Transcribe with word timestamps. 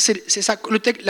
C'est 0.00 0.42
ça. 0.42 0.56
Le, 0.70 0.78
texte, 0.78 1.06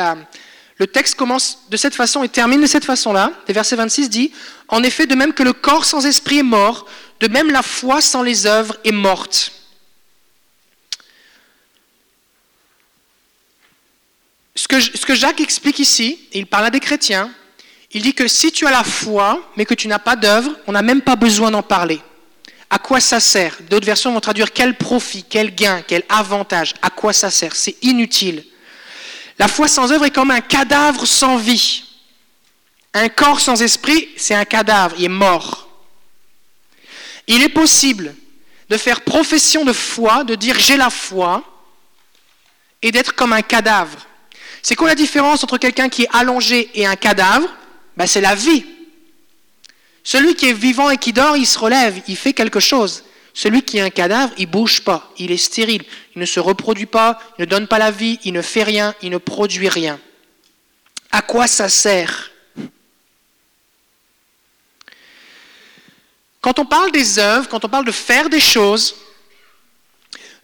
le 0.78 0.86
texte 0.86 1.15
commence 1.15 1.58
de 1.71 1.77
cette 1.77 1.94
façon 1.94 2.23
et 2.23 2.29
termine 2.29 2.60
de 2.60 2.67
cette 2.67 2.85
façon-là. 2.85 3.32
Le 3.48 3.55
verset 3.55 3.77
26 3.77 4.11
dit 4.11 4.32
En 4.69 4.82
effet, 4.82 5.06
de 5.06 5.14
même 5.14 5.32
que 5.32 5.43
le 5.43 5.53
corps 5.53 5.85
sans 5.85 6.06
esprit 6.06 6.38
est 6.38 6.43
mort, 6.43 6.87
de 7.21 7.29
même 7.29 7.50
la 7.50 7.62
foi 7.62 8.00
sans 8.00 8.22
les 8.22 8.46
œuvres 8.46 8.76
est 8.84 8.92
morte. 8.92 9.53
Ce 14.54 14.68
que, 14.68 14.80
ce 14.80 15.06
que 15.06 15.14
Jacques 15.14 15.40
explique 15.40 15.78
ici, 15.78 16.19
et 16.33 16.39
il 16.39 16.46
parle 16.46 16.67
à 16.67 16.71
des 16.71 16.80
chrétiens, 16.80 17.33
il 17.93 18.03
dit 18.03 18.14
que 18.14 18.27
si 18.29 18.53
tu 18.53 18.67
as 18.67 18.71
la 18.71 18.85
foi, 18.85 19.51
mais 19.57 19.64
que 19.64 19.75
tu 19.75 19.89
n'as 19.89 19.99
pas 19.99 20.17
d'œuvre, 20.17 20.51
on 20.67 20.73
n'a 20.73 20.83
même 20.83 21.03
pas 21.03 21.17
besoin 21.17 21.51
d'en 21.51 21.62
parler. 21.62 22.01
À 22.71 22.79
quoi 22.79 23.01
ça 23.01 23.21
sert? 23.21 23.59
D'autres 23.69 23.85
versions 23.85 24.12
vont 24.12 24.21
traduire 24.21 24.53
quel 24.53 24.77
profit, 24.77 25.25
quel 25.29 25.55
gain, 25.55 25.83
quel 25.87 26.05
avantage. 26.09 26.73
À 26.80 26.89
quoi 26.89 27.12
ça 27.12 27.30
sert? 27.30 27.55
C'est 27.55 27.77
inutile. 27.83 28.45
La 29.43 29.49
foi 29.49 29.67
sans 29.67 29.91
œuvre 29.91 30.05
est 30.05 30.13
comme 30.13 30.31
un 30.31 30.41
cadavre 30.41 31.05
sans 31.05 31.37
vie. 31.37 31.83
Un 32.95 33.09
corps 33.09 33.41
sans 33.41 33.60
esprit, 33.60 34.09
c'est 34.16 34.37
un 34.37 34.45
cadavre, 34.45 34.95
il 35.00 35.06
est 35.06 35.09
mort. 35.09 35.69
Il 37.27 37.42
est 37.42 37.48
possible 37.48 38.14
de 38.70 38.77
faire 38.77 39.00
profession 39.00 39.64
de 39.64 39.73
foi, 39.73 40.23
de 40.23 40.36
dire 40.36 40.56
j'ai 40.60 40.77
la 40.77 40.91
foi, 40.91 41.42
et 42.83 42.92
d'être 42.92 43.16
comme 43.16 43.33
un 43.33 43.42
cadavre. 43.42 44.06
C'est 44.62 44.77
quoi 44.77 44.86
la 44.86 44.95
différence 44.95 45.42
entre 45.42 45.59
quelqu'un 45.59 45.88
qui 45.88 46.05
est 46.05 46.09
allongé 46.12 46.70
et 46.74 46.86
un 46.86 46.95
cadavre? 46.95 47.48
Ben, 47.97 48.06
C'est 48.06 48.20
la 48.20 48.36
vie. 48.36 48.64
Celui 50.05 50.36
qui 50.36 50.50
est 50.50 50.52
vivant 50.52 50.88
et 50.88 50.98
qui 50.98 51.12
dort, 51.12 51.36
il 51.36 51.48
se 51.48 51.59
relève, 51.59 52.00
il 52.06 52.16
fait 52.16 52.33
quelque 52.33 52.61
chose. 52.61 53.02
Celui 53.34 53.62
qui 53.62 53.78
est 53.78 53.82
un 53.82 53.91
cadavre, 53.91 54.32
il 54.36 54.46
bouge 54.46 54.82
pas, 54.82 55.10
il 55.18 55.32
est 55.32 55.36
stérile, 55.36 55.84
il 56.14 56.20
ne 56.20 56.27
se 56.27 56.38
reproduit 56.38 56.86
pas, 56.86 57.18
il 57.38 57.42
ne 57.42 57.46
donne 57.46 57.66
pas 57.66 57.78
la 57.78 57.91
vie, 57.91 58.18
il 58.24 58.32
ne 58.32 58.42
fait 58.42 58.62
rien, 58.62 58.95
il 59.02 59.10
ne 59.10 59.18
produit 59.18 59.68
rien. 59.68 59.98
À 61.10 61.22
quoi 61.22 61.46
ça 61.46 61.68
sert? 61.68 62.30
Quand 66.42 66.58
on 66.58 66.66
parle 66.66 66.91
des 66.91 67.19
œuvres, 67.19 67.48
quand 67.48 67.64
on 67.64 67.69
parle 67.69 67.84
de 67.84 67.92
faire 67.92 68.28
des 68.28 68.41
choses, 68.41 68.97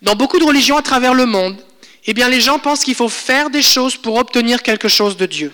dans 0.00 0.14
beaucoup 0.14 0.38
de 0.38 0.44
religions 0.44 0.76
à 0.76 0.82
travers 0.82 1.12
le 1.12 1.26
monde, 1.26 1.60
eh 2.06 2.14
bien 2.14 2.28
les 2.28 2.40
gens 2.40 2.58
pensent 2.58 2.84
qu'il 2.84 2.94
faut 2.94 3.08
faire 3.08 3.50
des 3.50 3.62
choses 3.62 3.96
pour 3.96 4.16
obtenir 4.16 4.62
quelque 4.62 4.88
chose 4.88 5.16
de 5.16 5.26
Dieu, 5.26 5.52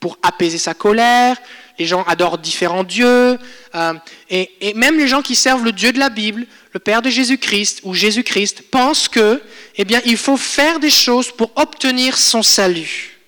pour 0.00 0.18
apaiser 0.22 0.58
sa 0.58 0.74
colère. 0.74 1.36
Les 1.78 1.86
gens 1.86 2.02
adorent 2.04 2.38
différents 2.38 2.84
dieux, 2.84 3.38
euh, 3.74 3.94
et, 4.30 4.74
même 4.74 4.98
les 4.98 5.08
gens 5.08 5.22
qui 5.22 5.36
servent 5.36 5.64
le 5.64 5.72
Dieu 5.72 5.92
de 5.92 5.98
la 5.98 6.08
Bible, 6.08 6.46
le 6.72 6.80
Père 6.80 7.02
de 7.02 7.10
Jésus-Christ 7.10 7.80
ou 7.84 7.94
Jésus-Christ, 7.94 8.62
pensent 8.70 9.08
que, 9.08 9.40
eh 9.76 9.86
il 10.04 10.16
faut 10.16 10.36
faire 10.36 10.80
des 10.80 10.90
choses 10.90 11.30
pour 11.30 11.52
obtenir 11.56 12.18
son 12.18 12.42
salut. 12.42 13.18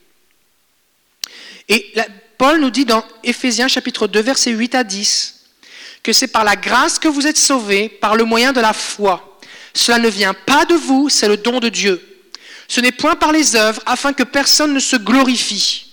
Et 1.69 1.93
Paul 2.39 2.61
nous 2.61 2.71
dit 2.71 2.85
dans 2.85 3.05
Éphésiens 3.23 3.69
chapitre 3.69 4.09
2, 4.09 4.21
versets 4.21 4.51
8 4.51 4.75
à 4.75 4.83
10, 4.83 5.45
que 6.03 6.13
c'est 6.13 6.29
par 6.29 6.43
la 6.43 6.57
grâce 6.57 6.99
que 6.99 7.09
vous 7.09 7.27
êtes 7.27 7.39
sauvés, 7.39 7.89
par 7.89 8.17
le 8.17 8.25
moyen 8.25 8.53
de 8.53 8.61
la 8.61 8.73
foi. 8.73 9.39
Cela 9.75 9.99
ne 9.99 10.09
vient 10.09 10.35
pas 10.35 10.65
de 10.65 10.75
vous, 10.75 11.09
c'est 11.09 11.29
le 11.29 11.37
don 11.37 11.61
de 11.61 11.69
Dieu. 11.69 12.03
Ce 12.67 12.81
n'est 12.81 12.93
point 12.93 13.15
par 13.15 13.33
les 13.33 13.57
œuvres, 13.57 13.83
afin 13.87 14.13
que 14.13 14.23
personne 14.23 14.73
ne 14.73 14.81
se 14.81 14.97
glorifie. 14.97 15.90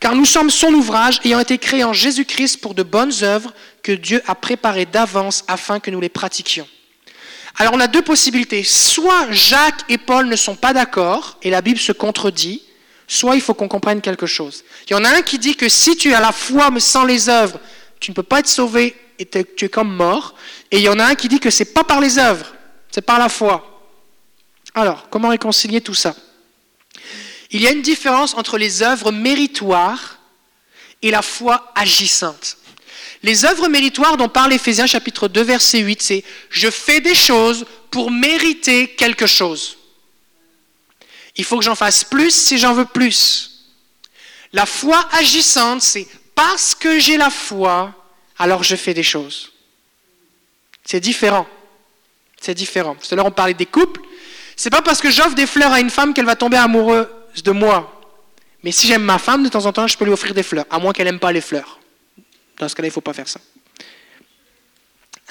Car 0.00 0.14
nous 0.14 0.24
sommes 0.24 0.50
son 0.50 0.72
ouvrage, 0.74 1.20
ayant 1.24 1.40
été 1.40 1.58
créés 1.58 1.84
en 1.84 1.92
Jésus-Christ 1.92 2.58
pour 2.58 2.74
de 2.74 2.82
bonnes 2.82 3.12
œuvres 3.22 3.52
que 3.82 3.92
Dieu 3.92 4.22
a 4.26 4.34
préparées 4.34 4.86
d'avance 4.86 5.44
afin 5.48 5.80
que 5.80 5.90
nous 5.90 6.00
les 6.00 6.08
pratiquions. 6.08 6.68
Alors 7.56 7.74
on 7.74 7.80
a 7.80 7.86
deux 7.86 8.02
possibilités. 8.02 8.64
Soit 8.64 9.30
Jacques 9.30 9.84
et 9.88 9.98
Paul 9.98 10.26
ne 10.26 10.36
sont 10.36 10.56
pas 10.56 10.72
d'accord 10.72 11.38
et 11.42 11.50
la 11.50 11.62
Bible 11.62 11.78
se 11.78 11.92
contredit, 11.92 12.62
soit 13.06 13.36
il 13.36 13.40
faut 13.40 13.54
qu'on 13.54 13.68
comprenne 13.68 14.00
quelque 14.00 14.26
chose. 14.26 14.64
Il 14.88 14.92
y 14.92 14.96
en 14.96 15.04
a 15.04 15.10
un 15.10 15.22
qui 15.22 15.38
dit 15.38 15.54
que 15.54 15.68
si 15.68 15.96
tu 15.96 16.12
as 16.14 16.20
la 16.20 16.32
foi 16.32 16.70
mais 16.70 16.80
sans 16.80 17.04
les 17.04 17.28
œuvres, 17.28 17.60
tu 18.00 18.10
ne 18.10 18.14
peux 18.14 18.22
pas 18.22 18.40
être 18.40 18.48
sauvé 18.48 18.96
et 19.18 19.26
tu 19.26 19.64
es 19.64 19.68
comme 19.68 19.94
mort. 19.94 20.34
Et 20.70 20.78
il 20.78 20.82
y 20.82 20.88
en 20.88 20.98
a 20.98 21.04
un 21.04 21.14
qui 21.14 21.28
dit 21.28 21.38
que 21.38 21.50
c'est 21.50 21.72
pas 21.72 21.84
par 21.84 22.00
les 22.00 22.18
œuvres, 22.18 22.54
c'est 22.90 23.02
par 23.02 23.18
la 23.18 23.28
foi. 23.28 23.70
Alors, 24.74 25.08
comment 25.08 25.28
réconcilier 25.28 25.80
tout 25.80 25.94
ça? 25.94 26.16
Il 27.54 27.62
y 27.62 27.68
a 27.68 27.70
une 27.70 27.82
différence 27.82 28.34
entre 28.34 28.58
les 28.58 28.82
œuvres 28.82 29.12
méritoires 29.12 30.18
et 31.02 31.12
la 31.12 31.22
foi 31.22 31.70
agissante. 31.76 32.56
Les 33.22 33.44
œuvres 33.44 33.68
méritoires 33.68 34.16
dont 34.16 34.28
parle 34.28 34.52
Éphésiens 34.52 34.88
chapitre 34.88 35.28
2 35.28 35.40
verset 35.40 35.78
8, 35.78 36.02
c'est 36.02 36.24
je 36.50 36.68
fais 36.68 37.00
des 37.00 37.14
choses 37.14 37.64
pour 37.92 38.10
mériter 38.10 38.88
quelque 38.88 39.26
chose. 39.26 39.78
Il 41.36 41.44
faut 41.44 41.56
que 41.56 41.64
j'en 41.64 41.76
fasse 41.76 42.02
plus 42.02 42.32
si 42.34 42.58
j'en 42.58 42.74
veux 42.74 42.86
plus. 42.86 43.70
La 44.52 44.66
foi 44.66 45.08
agissante, 45.12 45.80
c'est 45.80 46.08
parce 46.34 46.74
que 46.74 46.98
j'ai 46.98 47.16
la 47.16 47.30
foi, 47.30 47.94
alors 48.36 48.64
je 48.64 48.74
fais 48.74 48.94
des 48.94 49.04
choses. 49.04 49.52
C'est 50.84 50.98
différent. 50.98 51.46
C'est 52.40 52.54
différent. 52.54 52.96
Tout 52.96 53.06
à 53.12 53.14
l'heure, 53.14 53.26
on 53.26 53.30
parlait 53.30 53.54
des 53.54 53.64
couples. 53.64 54.00
C'est 54.56 54.70
pas 54.70 54.82
parce 54.82 55.00
que 55.00 55.12
j'offre 55.12 55.36
des 55.36 55.46
fleurs 55.46 55.72
à 55.72 55.78
une 55.78 55.90
femme 55.90 56.14
qu'elle 56.14 56.26
va 56.26 56.34
tomber 56.34 56.56
amoureuse 56.56 57.06
de 57.42 57.50
moi. 57.50 58.00
Mais 58.62 58.72
si 58.72 58.86
j'aime 58.86 59.02
ma 59.02 59.18
femme, 59.18 59.42
de 59.42 59.48
temps 59.48 59.66
en 59.66 59.72
temps, 59.72 59.86
je 59.86 59.96
peux 59.96 60.04
lui 60.04 60.12
offrir 60.12 60.34
des 60.34 60.42
fleurs, 60.42 60.66
à 60.70 60.78
moins 60.78 60.92
qu'elle 60.92 61.06
n'aime 61.06 61.18
pas 61.18 61.32
les 61.32 61.40
fleurs. 61.40 61.80
Dans 62.58 62.68
ce 62.68 62.74
cas-là, 62.74 62.86
il 62.86 62.90
ne 62.90 62.94
faut 62.94 63.00
pas 63.00 63.12
faire 63.12 63.28
ça. 63.28 63.40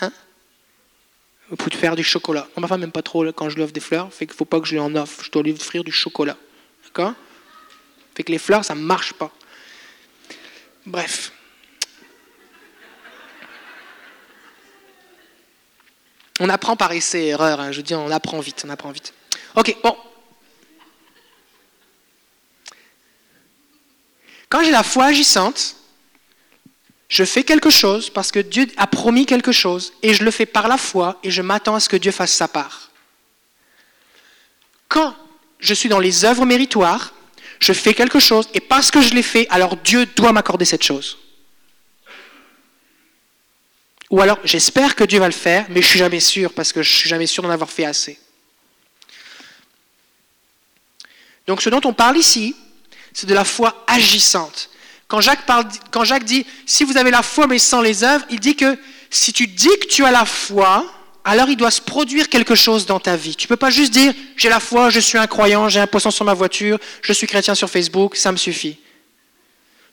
Hein? 0.02 0.12
Vous 1.50 1.56
pouvez 1.56 1.76
faire 1.76 1.96
du 1.96 2.04
chocolat. 2.04 2.48
ma 2.58 2.68
femme 2.68 2.82
n'aime 2.82 2.92
pas 2.92 3.02
trop 3.02 3.24
quand 3.32 3.50
je 3.50 3.56
lui 3.56 3.64
offre 3.64 3.74
des 3.74 3.80
fleurs, 3.80 4.14
fait 4.14 4.28
ne 4.28 4.34
faut 4.34 4.46
pas 4.46 4.60
que 4.60 4.68
je 4.68 4.74
lui 4.74 4.80
en 4.80 4.96
offre. 4.96 5.24
Je 5.24 5.32
dois 5.32 5.44
lui 5.44 5.52
offrir 5.52 5.84
du 5.84 5.92
chocolat. 5.92 6.38
D'accord? 6.84 7.14
Fait 8.16 8.24
que 8.24 8.32
les 8.32 8.38
fleurs, 8.38 8.64
ça 8.64 8.76
ne 8.76 8.82
marche 8.82 9.14
pas. 9.14 9.32
Bref. 10.86 11.32
On 16.40 16.50
apprend 16.50 16.76
par 16.76 16.92
essai 16.92 17.26
et 17.26 17.28
erreur. 17.30 17.60
Hein. 17.60 17.72
Je 17.72 17.82
dis, 17.82 17.96
on 17.96 18.12
apprend 18.12 18.40
vite, 18.40 18.64
on 18.66 18.70
apprend 18.70 18.92
vite. 18.92 19.14
Ok, 19.56 19.76
bon. 19.84 19.96
Quand 24.54 24.64
j'ai 24.64 24.70
la 24.70 24.84
foi 24.84 25.06
agissante, 25.06 25.78
je 27.10 27.24
fais 27.24 27.44
quelque 27.44 27.72
chose 27.72 28.12
parce 28.12 28.32
que 28.32 28.38
Dieu 28.38 28.68
a 28.78 28.86
promis 28.86 29.26
quelque 29.26 29.52
chose 29.52 29.94
et 30.04 30.14
je 30.14 30.24
le 30.24 30.30
fais 30.30 30.46
par 30.46 30.68
la 30.68 30.78
foi 30.78 31.20
et 31.24 31.32
je 31.32 31.42
m'attends 31.42 31.74
à 31.74 31.80
ce 31.80 31.90
que 31.90 31.98
Dieu 31.98 32.12
fasse 32.12 32.32
sa 32.34 32.48
part. 32.48 32.92
Quand 34.90 35.16
je 35.58 35.74
suis 35.74 35.90
dans 35.90 35.98
les 35.98 36.24
œuvres 36.24 36.46
méritoires, 36.46 37.16
je 37.60 37.74
fais 37.74 37.96
quelque 37.96 38.20
chose 38.20 38.48
et 38.54 38.60
parce 38.60 38.92
que 38.92 39.02
je 39.02 39.16
l'ai 39.16 39.24
fait, 39.24 39.48
alors 39.50 39.76
Dieu 39.76 40.06
doit 40.06 40.32
m'accorder 40.32 40.66
cette 40.66 40.84
chose. 40.84 41.18
Ou 44.12 44.22
alors, 44.22 44.38
j'espère 44.44 44.96
que 44.96 45.04
Dieu 45.04 45.18
va 45.18 45.26
le 45.26 45.34
faire, 45.34 45.66
mais 45.70 45.82
je 45.82 45.88
suis 45.88 45.98
jamais 45.98 46.20
sûr 46.20 46.54
parce 46.54 46.72
que 46.72 46.84
je 46.84 46.94
suis 46.94 47.10
jamais 47.10 47.26
sûr 47.26 47.42
d'en 47.42 47.50
avoir 47.50 47.72
fait 47.72 47.86
assez. 47.86 48.20
Donc, 51.48 51.64
ce 51.64 51.72
dont 51.72 51.82
on 51.86 51.94
parle 51.94 52.18
ici, 52.18 52.56
c'est 53.14 53.28
de 53.28 53.34
la 53.34 53.44
foi 53.44 53.84
agissante. 53.88 54.70
Quand 55.08 55.22
Jacques, 55.22 55.46
parle, 55.46 55.66
quand 55.92 56.04
Jacques 56.04 56.24
dit, 56.24 56.46
si 56.66 56.84
vous 56.84 56.98
avez 56.98 57.12
la 57.12 57.22
foi 57.22 57.48
mais 57.48 57.60
sans 57.60 57.82
les 57.82 58.04
œuvres, 58.04 58.26
il 58.30 58.40
dit 58.40 58.56
que 58.56 58.78
si 59.10 59.32
tu 59.32 59.48
dis 59.48 59.70
que 59.82 59.88
tu 59.88 60.04
as 60.06 60.12
la 60.12 60.26
foi, 60.26 60.86
alors 61.24 61.50
il 61.50 61.56
doit 61.56 61.72
se 61.72 61.82
produire 61.82 62.30
quelque 62.30 62.56
chose 62.56 62.86
dans 62.86 63.00
ta 63.00 63.16
vie. 63.16 63.36
Tu 63.36 63.46
ne 63.46 63.50
peux 63.50 63.56
pas 63.56 63.70
juste 63.70 63.94
dire, 63.94 64.14
j'ai 64.36 64.50
la 64.50 64.60
foi, 64.60 64.90
je 64.90 65.00
suis 65.00 65.18
un 65.18 65.28
croyant, 65.28 65.70
j'ai 65.70 65.80
un 65.80 65.88
poisson 65.88 66.12
sur 66.12 66.26
ma 66.26 66.34
voiture, 66.34 66.80
je 67.02 67.14
suis 67.14 67.28
chrétien 67.28 67.56
sur 67.56 67.70
Facebook, 67.70 68.16
ça 68.16 68.32
me 68.32 68.38
suffit. 68.38 68.78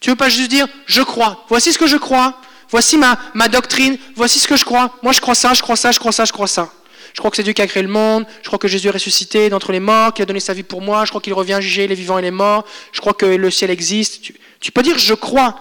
Tu 0.01 0.09
ne 0.09 0.15
peux 0.15 0.19
pas 0.19 0.31
juste 0.31 0.51
dire, 0.51 0.67
je 0.87 1.03
crois, 1.03 1.45
voici 1.49 1.73
ce 1.73 1.79
que 1.79 1.87
je 1.87 1.99
crois, 1.99 2.41
Voici 2.71 2.97
ma, 2.97 3.19
ma 3.35 3.49
doctrine, 3.49 3.99
voici 4.15 4.39
ce 4.39 4.47
que 4.47 4.57
je 4.57 4.65
crois. 4.65 4.97
Moi, 5.03 5.13
je 5.13 5.21
crois 5.21 5.35
ça, 5.35 5.55
je 5.55 5.63
crois 5.63 5.77
ça, 5.77 5.91
je 5.91 5.99
crois 5.99 6.13
ça, 6.13 6.25
je 6.25 6.33
crois 6.33 6.47
ça. 6.47 6.71
Je 7.13 7.19
crois 7.19 7.31
que 7.31 7.37
c'est 7.37 7.43
Dieu 7.43 7.53
qui 7.53 7.63
a 7.63 7.67
créé 7.67 7.83
le 7.83 7.89
monde. 7.89 8.27
Je 8.43 8.47
crois 8.47 8.59
que 8.59 8.69
Jésus 8.69 8.89
est 8.89 8.93
ressuscité 8.93 9.51
d'entre 9.51 9.73
les 9.73 9.81
morts, 9.81 10.15
qui 10.15 10.23
a 10.23 10.27
donné 10.27 10.41
sa 10.41 10.55
vie 10.55 10.63
pour 10.63 10.81
moi. 10.81 11.05
Je 11.05 11.11
crois 11.11 11.21
qu'il 11.21 11.35
revient 11.35 11.59
juger 11.61 11.87
les 11.87 11.95
vivants 11.95 12.19
et 12.19 12.23
les 12.23 12.31
morts. 12.31 12.65
Je 12.93 13.01
crois 13.01 13.15
que 13.15 13.27
le 13.27 13.51
ciel 13.51 13.71
existe. 13.71 14.23
Tu, 14.23 14.35
tu 14.61 14.73
peux 14.73 14.83
dire 14.83 14.99
je 14.99 15.15
crois, 15.15 15.61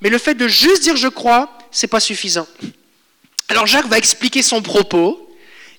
mais 0.00 0.10
le 0.10 0.18
fait 0.18 0.34
de 0.34 0.48
juste 0.48 0.82
dire 0.82 0.96
je 0.96 1.08
crois, 1.08 1.56
c'est 1.70 1.86
pas 1.86 2.00
suffisant. 2.00 2.46
Alors 3.48 3.66
Jacques 3.66 3.88
va 3.88 3.98
expliquer 3.98 4.42
son 4.42 4.62
propos 4.62 5.28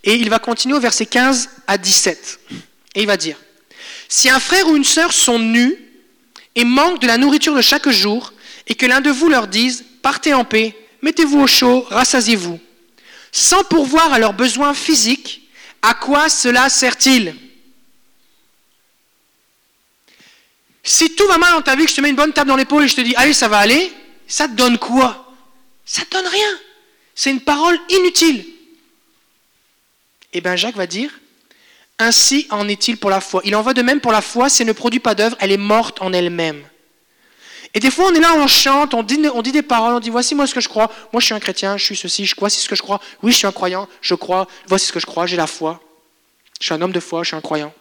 et 0.03 0.15
il 0.15 0.29
va 0.29 0.39
continuer 0.39 0.75
au 0.75 0.79
verset 0.79 1.05
15 1.05 1.49
à 1.67 1.77
17. 1.77 2.39
Et 2.95 3.01
il 3.01 3.07
va 3.07 3.17
dire 3.17 3.37
Si 4.07 4.29
un 4.29 4.39
frère 4.39 4.67
ou 4.67 4.75
une 4.75 4.83
sœur 4.83 5.13
sont 5.13 5.39
nus 5.39 5.75
et 6.55 6.63
manquent 6.63 7.01
de 7.01 7.07
la 7.07 7.17
nourriture 7.17 7.55
de 7.55 7.61
chaque 7.61 7.89
jour, 7.89 8.33
et 8.67 8.75
que 8.75 8.85
l'un 8.85 9.01
de 9.01 9.09
vous 9.09 9.29
leur 9.29 9.47
dise 9.47 9.83
partez 10.01 10.33
en 10.33 10.45
paix, 10.45 10.75
mettez-vous 11.01 11.41
au 11.41 11.47
chaud, 11.47 11.85
rassasiez-vous. 11.89 12.59
Sans 13.31 13.63
pourvoir 13.63 14.13
à 14.13 14.19
leurs 14.19 14.33
besoins 14.33 14.73
physiques, 14.73 15.49
à 15.81 15.93
quoi 15.93 16.29
cela 16.29 16.69
sert-il? 16.69 17.35
Si 20.83 21.15
tout 21.15 21.27
va 21.27 21.37
mal 21.37 21.53
dans 21.53 21.61
ta 21.61 21.75
vie, 21.75 21.85
que 21.85 21.91
je 21.91 21.95
te 21.95 22.01
mets 22.01 22.09
une 22.09 22.15
bonne 22.15 22.33
table 22.33 22.49
dans 22.49 22.55
l'épaule 22.55 22.83
et 22.83 22.87
je 22.87 22.95
te 22.95 23.01
dis, 23.01 23.15
allez, 23.15 23.33
ça 23.33 23.47
va 23.47 23.59
aller, 23.59 23.93
ça 24.27 24.47
te 24.47 24.53
donne 24.53 24.77
quoi? 24.77 25.33
Ça 25.85 26.03
te 26.03 26.11
donne 26.11 26.27
rien. 26.27 26.59
C'est 27.13 27.31
une 27.31 27.41
parole 27.41 27.79
inutile. 27.89 28.45
Eh 30.33 30.41
bien 30.41 30.55
Jacques 30.55 30.75
va 30.75 30.87
dire, 30.87 31.11
Ainsi 32.01 32.47
en 32.49 32.69
est-il 32.69 32.95
pour 32.95 33.09
la 33.09 33.19
foi. 33.19 33.41
Il 33.43 33.55
en 33.57 33.61
va 33.61 33.73
de 33.73 33.81
même 33.81 33.99
pour 33.99 34.13
la 34.13 34.21
foi, 34.21 34.47
si 34.47 34.61
elle 34.61 34.69
ne 34.69 34.73
produit 34.73 35.01
pas 35.01 35.15
d'œuvre, 35.15 35.35
elle 35.39 35.51
est 35.51 35.57
morte 35.57 36.01
en 36.01 36.13
elle-même. 36.13 36.63
Et 37.73 37.79
des 37.79 37.91
fois, 37.91 38.05
on 38.05 38.13
est 38.13 38.19
là, 38.19 38.33
on 38.35 38.47
chante, 38.47 38.93
on 38.93 39.03
dit, 39.03 39.51
des 39.51 39.61
paroles, 39.61 39.93
on 39.93 39.99
dit 39.99 40.09
voici 40.09 40.33
moi 40.33 40.47
ce 40.47 40.55
que 40.55 40.61
je 40.61 40.69
crois. 40.69 40.91
Moi, 41.13 41.19
je 41.19 41.25
suis 41.25 41.35
un 41.35 41.39
chrétien, 41.39 41.77
je 41.77 41.85
suis 41.85 41.95
ceci, 41.95 42.25
je 42.25 42.35
crois, 42.35 42.49
c'est 42.49 42.61
ce 42.61 42.69
que 42.69 42.75
je 42.75 42.81
crois. 42.81 42.99
Oui, 43.21 43.31
je 43.31 43.37
suis 43.37 43.47
un 43.47 43.51
croyant, 43.51 43.87
je 44.01 44.15
crois, 44.15 44.47
voici 44.67 44.87
ce 44.87 44.91
que 44.91 44.99
je 44.99 45.05
crois, 45.05 45.27
j'ai 45.27 45.37
la 45.37 45.47
foi. 45.47 45.81
Je 46.59 46.65
suis 46.65 46.73
un 46.73 46.81
homme 46.81 46.91
de 46.91 46.99
foi, 46.99 47.23
je 47.23 47.27
suis 47.27 47.37
un 47.37 47.41
croyant. 47.41 47.73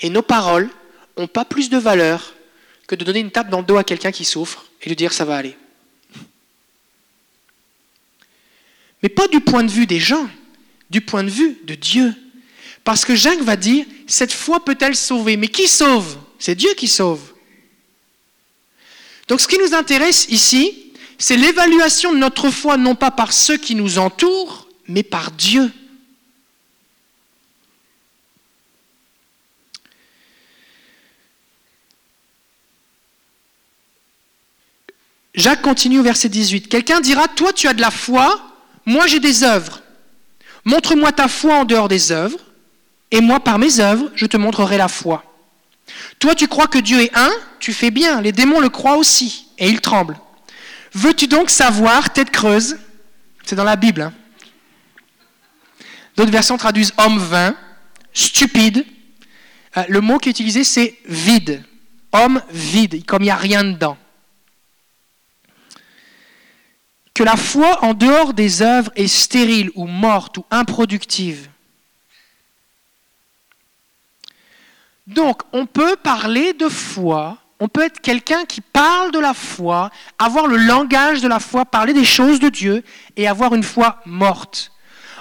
Et 0.00 0.08
nos 0.08 0.22
paroles 0.22 0.70
n'ont 1.18 1.28
pas 1.28 1.44
plus 1.44 1.68
de 1.68 1.76
valeur 1.76 2.34
que 2.86 2.94
de 2.94 3.04
donner 3.04 3.20
une 3.20 3.30
tape 3.30 3.50
dans 3.50 3.58
le 3.58 3.64
dos 3.64 3.76
à 3.76 3.84
quelqu'un 3.84 4.12
qui 4.12 4.24
souffre 4.24 4.64
et 4.82 4.88
de 4.88 4.94
dire 4.94 5.12
ça 5.12 5.24
va 5.24 5.36
aller. 5.36 5.56
Mais 9.02 9.10
pas 9.10 9.28
du 9.28 9.40
point 9.40 9.62
de 9.62 9.70
vue 9.70 9.86
des 9.86 10.00
gens, 10.00 10.26
du 10.88 11.02
point 11.02 11.22
de 11.22 11.30
vue 11.30 11.58
de 11.64 11.74
Dieu. 11.74 12.14
Parce 12.82 13.04
que 13.04 13.14
Jacques 13.14 13.42
va 13.42 13.56
dire, 13.56 13.84
cette 14.06 14.32
foi 14.32 14.64
peut-elle 14.64 14.96
sauver? 14.96 15.36
Mais 15.36 15.48
qui 15.48 15.68
sauve? 15.68 16.16
C'est 16.38 16.54
Dieu 16.54 16.72
qui 16.74 16.88
sauve. 16.88 17.33
Donc 19.28 19.40
ce 19.40 19.48
qui 19.48 19.58
nous 19.58 19.74
intéresse 19.74 20.26
ici, 20.28 20.92
c'est 21.18 21.36
l'évaluation 21.36 22.12
de 22.12 22.18
notre 22.18 22.50
foi 22.50 22.76
non 22.76 22.94
pas 22.94 23.10
par 23.10 23.32
ceux 23.32 23.56
qui 23.56 23.74
nous 23.74 23.98
entourent, 23.98 24.68
mais 24.86 25.02
par 25.02 25.30
Dieu. 25.30 25.72
Jacques 35.34 35.62
continue 35.62 35.98
au 35.98 36.02
verset 36.02 36.28
18. 36.28 36.68
Quelqu'un 36.68 37.00
dira, 37.00 37.26
toi 37.26 37.52
tu 37.52 37.66
as 37.66 37.74
de 37.74 37.80
la 37.80 37.90
foi, 37.90 38.40
moi 38.86 39.06
j'ai 39.06 39.20
des 39.20 39.42
œuvres. 39.42 39.82
Montre-moi 40.64 41.12
ta 41.12 41.28
foi 41.28 41.56
en 41.56 41.64
dehors 41.64 41.88
des 41.88 42.12
œuvres, 42.12 42.38
et 43.10 43.20
moi 43.20 43.40
par 43.40 43.58
mes 43.58 43.80
œuvres, 43.80 44.10
je 44.14 44.26
te 44.26 44.36
montrerai 44.36 44.78
la 44.78 44.88
foi. 44.88 45.33
Toi 46.24 46.34
tu 46.34 46.48
crois 46.48 46.68
que 46.68 46.78
Dieu 46.78 47.02
est 47.02 47.14
un, 47.14 47.30
tu 47.60 47.74
fais 47.74 47.90
bien, 47.90 48.22
les 48.22 48.32
démons 48.32 48.58
le 48.58 48.70
croient 48.70 48.96
aussi, 48.96 49.48
et 49.58 49.68
ils 49.68 49.82
tremblent. 49.82 50.16
Veux-tu 50.94 51.26
donc 51.26 51.50
savoir, 51.50 52.14
tête 52.14 52.30
creuse? 52.30 52.78
C'est 53.44 53.56
dans 53.56 53.62
la 53.62 53.76
Bible. 53.76 54.00
Hein. 54.00 54.14
D'autres 56.16 56.30
versions 56.30 56.56
traduisent 56.56 56.94
homme 56.96 57.18
vain, 57.18 57.54
stupide. 58.14 58.86
Euh, 59.76 59.84
le 59.90 60.00
mot 60.00 60.16
qui 60.16 60.30
est 60.30 60.32
utilisé, 60.32 60.64
c'est 60.64 60.96
vide. 61.04 61.62
Homme 62.10 62.40
vide, 62.48 63.04
comme 63.04 63.20
il 63.20 63.26
n'y 63.26 63.30
a 63.30 63.36
rien 63.36 63.62
dedans 63.62 63.98
que 67.12 67.22
la 67.22 67.36
foi 67.36 67.84
en 67.84 67.92
dehors 67.92 68.32
des 68.32 68.62
œuvres 68.62 68.90
est 68.96 69.06
stérile 69.06 69.70
ou 69.74 69.86
morte 69.86 70.38
ou 70.38 70.46
improductive. 70.50 71.48
Donc, 75.06 75.42
on 75.52 75.66
peut 75.66 75.96
parler 75.96 76.52
de 76.54 76.68
foi, 76.68 77.38
on 77.60 77.68
peut 77.68 77.82
être 77.82 78.00
quelqu'un 78.00 78.44
qui 78.44 78.60
parle 78.60 79.12
de 79.12 79.18
la 79.18 79.34
foi, 79.34 79.90
avoir 80.18 80.46
le 80.46 80.56
langage 80.56 81.20
de 81.20 81.28
la 81.28 81.40
foi, 81.40 81.64
parler 81.64 81.92
des 81.92 82.04
choses 82.04 82.40
de 82.40 82.48
Dieu 82.48 82.82
et 83.16 83.28
avoir 83.28 83.54
une 83.54 83.62
foi 83.62 84.00
morte. 84.06 84.72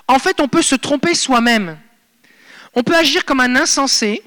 En 0.07 0.19
fait, 0.19 0.39
on 0.39 0.47
peut 0.47 0.61
se 0.61 0.75
tromper 0.75 1.15
soi-même. 1.15 1.77
On 2.75 2.83
peut 2.83 2.95
agir 2.95 3.25
comme 3.25 3.39
un 3.39 3.55
insensé, 3.55 4.23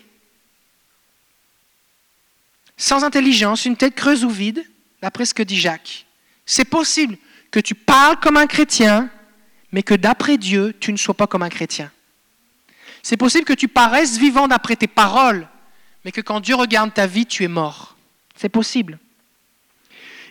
sans 2.76 3.04
intelligence, 3.04 3.64
une 3.64 3.76
tête 3.76 3.94
creuse 3.94 4.24
ou 4.24 4.30
vide, 4.30 4.64
d'après 5.02 5.24
ce 5.24 5.34
que 5.34 5.42
dit 5.42 5.58
Jacques. 5.58 6.06
C'est 6.44 6.64
possible 6.64 7.16
que 7.50 7.60
tu 7.60 7.74
parles 7.74 8.20
comme 8.20 8.36
un 8.36 8.46
chrétien, 8.46 9.10
mais 9.72 9.82
que 9.82 9.94
d'après 9.94 10.36
Dieu, 10.36 10.74
tu 10.78 10.92
ne 10.92 10.96
sois 10.96 11.14
pas 11.14 11.26
comme 11.26 11.42
un 11.42 11.48
chrétien. 11.48 11.90
C'est 13.08 13.16
possible 13.16 13.44
que 13.44 13.52
tu 13.52 13.68
paraisses 13.68 14.18
vivant 14.18 14.48
d'après 14.48 14.74
tes 14.74 14.88
paroles, 14.88 15.46
mais 16.04 16.10
que 16.10 16.20
quand 16.20 16.40
Dieu 16.40 16.56
regarde 16.56 16.92
ta 16.92 17.06
vie, 17.06 17.24
tu 17.24 17.44
es 17.44 17.48
mort. 17.48 17.96
C'est 18.34 18.48
possible. 18.48 18.98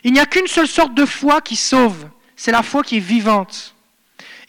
Il 0.04 0.12
n'y 0.12 0.20
a 0.20 0.26
qu'une 0.26 0.46
seule 0.46 0.68
sorte 0.68 0.92
de 0.92 1.06
foi 1.06 1.40
qui 1.40 1.56
sauve, 1.56 2.06
c'est 2.36 2.52
la 2.52 2.62
foi 2.62 2.82
qui 2.82 2.98
est 2.98 3.00
vivante. 3.00 3.74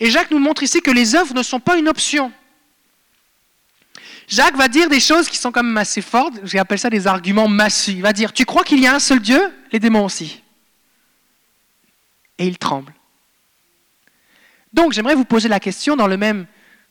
Et 0.02 0.12
Jacques 0.12 0.30
nous 0.30 0.40
montre 0.40 0.62
ici 0.62 0.82
que 0.82 0.92
les 0.92 1.16
œuvres 1.16 1.34
ne 1.34 1.42
sont 1.42 1.62
pas 1.62 1.78
une 1.78 1.88
option. 1.88 2.34
Jacques 4.28 4.58
va 4.58 4.68
dire 4.68 4.90
des 4.90 5.00
choses 5.00 5.30
qui 5.30 5.38
sont 5.38 5.54
quand 5.54 5.64
même 5.64 5.78
assez 5.78 6.02
fortes, 6.02 6.34
j'appelle 6.44 6.80
ça 6.80 6.90
des 6.90 7.08
arguments 7.08 7.48
massifs. 7.48 7.96
Il 7.96 8.02
va 8.02 8.12
dire, 8.12 8.34
tu 8.34 8.44
crois 8.44 8.66
qu'il 8.66 8.82
y 8.82 8.88
a 8.88 8.94
un 8.94 9.00
seul 9.00 9.22
Dieu? 9.22 9.42
Les 9.72 9.80
démons 9.80 10.04
aussi 10.04 10.44
et 12.40 12.46
il 12.46 12.58
tremble. 12.58 12.94
Donc 14.74 14.92
j'aimerais 14.92 15.16
vous 15.16 15.24
poser 15.24 15.48
la 15.48 15.62
question 15.62 15.96
dans 15.96 16.08
le 16.08 16.18
même 16.18 16.46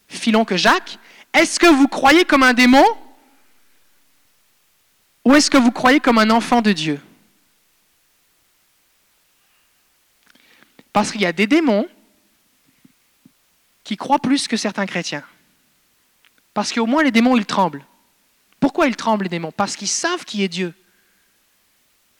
filon 0.09 0.47
que 0.47 0.57
Jacques. 0.57 0.99
Est-ce 1.37 1.61
que 1.61 1.67
vous 1.67 1.87
croyez 1.87 2.25
comme 2.25 2.43
un 2.43 2.55
démon 2.55 2.85
ou 5.23 5.35
est-ce 5.35 5.51
que 5.51 5.59
vous 5.59 5.73
croyez 5.73 6.01
comme 6.01 6.19
un 6.19 6.31
enfant 6.31 6.63
de 6.63 6.73
Dieu? 6.73 7.01
Parce 10.95 11.13
qu'il 11.13 11.21
y 11.21 11.27
a 11.27 11.33
des 11.33 11.47
démons 11.47 11.87
qui 13.85 13.99
croient 13.99 14.19
plus 14.19 14.49
que 14.49 14.57
certains 14.57 14.87
chrétiens. 14.87 15.25
Parce 16.55 16.73
qu'au 16.73 16.87
moins 16.87 17.03
les 17.03 17.11
démons, 17.11 17.37
ils 17.37 17.45
tremblent. 17.45 17.85
Pourquoi 18.59 18.87
ils 18.87 18.97
tremblent 18.97 19.25
les 19.25 19.29
démons? 19.29 19.53
Parce 19.53 19.77
qu'ils 19.77 19.89
savent 19.89 20.25
qui 20.25 20.43
est 20.43 20.49
Dieu. 20.49 20.73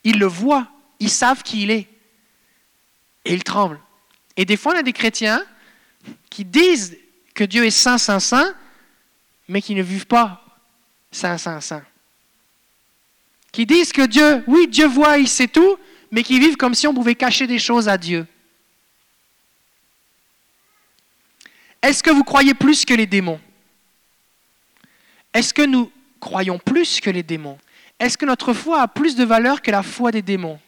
Ils 0.05 0.19
le 0.19 0.27
voient, 0.27 0.69
ils 1.01 1.11
savent 1.11 1.43
qui 1.43 1.63
il 1.63 1.71
est 1.71 1.89
et 3.25 3.33
ils 3.33 3.45
tremblent. 3.45 3.81
Et 4.37 4.45
des 4.45 4.59
fois, 4.59 4.75
on 4.75 4.79
a 4.79 4.83
des 4.83 4.93
chrétiens 4.93 5.43
qui 6.29 6.45
disent 6.45 6.99
que 7.35 7.45
Dieu 7.45 7.65
est 7.65 7.71
saint, 7.71 7.97
saint, 7.97 8.21
saint, 8.21 8.55
mais 9.49 9.63
qui 9.63 9.75
ne 9.75 9.83
vivent 9.83 10.07
pas 10.07 10.43
saint, 11.11 11.39
saint, 11.39 11.61
saint. 11.61 11.85
Qui 13.53 13.65
disent 13.65 13.93
que 13.93 14.07
Dieu, 14.07 14.45
oui, 14.47 14.69
Dieu 14.69 14.87
voit, 14.87 15.19
il 15.19 15.29
sait 15.29 15.49
tout, 15.49 15.79
mais 16.11 16.23
qui 16.23 16.39
vivent 16.39 16.57
comme 16.57 16.75
si 16.75 16.87
on 16.87 16.95
pouvait 16.95 17.15
cacher 17.15 17.47
des 17.47 17.59
choses 17.59 17.89
à 17.89 17.97
Dieu. 17.97 18.27
Est-ce 21.83 22.03
que 22.03 22.11
vous 22.11 22.25
croyez 22.25 22.55
plus 22.55 22.85
que 22.85 22.95
les 22.95 23.07
démons? 23.07 23.41
Est-ce 25.33 25.55
que 25.55 25.63
nous 25.63 25.91
croyons 26.21 26.59
plus 26.59 27.01
que 27.01 27.11
les 27.11 27.23
démons? 27.23 27.59
Est-ce 27.99 28.19
que 28.19 28.27
notre 28.27 28.53
foi 28.53 28.83
a 28.83 28.89
plus 28.89 29.17
de 29.17 29.25
valeur 29.25 29.63
que 29.63 29.71
la 29.71 29.83
foi 29.83 30.11
des 30.11 30.23
démons? 30.23 30.61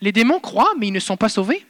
Les 0.00 0.12
démons 0.12 0.40
croient, 0.40 0.74
mais 0.78 0.88
ils 0.88 0.92
ne 0.92 1.00
sont 1.00 1.16
pas 1.16 1.28
sauvés. 1.28 1.64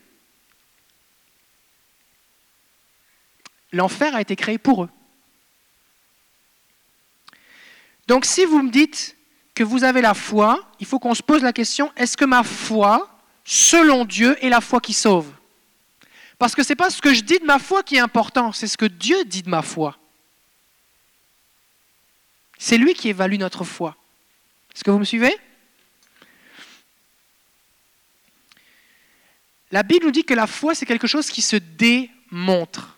L'enfer 3.77 4.15
a 4.15 4.21
été 4.21 4.37
créé 4.37 4.59
pour 4.59 4.85
eux. 4.85 4.91
Donc 8.07 8.25
si 8.25 8.45
vous 8.45 8.63
me 8.63 8.71
dites 8.71 9.17
que 9.55 9.63
vous 9.63 9.85
avez 9.85 10.01
la 10.01 10.15
foi, 10.15 10.69
il 10.81 10.87
faut 10.87 10.99
qu'on 10.99 11.15
se 11.15 11.23
pose 11.23 11.43
la 11.43 11.53
question, 11.53 11.93
est-ce 11.97 12.17
que 12.17 12.25
ma 12.25 12.43
foi, 12.43 13.09
selon 13.45 14.05
Dieu, 14.05 14.37
est 14.45 14.49
la 14.49 14.61
foi 14.61 14.81
qui 14.81 14.93
sauve? 14.93 15.31
Parce 16.39 16.55
que 16.55 16.63
ce 16.63 16.71
n'est 16.71 16.77
pas 16.77 16.91
ce 16.91 17.01
que 17.01 17.15
je 17.15 17.21
dis 17.21 17.39
de 17.39 17.45
ma 17.45 17.59
foi 17.59 17.83
qui 17.83 17.97
est 17.97 18.01
important, 18.01 18.53
c'est 18.53 18.67
ce 18.67 18.77
que 18.77 18.87
Dieu 18.87 19.25
dit 19.25 19.43
de 19.43 19.51
ma 19.51 19.63
foi. 19.63 19.99
C'est 22.59 22.79
lui 22.79 22.95
qui 22.95 23.09
évalue 23.09 23.39
notre 23.39 23.65
foi. 23.65 23.97
Est-ce 24.75 24.85
que 24.85 24.91
vous 24.91 24.99
me 24.99 25.05
suivez? 25.05 25.37
La 29.71 29.83
Bible 29.83 30.07
nous 30.07 30.13
dit 30.13 30.25
que 30.25 30.35
la 30.35 30.47
foi, 30.47 30.75
c'est 30.75 30.87
quelque 30.87 31.07
chose 31.07 31.29
qui 31.29 31.43
se 31.43 31.57
démontre. 31.57 32.96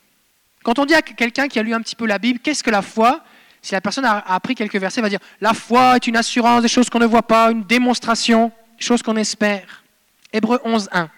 Quand 0.68 0.78
on 0.80 0.84
dit 0.84 0.94
à 0.94 1.00
quelqu'un 1.00 1.48
qui 1.48 1.58
a 1.58 1.62
lu 1.62 1.72
un 1.72 1.80
petit 1.80 1.96
peu 1.96 2.04
la 2.04 2.18
Bible, 2.18 2.40
qu'est-ce 2.40 2.62
que 2.62 2.68
la 2.68 2.82
foi? 2.82 3.25
Si 3.62 3.72
la 3.72 3.80
personne 3.80 4.04
a 4.04 4.18
appris 4.18 4.54
quelques 4.54 4.76
versets, 4.76 5.00
elle 5.00 5.04
va 5.06 5.08
dire 5.08 5.18
La 5.40 5.54
foi 5.54 5.96
est 5.96 6.06
une 6.06 6.16
assurance 6.18 6.60
des 6.60 6.68
choses 6.68 6.90
qu'on 6.90 6.98
ne 6.98 7.06
voit 7.06 7.22
pas, 7.22 7.50
une 7.50 7.64
démonstration 7.64 8.52
des 8.78 8.84
choses 8.84 9.02
qu'on 9.02 9.16
espère. 9.16 9.82
Hébreu 10.30 10.60
11, 10.64 10.90
1. 10.92 11.08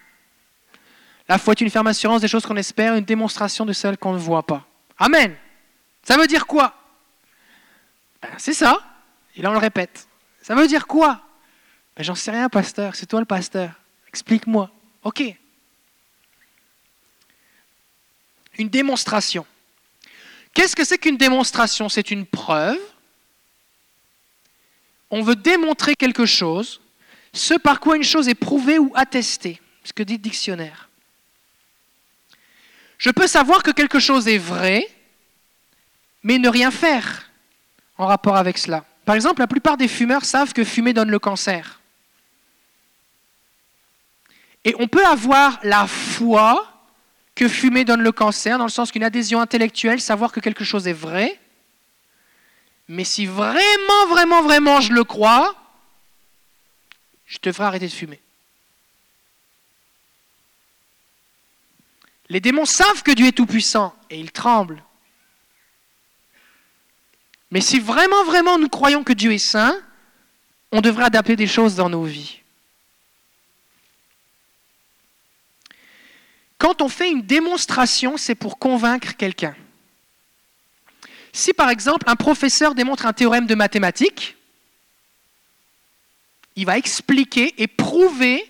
La 1.29 1.37
foi 1.37 1.55
est 1.55 1.61
une 1.63 1.69
ferme 1.69 1.89
assurance 1.89 2.21
des 2.21 2.29
choses 2.29 2.47
qu'on 2.47 2.55
espère, 2.55 2.95
une 2.95 3.05
démonstration 3.05 3.67
de 3.67 3.73
celles 3.73 3.99
qu'on 3.99 4.13
ne 4.13 4.19
voit 4.19 4.45
pas. 4.45 4.65
Amen. 4.97 5.35
Ça 6.05 6.17
veut 6.17 6.29
dire 6.29 6.47
quoi? 6.47 6.73
Ben, 8.23 8.29
C'est 8.39 8.55
ça. 8.55 8.79
Et 9.35 9.43
là, 9.43 9.51
on 9.51 9.55
le 9.55 9.59
répète. 9.59 10.07
Ça 10.43 10.55
veut 10.55 10.69
dire 10.69 10.87
quoi? 10.87 11.23
Ben, 11.97 12.05
J'en 12.05 12.15
sais 12.15 12.31
rien, 12.31 12.49
pasteur. 12.49 12.95
C'est 12.95 13.07
toi 13.07 13.19
le 13.19 13.27
pasteur. 13.27 13.73
Explique-moi. 14.07 14.71
Ok. 15.03 15.25
Une 18.59 18.69
démonstration. 18.69 19.47
Qu'est-ce 20.55 20.77
que 20.77 20.85
c'est 20.85 20.99
qu'une 20.99 21.17
démonstration? 21.17 21.89
C'est 21.89 22.11
une 22.11 22.27
preuve. 22.27 22.79
On 25.11 25.23
veut 25.23 25.37
démontrer 25.37 25.95
quelque 25.95 26.27
chose, 26.27 26.81
ce 27.33 27.55
par 27.55 27.81
quoi 27.81 27.97
une 27.97 28.05
chose 28.05 28.29
est 28.29 28.35
prouvée 28.35 28.79
ou 28.79 28.93
attestée, 28.95 29.61
ce 29.85 29.93
que 29.93 30.03
dit 30.03 30.15
le 30.15 30.19
dictionnaire. 30.19 30.89
Je 32.99 33.11
peux 33.11 33.27
savoir 33.27 33.63
que 33.63 33.71
quelque 33.71 33.99
chose 33.99 34.29
est 34.29 34.39
vrai, 34.39 34.87
mais 36.23 36.39
ne 36.39 36.49
rien 36.49 36.71
faire 36.71 37.31
en 37.97 38.07
rapport 38.07 38.37
avec 38.37 38.59
cela. 38.59 38.85
Par 39.05 39.15
exemple, 39.15 39.41
la 39.41 39.47
plupart 39.47 39.77
des 39.77 39.89
fumeurs 39.89 40.25
savent 40.25 40.53
que 40.53 40.65
fumer 40.65 40.93
donne 40.93 41.11
le 41.11 41.19
cancer. 41.19 41.81
Et 44.65 44.75
on 44.79 44.87
peut 44.87 45.05
avoir 45.07 45.59
la 45.63 45.87
foi 45.87 46.80
que 47.41 47.49
fumer 47.49 47.87
donne 47.87 48.03
le 48.03 48.13
cancer, 48.13 48.59
dans 48.59 48.67
le 48.67 48.71
sens 48.71 48.93
qu'une 48.93 49.03
adhésion 49.03 49.41
intellectuelle, 49.41 49.99
savoir 49.99 50.31
que 50.31 50.41
quelque 50.41 50.63
chose 50.63 50.87
est 50.87 50.93
vrai. 50.93 51.41
Mais 52.87 53.05
si 53.05 53.25
vraiment, 53.25 54.07
vraiment, 54.11 54.43
vraiment 54.43 54.83
je 54.83 54.93
le 54.93 55.05
crois, 55.05 55.55
je 57.25 57.39
te 57.39 57.51
ferai 57.51 57.65
arrêter 57.65 57.87
de 57.87 57.93
fumer. 57.93 58.21
Les 62.29 62.41
démons 62.41 62.67
savent 62.67 63.03
que 63.03 63.13
Dieu 63.13 63.29
est 63.29 63.33
tout-puissant 63.33 63.97
et 64.11 64.21
ils 64.21 64.33
tremblent. 64.33 64.85
Mais 67.51 67.63
si 67.63 67.81
vraiment, 67.81 68.23
vraiment 68.25 68.59
nous 68.59 68.69
croyons 68.69 69.03
que 69.03 69.15
Dieu 69.15 69.33
est 69.33 69.39
saint, 69.39 69.81
on 70.73 70.83
devrait 70.83 71.05
adapter 71.05 71.37
des 71.37 71.47
choses 71.47 71.75
dans 71.75 71.89
nos 71.89 72.05
vies. 72.05 72.40
Quand 76.61 76.83
on 76.83 76.91
fait 76.91 77.11
une 77.11 77.23
démonstration, 77.23 78.19
c'est 78.19 78.35
pour 78.35 78.59
convaincre 78.59 79.17
quelqu'un. 79.17 79.57
Si 81.33 81.55
par 81.55 81.71
exemple 81.71 82.05
un 82.07 82.17
professeur 82.17 82.75
démontre 82.75 83.07
un 83.07 83.15
théorème 83.15 83.47
de 83.47 83.55
mathématiques, 83.55 84.37
il 86.57 86.67
va 86.67 86.77
expliquer 86.77 87.55
et 87.57 87.67
prouver 87.67 88.45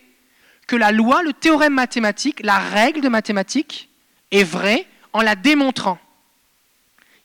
que 0.67 0.75
la 0.75 0.91
loi, 0.91 1.23
le 1.23 1.33
théorème 1.33 1.75
mathématique, 1.75 2.41
la 2.43 2.59
règle 2.59 3.01
de 3.01 3.09
mathématiques 3.09 3.89
est 4.33 4.43
vraie 4.43 4.89
en 5.13 5.23
la 5.23 5.37
démontrant. 5.37 6.01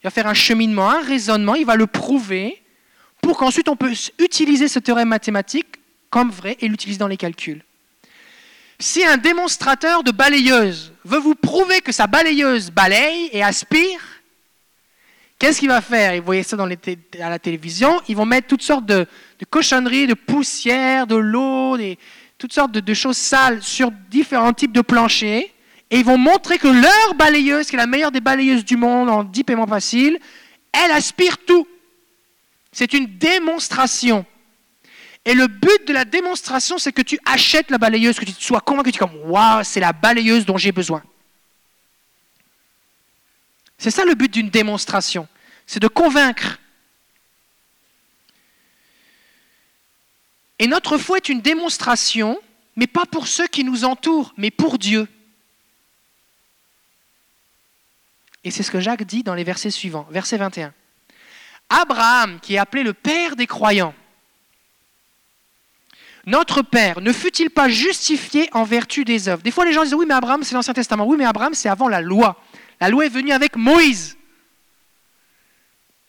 Il 0.00 0.04
va 0.04 0.10
faire 0.10 0.28
un 0.28 0.34
cheminement, 0.34 0.88
un 0.88 1.02
raisonnement, 1.02 1.56
il 1.56 1.66
va 1.66 1.74
le 1.74 1.88
prouver 1.88 2.62
pour 3.20 3.36
qu'ensuite 3.38 3.68
on 3.68 3.74
puisse 3.74 4.12
utiliser 4.20 4.68
ce 4.68 4.78
théorème 4.78 5.08
mathématique 5.08 5.80
comme 6.10 6.30
vrai 6.30 6.56
et 6.60 6.68
l'utiliser 6.68 7.00
dans 7.00 7.08
les 7.08 7.16
calculs. 7.16 7.65
Si 8.78 9.04
un 9.04 9.16
démonstrateur 9.16 10.02
de 10.02 10.10
balayeuse 10.10 10.92
veut 11.04 11.18
vous 11.18 11.34
prouver 11.34 11.80
que 11.80 11.92
sa 11.92 12.06
balayeuse 12.06 12.70
balaye 12.70 13.30
et 13.32 13.42
aspire, 13.42 14.00
qu'est-ce 15.38 15.60
qu'il 15.60 15.68
va 15.68 15.80
faire? 15.80 16.14
Vous 16.16 16.26
voyez 16.26 16.42
ça 16.42 16.56
à 16.56 17.30
la 17.30 17.38
télévision, 17.38 18.00
ils 18.08 18.16
vont 18.16 18.26
mettre 18.26 18.48
toutes 18.48 18.62
sortes 18.62 18.84
de, 18.84 19.06
cochonneries, 19.48 20.06
de 20.06 20.14
poussière, 20.14 21.06
de 21.06 21.16
l'eau, 21.16 21.78
toutes 22.36 22.52
sortes 22.52 22.72
de, 22.72 22.94
choses 22.94 23.16
sales 23.16 23.62
sur 23.62 23.90
différents 24.10 24.52
types 24.52 24.72
de 24.72 24.82
planchers, 24.82 25.44
et 25.90 25.98
ils 25.98 26.04
vont 26.04 26.18
montrer 26.18 26.58
que 26.58 26.68
leur 26.68 27.14
balayeuse, 27.14 27.68
qui 27.68 27.76
est 27.76 27.78
la 27.78 27.86
meilleure 27.86 28.12
des 28.12 28.20
balayeuses 28.20 28.64
du 28.64 28.76
monde 28.76 29.08
en 29.08 29.24
10 29.24 29.44
paiements 29.44 29.66
faciles, 29.66 30.18
elle 30.72 30.90
aspire 30.90 31.38
tout. 31.38 31.66
C'est 32.72 32.92
une 32.92 33.06
démonstration. 33.06 34.26
Et 35.26 35.34
le 35.34 35.48
but 35.48 35.88
de 35.88 35.92
la 35.92 36.04
démonstration, 36.04 36.78
c'est 36.78 36.92
que 36.92 37.02
tu 37.02 37.18
achètes 37.24 37.72
la 37.72 37.78
balayeuse, 37.78 38.16
que 38.16 38.24
tu 38.24 38.32
sois 38.38 38.60
convaincu, 38.60 38.92
tu 38.92 38.96
es 38.96 39.00
comme, 39.00 39.28
waouh, 39.28 39.64
c'est 39.64 39.80
la 39.80 39.92
balayeuse 39.92 40.46
dont 40.46 40.56
j'ai 40.56 40.70
besoin. 40.70 41.02
C'est 43.76 43.90
ça 43.90 44.04
le 44.04 44.14
but 44.14 44.32
d'une 44.32 44.50
démonstration, 44.50 45.26
c'est 45.66 45.80
de 45.80 45.88
convaincre. 45.88 46.60
Et 50.60 50.68
notre 50.68 50.96
foi 50.96 51.16
est 51.16 51.28
une 51.28 51.40
démonstration, 51.40 52.40
mais 52.76 52.86
pas 52.86 53.04
pour 53.04 53.26
ceux 53.26 53.48
qui 53.48 53.64
nous 53.64 53.84
entourent, 53.84 54.32
mais 54.36 54.52
pour 54.52 54.78
Dieu. 54.78 55.08
Et 58.44 58.52
c'est 58.52 58.62
ce 58.62 58.70
que 58.70 58.78
Jacques 58.78 59.02
dit 59.02 59.24
dans 59.24 59.34
les 59.34 59.42
versets 59.42 59.72
suivants, 59.72 60.06
verset 60.08 60.36
21. 60.36 60.72
Abraham, 61.68 62.38
qui 62.38 62.54
est 62.54 62.58
appelé 62.58 62.84
le 62.84 62.94
père 62.94 63.34
des 63.34 63.48
croyants, 63.48 63.92
notre 66.26 66.62
Père, 66.62 67.00
ne 67.00 67.12
fut-il 67.12 67.50
pas 67.50 67.68
justifié 67.68 68.48
en 68.52 68.64
vertu 68.64 69.04
des 69.04 69.28
œuvres? 69.28 69.42
Des 69.42 69.52
fois, 69.52 69.64
les 69.64 69.72
gens 69.72 69.84
disent 69.84 69.94
oui, 69.94 70.06
mais 70.08 70.14
Abraham, 70.14 70.42
c'est 70.42 70.54
l'Ancien 70.54 70.74
Testament. 70.74 71.06
Oui, 71.06 71.16
mais 71.16 71.24
Abraham, 71.24 71.54
c'est 71.54 71.68
avant 71.68 71.88
la 71.88 72.00
loi. 72.00 72.36
La 72.80 72.88
loi 72.88 73.06
est 73.06 73.10
venue 73.10 73.32
avec 73.32 73.56
Moïse. 73.56 74.16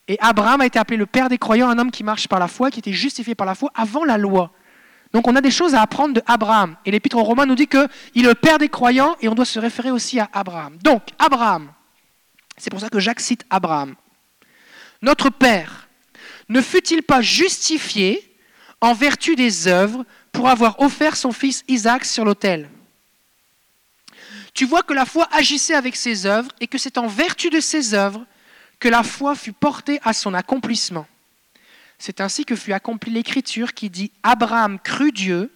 Et 0.08 0.18
Abraham 0.20 0.62
a 0.62 0.66
été 0.66 0.80
appelé 0.80 0.98
le 0.98 1.06
Père 1.06 1.30
des 1.30 1.38
croyants, 1.38 1.70
un 1.70 1.78
homme 1.78 1.92
qui 1.92 2.04
marche 2.04 2.28
par 2.28 2.40
la 2.40 2.48
foi, 2.48 2.72
qui 2.72 2.80
était 2.80 2.94
justifié 2.94 3.36
par 3.36 3.46
la 3.46 3.56
foi 3.56 3.72
avant 3.76 4.06
la 4.06 4.18
loi. 4.18 4.52
Donc 5.14 5.28
on 5.28 5.36
a 5.36 5.42
des 5.42 5.52
choses 5.52 5.76
à 5.76 5.82
apprendre 5.82 6.14
de 6.16 6.22
Abraham. 6.26 6.76
Et 6.86 6.92
l'Épître 6.92 7.18
aux 7.18 7.24
Romains 7.24 7.46
nous 7.46 7.56
dit 7.56 7.68
qu'il 7.68 7.88
est 8.16 8.22
le 8.22 8.36
Père 8.36 8.58
des 8.58 8.70
croyants 8.70 9.16
et 9.22 9.28
on 9.28 9.36
doit 9.36 9.46
se 9.46 9.60
référer 9.60 9.92
aussi 9.92 10.20
à 10.20 10.30
Abraham. 10.34 10.78
Donc, 10.78 11.04
Abraham, 11.20 11.72
c'est 12.58 12.70
pour 12.70 12.80
ça 12.80 12.90
que 12.90 13.00
Jacques 13.00 13.20
cite 13.20 13.46
Abraham. 13.50 13.96
Notre 15.02 15.30
Père, 15.30 15.88
ne 16.50 16.62
fut-il 16.62 17.04
pas 17.04 17.22
justifié 17.22 18.37
en 18.82 18.94
vertu 18.94 19.36
des 19.36 19.68
œuvres 19.68 20.06
pour 20.32 20.50
avoir 20.50 20.80
offert 20.80 21.16
son 21.16 21.32
fils 21.32 21.64
Isaac 21.68 22.06
sur 22.06 22.26
l'autel. 22.26 22.70
Tu 24.54 24.66
vois 24.66 24.84
que 24.84 24.94
la 24.94 25.06
foi 25.06 25.28
agissait 25.32 25.76
avec 25.76 25.96
ses 25.96 26.26
œuvres 26.26 26.52
et 26.60 26.68
que 26.68 26.78
c'est 26.78 26.98
en 26.98 27.08
vertu 27.08 27.50
de 27.50 27.60
ses 27.60 27.94
œuvres 27.94 28.26
que 28.80 28.88
la 28.90 29.04
foi 29.04 29.36
fut 29.36 29.54
portée 29.54 30.00
à 30.04 30.14
son 30.14 30.34
accomplissement. 30.34 31.08
C'est 32.00 32.22
ainsi 32.22 32.46
que 32.46 32.56
fut 32.56 32.74
accomplie 32.74 33.12
l'écriture 33.12 33.74
qui 33.74 33.90
dit 33.90 34.12
Abraham 34.24 34.80
crut 34.80 35.14
Dieu 35.14 35.52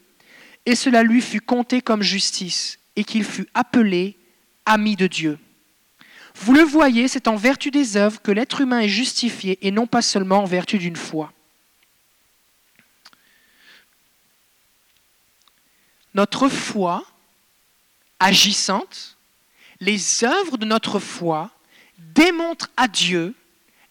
et 0.66 0.75
cela 0.75 1.04
lui 1.04 1.22
fut 1.22 1.42
compté 1.42 1.82
comme 1.82 2.01
justice 2.01 2.80
et 2.96 3.04
qu'il 3.04 3.24
fut 3.24 3.48
appelé 3.54 4.18
ami 4.66 4.96
de 4.96 5.08
Dieu. 5.08 5.40
Vous 6.36 6.54
le 6.54 6.62
voyez, 6.62 7.08
c'est 7.08 7.28
en 7.28 7.36
vertu 7.36 7.72
des 7.72 7.98
œuvres 7.98 8.22
que 8.22 8.32
l'être 8.32 8.62
humain 8.62 8.80
est 8.80 8.88
justifié 8.88 9.60
et 9.62 9.72
non 9.72 9.86
pas 9.86 10.01
seulement 10.01 10.44
en 10.44 10.46
vertu 10.46 10.78
d'une 10.78 10.96
foi. 10.96 11.32
Notre 16.13 16.50
foi 16.50 17.03
agissante, 18.20 19.18
les 19.80 20.24
œuvres 20.24 20.58
de 20.58 20.65
notre 20.65 21.00
foi 21.00 21.50
démontrent 21.98 22.70
à 22.77 22.88
Dieu 22.88 23.34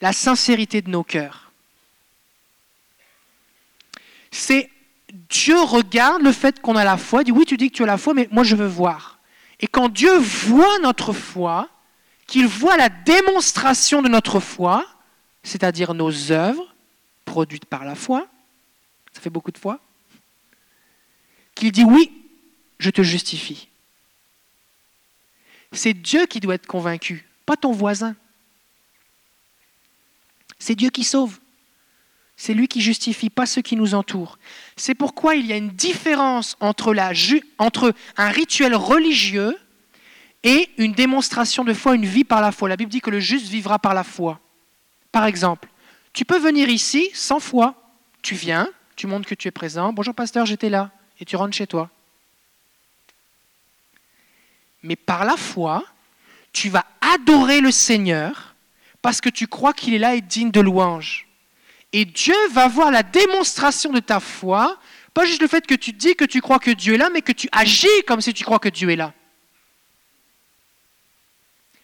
la 0.00 0.12
sincérité 0.12 0.82
de 0.82 0.90
nos 0.90 1.02
cœurs. 1.02 1.50
C'est 4.30 4.70
Dieu 5.28 5.60
regarde 5.60 6.22
le 6.22 6.32
fait 6.32 6.60
qu'on 6.60 6.76
a 6.76 6.84
la 6.84 6.96
foi, 6.96 7.24
dit 7.24 7.32
oui 7.32 7.44
tu 7.44 7.56
dis 7.56 7.70
que 7.70 7.76
tu 7.76 7.82
as 7.82 7.86
la 7.86 7.98
foi, 7.98 8.14
mais 8.14 8.28
moi 8.30 8.44
je 8.44 8.54
veux 8.54 8.66
voir. 8.66 9.18
Et 9.58 9.66
quand 9.66 9.88
Dieu 9.88 10.16
voit 10.16 10.78
notre 10.78 11.12
foi, 11.12 11.68
qu'il 12.26 12.46
voit 12.46 12.76
la 12.76 12.88
démonstration 12.88 14.02
de 14.02 14.08
notre 14.08 14.38
foi, 14.38 14.86
c'est-à-dire 15.42 15.94
nos 15.94 16.30
œuvres 16.30 16.74
produites 17.24 17.64
par 17.64 17.84
la 17.84 17.96
foi, 17.96 18.26
ça 19.12 19.20
fait 19.20 19.30
beaucoup 19.30 19.50
de 19.50 19.58
foi, 19.58 19.80
qu'il 21.60 21.72
dit 21.72 21.84
oui, 21.84 22.10
je 22.78 22.90
te 22.90 23.02
justifie. 23.02 23.68
C'est 25.72 25.94
Dieu 25.94 26.26
qui 26.26 26.40
doit 26.40 26.54
être 26.54 26.66
convaincu, 26.66 27.28
pas 27.46 27.56
ton 27.56 27.70
voisin. 27.70 28.16
C'est 30.58 30.74
Dieu 30.74 30.90
qui 30.90 31.04
sauve. 31.04 31.38
C'est 32.36 32.54
lui 32.54 32.68
qui 32.68 32.80
justifie, 32.80 33.28
pas 33.28 33.44
ceux 33.44 33.60
qui 33.60 33.76
nous 33.76 33.94
entourent. 33.94 34.38
C'est 34.76 34.94
pourquoi 34.94 35.36
il 35.36 35.46
y 35.46 35.52
a 35.52 35.56
une 35.56 35.70
différence 35.70 36.56
entre, 36.60 36.96
entre 37.58 37.94
un 38.16 38.30
rituel 38.30 38.74
religieux 38.74 39.56
et 40.42 40.70
une 40.78 40.92
démonstration 40.92 41.64
de 41.64 41.74
foi, 41.74 41.94
une 41.94 42.06
vie 42.06 42.24
par 42.24 42.40
la 42.40 42.50
foi. 42.50 42.70
La 42.70 42.76
Bible 42.76 42.90
dit 42.90 43.02
que 43.02 43.10
le 43.10 43.20
juste 43.20 43.46
vivra 43.46 43.78
par 43.78 43.92
la 43.92 44.04
foi. 44.04 44.40
Par 45.12 45.26
exemple, 45.26 45.68
tu 46.14 46.24
peux 46.24 46.38
venir 46.38 46.70
ici 46.70 47.10
sans 47.12 47.40
foi. 47.40 47.74
Tu 48.22 48.34
viens, 48.34 48.70
tu 48.96 49.06
montres 49.06 49.28
que 49.28 49.34
tu 49.34 49.48
es 49.48 49.50
présent. 49.50 49.92
Bonjour 49.92 50.14
pasteur, 50.14 50.46
j'étais 50.46 50.70
là 50.70 50.90
et 51.20 51.24
tu 51.24 51.36
rentres 51.36 51.56
chez 51.56 51.66
toi. 51.66 51.90
Mais 54.82 54.96
par 54.96 55.24
la 55.24 55.36
foi, 55.36 55.84
tu 56.52 56.68
vas 56.70 56.86
adorer 57.00 57.60
le 57.60 57.70
Seigneur 57.70 58.54
parce 59.02 59.20
que 59.20 59.28
tu 59.28 59.46
crois 59.46 59.72
qu'il 59.72 59.94
est 59.94 59.98
là 59.98 60.14
et 60.14 60.20
digne 60.20 60.50
de 60.50 60.60
louange. 60.60 61.26
Et 61.92 62.04
Dieu 62.04 62.34
va 62.52 62.68
voir 62.68 62.90
la 62.90 63.02
démonstration 63.02 63.92
de 63.92 64.00
ta 64.00 64.20
foi, 64.20 64.78
pas 65.12 65.24
juste 65.24 65.42
le 65.42 65.48
fait 65.48 65.66
que 65.66 65.74
tu 65.74 65.92
dis 65.92 66.14
que 66.14 66.24
tu 66.24 66.40
crois 66.40 66.58
que 66.58 66.70
Dieu 66.70 66.94
est 66.94 66.98
là, 66.98 67.10
mais 67.10 67.22
que 67.22 67.32
tu 67.32 67.48
agis 67.52 67.88
comme 68.06 68.20
si 68.20 68.32
tu 68.32 68.44
crois 68.44 68.58
que 68.58 68.68
Dieu 68.68 68.90
est 68.90 68.96
là. 68.96 69.12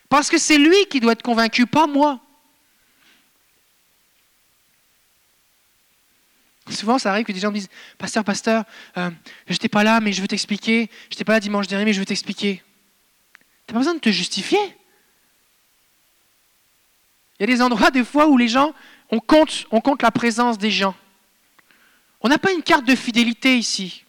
Parce 0.08 0.30
que 0.30 0.38
c'est 0.38 0.58
lui 0.58 0.86
qui 0.86 1.00
doit 1.00 1.12
être 1.12 1.22
convaincu, 1.22 1.66
pas 1.66 1.86
moi. 1.86 2.20
Souvent, 6.68 6.98
ça 6.98 7.10
arrive 7.10 7.24
que 7.24 7.32
des 7.32 7.38
gens 7.38 7.50
me 7.50 7.56
disent 7.56 7.68
Pasteur, 7.96 8.24
pasteur, 8.24 8.64
euh, 8.96 9.10
je 9.46 9.52
n'étais 9.52 9.68
pas 9.68 9.84
là, 9.84 10.00
mais 10.00 10.12
je 10.12 10.20
veux 10.20 10.28
t'expliquer. 10.28 10.90
Je 11.10 11.14
n'étais 11.14 11.24
pas 11.24 11.34
là 11.34 11.40
dimanche 11.40 11.68
dernier, 11.68 11.84
mais 11.84 11.92
je 11.92 12.00
veux 12.00 12.06
t'expliquer. 12.06 12.62
Tu 13.66 13.72
n'as 13.72 13.74
pas 13.74 13.78
besoin 13.78 13.94
de 13.94 14.00
te 14.00 14.10
justifier. 14.10 14.58
Il 17.38 17.42
y 17.42 17.44
a 17.44 17.46
des 17.46 17.62
endroits, 17.62 17.90
des 17.90 18.04
fois, 18.04 18.26
où 18.26 18.36
les 18.36 18.48
gens, 18.48 18.74
on 19.10 19.20
compte, 19.20 19.66
on 19.70 19.80
compte 19.80 20.02
la 20.02 20.10
présence 20.10 20.58
des 20.58 20.70
gens. 20.70 20.96
On 22.20 22.28
n'a 22.28 22.38
pas 22.38 22.52
une 22.52 22.62
carte 22.62 22.84
de 22.84 22.96
fidélité 22.96 23.56
ici. 23.56 24.04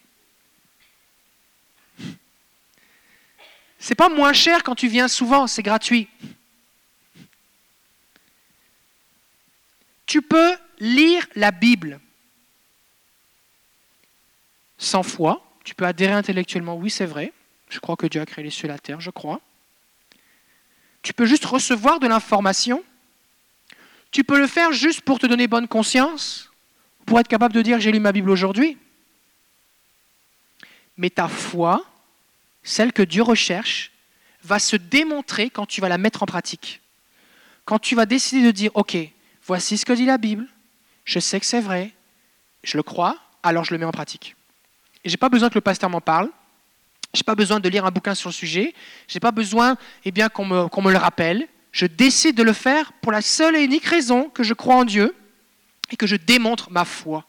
C'est 3.78 3.96
pas 3.96 4.10
moins 4.10 4.34
cher 4.34 4.64
quand 4.64 4.76
tu 4.76 4.88
viens 4.88 5.08
souvent, 5.08 5.46
c'est 5.46 5.62
gratuit. 5.62 6.08
Tu 10.08 10.22
peux 10.22 10.58
lire 10.80 11.28
la 11.36 11.52
Bible 11.52 12.00
sans 14.77 15.03
foi, 15.03 15.43
Tu 15.63 15.75
peux 15.75 15.86
adhérer 15.86 16.13
intellectuellement, 16.13 16.77
oui 16.77 16.89
c'est 16.89 17.05
vrai. 17.05 17.34
Je 17.69 17.79
crois 17.79 17.98
que 17.98 18.07
Dieu 18.07 18.22
a 18.22 18.25
créé 18.25 18.41
les 18.41 18.51
cieux 18.51 18.65
et 18.65 18.69
la 18.69 18.79
terre, 18.79 19.01
je 19.01 19.10
crois. 19.10 19.41
Tu 21.01 21.12
peux 21.12 21.25
juste 21.25 21.43
recevoir 21.43 22.00
de 22.00 22.07
l'information. 22.07 22.84
Tu 24.12 24.24
peux 24.24 24.39
le 24.39 24.48
faire 24.48 24.72
juste 24.72 25.01
pour 25.01 25.19
te 25.19 25.27
donner 25.27 25.48
bonne 25.48 25.67
conscience, 25.67 26.51
pour 27.05 27.19
être 27.19 27.27
capable 27.27 27.53
de 27.53 27.62
dire 27.62 27.81
j'ai 27.81 27.91
lu 27.91 28.00
ma 28.00 28.13
Bible 28.13 28.29
aujourd'hui. 28.29 28.77
Mais 30.96 31.10
ta 31.10 31.27
foi, 31.27 31.86
celle 32.63 32.93
que 32.93 33.03
Dieu 33.03 33.22
recherche, 33.22 33.91
va 34.43 34.60
se 34.60 34.77
démontrer 34.77 35.50
quand 35.50 35.65
tu 35.65 35.81
vas 35.81 35.89
la 35.89 35.98
mettre 35.98 36.24
en 36.24 36.25
pratique. 36.25 36.81
Quand 37.65 37.79
tu 37.79 37.96
vas 37.96 38.05
décider 38.05 38.46
de 38.46 38.51
dire, 38.51 38.72
OK, 38.75 38.96
voici 39.46 39.77
ce 39.77 39.86
que 39.86 39.91
dit 39.91 40.05
la 40.05 40.17
Bible, 40.17 40.48
je 41.03 41.19
sais 41.19 41.39
que 41.41 41.46
c'est 41.46 41.60
vrai, 41.60 41.91
je 42.63 42.77
le 42.77 42.84
crois, 42.84 43.17
alors 43.43 43.65
je 43.65 43.74
le 43.74 43.77
mets 43.77 43.86
en 43.86 43.91
pratique. 43.91 44.37
N'ai 45.12 45.18
pas 45.18 45.30
besoin 45.30 45.50
que 45.50 45.56
le 45.56 45.62
pasteur 45.62 45.90
m'en 45.90 46.02
parle, 46.02 46.30
je 47.14 47.20
n'ai 47.20 47.24
pas 47.24 47.36
besoin 47.36 47.60
de 47.60 47.70
lire 47.70 47.86
un 47.86 47.92
bouquin 47.92 48.14
sur 48.14 48.30
le 48.30 48.34
sujet, 48.34 48.74
je 49.08 49.16
n'ai 49.16 49.20
pas 49.20 49.32
besoin 49.32 49.78
eh 50.06 50.12
bien, 50.12 50.30
qu'on 50.30 50.46
me, 50.46 50.68
qu'on 50.68 50.82
me 50.82 50.92
le 50.92 50.98
rappelle. 50.98 51.48
Je 51.72 51.86
décide 51.86 52.36
de 52.36 52.44
le 52.44 52.54
faire 52.54 52.92
pour 52.94 53.12
la 53.12 53.22
seule 53.22 53.56
et 53.56 53.64
unique 53.64 53.86
raison 53.86 54.30
que 54.30 54.44
je 54.44 54.54
crois 54.54 54.76
en 54.76 54.86
Dieu 54.86 55.16
et 55.92 55.96
que 55.96 56.08
je 56.08 56.16
démontre 56.16 56.70
ma 56.72 56.86
foi. 56.86 57.26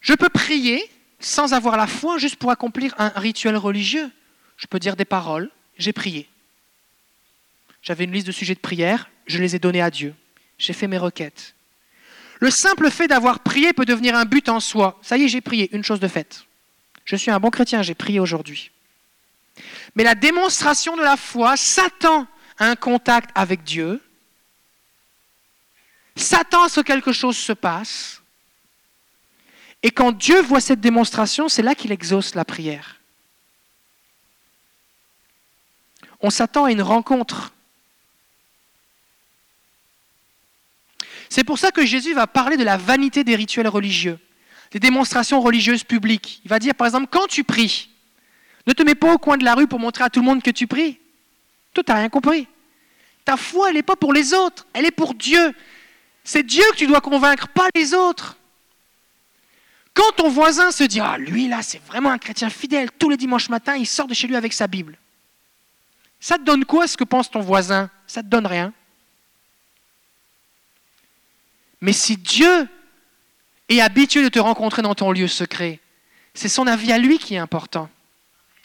Je 0.00 0.14
peux 0.14 0.28
prier 0.28 0.88
sans 1.18 1.52
avoir 1.52 1.76
la 1.76 1.88
foi 1.88 2.18
juste 2.18 2.36
pour 2.36 2.50
accomplir 2.50 2.94
un 2.98 3.08
rituel 3.08 3.56
religieux. 3.56 4.08
Je 4.56 4.66
peux 4.66 4.78
dire 4.78 4.94
des 4.94 5.04
paroles, 5.04 5.50
j'ai 5.78 5.92
prié. 5.92 6.28
J'avais 7.82 8.04
une 8.04 8.12
liste 8.12 8.28
de 8.28 8.32
sujets 8.32 8.54
de 8.54 8.60
prière, 8.60 9.10
je 9.26 9.38
les 9.38 9.56
ai 9.56 9.58
donnés 9.58 9.82
à 9.82 9.90
Dieu. 9.90 10.14
J'ai 10.58 10.72
fait 10.72 10.86
mes 10.86 10.98
requêtes. 10.98 11.55
Le 12.38 12.50
simple 12.50 12.90
fait 12.90 13.08
d'avoir 13.08 13.40
prié 13.40 13.72
peut 13.72 13.84
devenir 13.84 14.14
un 14.14 14.24
but 14.24 14.48
en 14.48 14.60
soi. 14.60 14.98
Ça 15.02 15.16
y 15.16 15.24
est, 15.24 15.28
j'ai 15.28 15.40
prié, 15.40 15.68
une 15.74 15.84
chose 15.84 16.00
de 16.00 16.08
faite. 16.08 16.44
Je 17.04 17.16
suis 17.16 17.30
un 17.30 17.40
bon 17.40 17.50
chrétien, 17.50 17.82
j'ai 17.82 17.94
prié 17.94 18.20
aujourd'hui. 18.20 18.70
Mais 19.94 20.04
la 20.04 20.14
démonstration 20.14 20.96
de 20.96 21.02
la 21.02 21.16
foi 21.16 21.56
s'attend 21.56 22.26
à 22.58 22.66
un 22.66 22.76
contact 22.76 23.30
avec 23.34 23.64
Dieu, 23.64 24.02
s'attend 26.14 26.64
à 26.64 26.68
ce 26.68 26.80
que 26.80 26.86
quelque 26.86 27.12
chose 27.12 27.36
se 27.36 27.52
passe, 27.52 28.22
et 29.82 29.90
quand 29.90 30.12
Dieu 30.12 30.40
voit 30.42 30.60
cette 30.60 30.80
démonstration, 30.80 31.48
c'est 31.48 31.62
là 31.62 31.74
qu'il 31.74 31.92
exauce 31.92 32.34
la 32.34 32.44
prière. 32.44 32.96
On 36.20 36.30
s'attend 36.30 36.64
à 36.64 36.72
une 36.72 36.82
rencontre. 36.82 37.52
C'est 41.28 41.44
pour 41.44 41.58
ça 41.58 41.70
que 41.70 41.84
Jésus 41.84 42.14
va 42.14 42.26
parler 42.26 42.56
de 42.56 42.64
la 42.64 42.76
vanité 42.76 43.24
des 43.24 43.36
rituels 43.36 43.68
religieux, 43.68 44.18
des 44.70 44.80
démonstrations 44.80 45.40
religieuses 45.40 45.84
publiques. 45.84 46.40
Il 46.44 46.48
va 46.48 46.58
dire, 46.58 46.74
par 46.74 46.86
exemple, 46.86 47.08
quand 47.10 47.26
tu 47.26 47.44
pries, 47.44 47.90
ne 48.66 48.72
te 48.72 48.82
mets 48.82 48.94
pas 48.94 49.12
au 49.12 49.18
coin 49.18 49.36
de 49.36 49.44
la 49.44 49.54
rue 49.54 49.66
pour 49.66 49.78
montrer 49.78 50.04
à 50.04 50.10
tout 50.10 50.20
le 50.20 50.26
monde 50.26 50.42
que 50.42 50.50
tu 50.50 50.66
pries. 50.66 50.98
Toi, 51.74 51.84
tu 51.84 51.92
n'as 51.92 51.98
rien 51.98 52.08
compris. 52.08 52.48
Ta 53.24 53.36
foi, 53.36 53.68
elle 53.68 53.74
n'est 53.74 53.82
pas 53.82 53.96
pour 53.96 54.12
les 54.12 54.34
autres, 54.34 54.66
elle 54.72 54.86
est 54.86 54.90
pour 54.90 55.14
Dieu. 55.14 55.54
C'est 56.24 56.42
Dieu 56.42 56.64
que 56.72 56.76
tu 56.76 56.86
dois 56.86 57.00
convaincre, 57.00 57.48
pas 57.48 57.68
les 57.74 57.94
autres. 57.94 58.36
Quand 59.94 60.12
ton 60.16 60.28
voisin 60.28 60.70
se 60.70 60.84
dit 60.84 61.00
Ah, 61.00 61.16
lui 61.18 61.48
là, 61.48 61.62
c'est 61.62 61.84
vraiment 61.86 62.10
un 62.10 62.18
chrétien 62.18 62.50
fidèle, 62.50 62.90
tous 62.98 63.08
les 63.08 63.16
dimanches 63.16 63.48
matins, 63.48 63.76
il 63.76 63.86
sort 63.86 64.06
de 64.06 64.14
chez 64.14 64.26
lui 64.26 64.36
avec 64.36 64.52
sa 64.52 64.66
Bible. 64.66 64.98
Ça 66.20 66.38
te 66.38 66.42
donne 66.42 66.64
quoi 66.64 66.86
ce 66.86 66.96
que 66.96 67.04
pense 67.04 67.30
ton 67.30 67.40
voisin? 67.40 67.90
Ça 68.06 68.22
te 68.22 68.28
donne 68.28 68.46
rien. 68.46 68.72
Mais 71.86 71.92
si 71.92 72.16
Dieu 72.16 72.68
est 73.68 73.80
habitué 73.80 74.24
de 74.24 74.28
te 74.28 74.40
rencontrer 74.40 74.82
dans 74.82 74.96
ton 74.96 75.12
lieu 75.12 75.28
secret, 75.28 75.78
c'est 76.34 76.48
son 76.48 76.66
avis 76.66 76.90
à 76.90 76.98
lui 76.98 77.20
qui 77.20 77.36
est 77.36 77.38
important. 77.38 77.88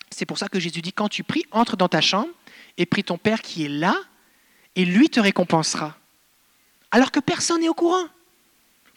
C'est 0.09 0.25
pour 0.25 0.39
ça 0.39 0.47
que 0.47 0.59
Jésus 0.59 0.81
dit, 0.81 0.91
quand 0.91 1.07
tu 1.07 1.23
pries, 1.23 1.45
entre 1.51 1.77
dans 1.77 1.87
ta 1.87 2.01
chambre 2.01 2.29
et 2.79 2.87
prie 2.87 3.03
ton 3.03 3.19
Père 3.19 3.43
qui 3.43 3.63
est 3.63 3.69
là, 3.69 3.95
et 4.75 4.85
lui 4.85 5.07
te 5.07 5.19
récompensera. 5.19 5.95
Alors 6.89 7.11
que 7.11 7.19
personne 7.19 7.61
n'est 7.61 7.69
au 7.69 7.75
courant. 7.75 8.07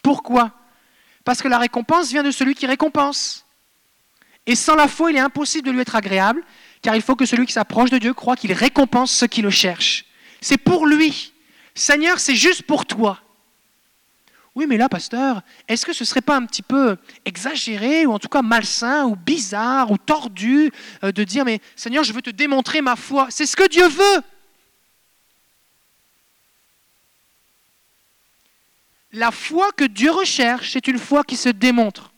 Pourquoi? 0.02 0.52
Parce 1.24 1.42
que 1.42 1.48
la 1.48 1.58
récompense 1.58 2.08
vient 2.08 2.22
de 2.22 2.30
celui 2.30 2.54
qui 2.54 2.64
récompense. 2.64 3.44
Et 4.46 4.56
sans 4.56 4.74
la 4.74 4.88
foi, 4.88 5.10
il 5.10 5.18
est 5.18 5.20
impossible 5.20 5.66
de 5.66 5.72
lui 5.72 5.80
être 5.82 5.96
agréable, 5.96 6.42
car 6.80 6.96
il 6.96 7.02
faut 7.02 7.14
que 7.14 7.26
celui 7.26 7.44
qui 7.44 7.52
s'approche 7.52 7.90
de 7.90 7.98
Dieu 7.98 8.14
croit 8.14 8.36
qu'il 8.36 8.54
récompense 8.54 9.12
ceux 9.12 9.26
qui 9.26 9.42
le 9.42 9.50
cherchent. 9.50 10.06
C'est 10.40 10.56
pour 10.56 10.86
lui. 10.86 11.34
Seigneur, 11.74 12.18
c'est 12.18 12.36
juste 12.36 12.62
pour 12.62 12.86
toi. 12.86 13.20
Oui, 14.54 14.66
mais 14.68 14.76
là, 14.76 14.88
pasteur, 14.88 15.42
est-ce 15.66 15.84
que 15.84 15.92
ce 15.92 16.04
ne 16.04 16.06
serait 16.06 16.20
pas 16.20 16.36
un 16.36 16.46
petit 16.46 16.62
peu 16.62 16.96
exagéré, 17.24 18.06
ou 18.06 18.12
en 18.12 18.20
tout 18.20 18.28
cas 18.28 18.42
malsain, 18.42 19.04
ou 19.04 19.16
bizarre, 19.16 19.90
ou 19.90 19.98
tordu, 19.98 20.70
euh, 21.02 21.10
de 21.10 21.24
dire, 21.24 21.44
mais 21.44 21.60
Seigneur, 21.74 22.04
je 22.04 22.12
veux 22.12 22.22
te 22.22 22.30
démontrer 22.30 22.80
ma 22.80 22.94
foi 22.94 23.26
C'est 23.30 23.46
ce 23.46 23.56
que 23.56 23.68
Dieu 23.68 23.88
veut. 23.88 24.22
La 29.12 29.32
foi 29.32 29.72
que 29.72 29.84
Dieu 29.84 30.10
recherche, 30.10 30.72
c'est 30.72 30.86
une 30.86 30.98
foi 30.98 31.24
qui 31.24 31.36
se 31.36 31.48
démontre. 31.48 32.12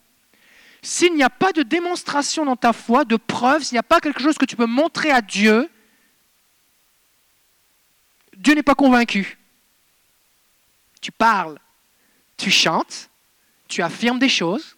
S'il 0.82 1.14
n'y 1.14 1.22
a 1.22 1.30
pas 1.30 1.52
de 1.52 1.62
démonstration 1.62 2.44
dans 2.44 2.56
ta 2.56 2.72
foi, 2.72 3.04
de 3.04 3.16
preuve, 3.16 3.62
s'il 3.62 3.74
n'y 3.74 3.80
a 3.80 3.82
pas 3.82 4.00
quelque 4.00 4.22
chose 4.22 4.38
que 4.38 4.44
tu 4.44 4.56
peux 4.56 4.66
montrer 4.66 5.10
à 5.10 5.20
Dieu, 5.20 5.70
Dieu 8.36 8.54
n'est 8.54 8.62
pas 8.62 8.74
convaincu. 8.74 9.38
Tu 11.00 11.10
parles, 11.12 11.58
tu 12.36 12.50
chantes, 12.50 13.10
tu 13.68 13.82
affirmes 13.82 14.18
des 14.18 14.28
choses, 14.28 14.76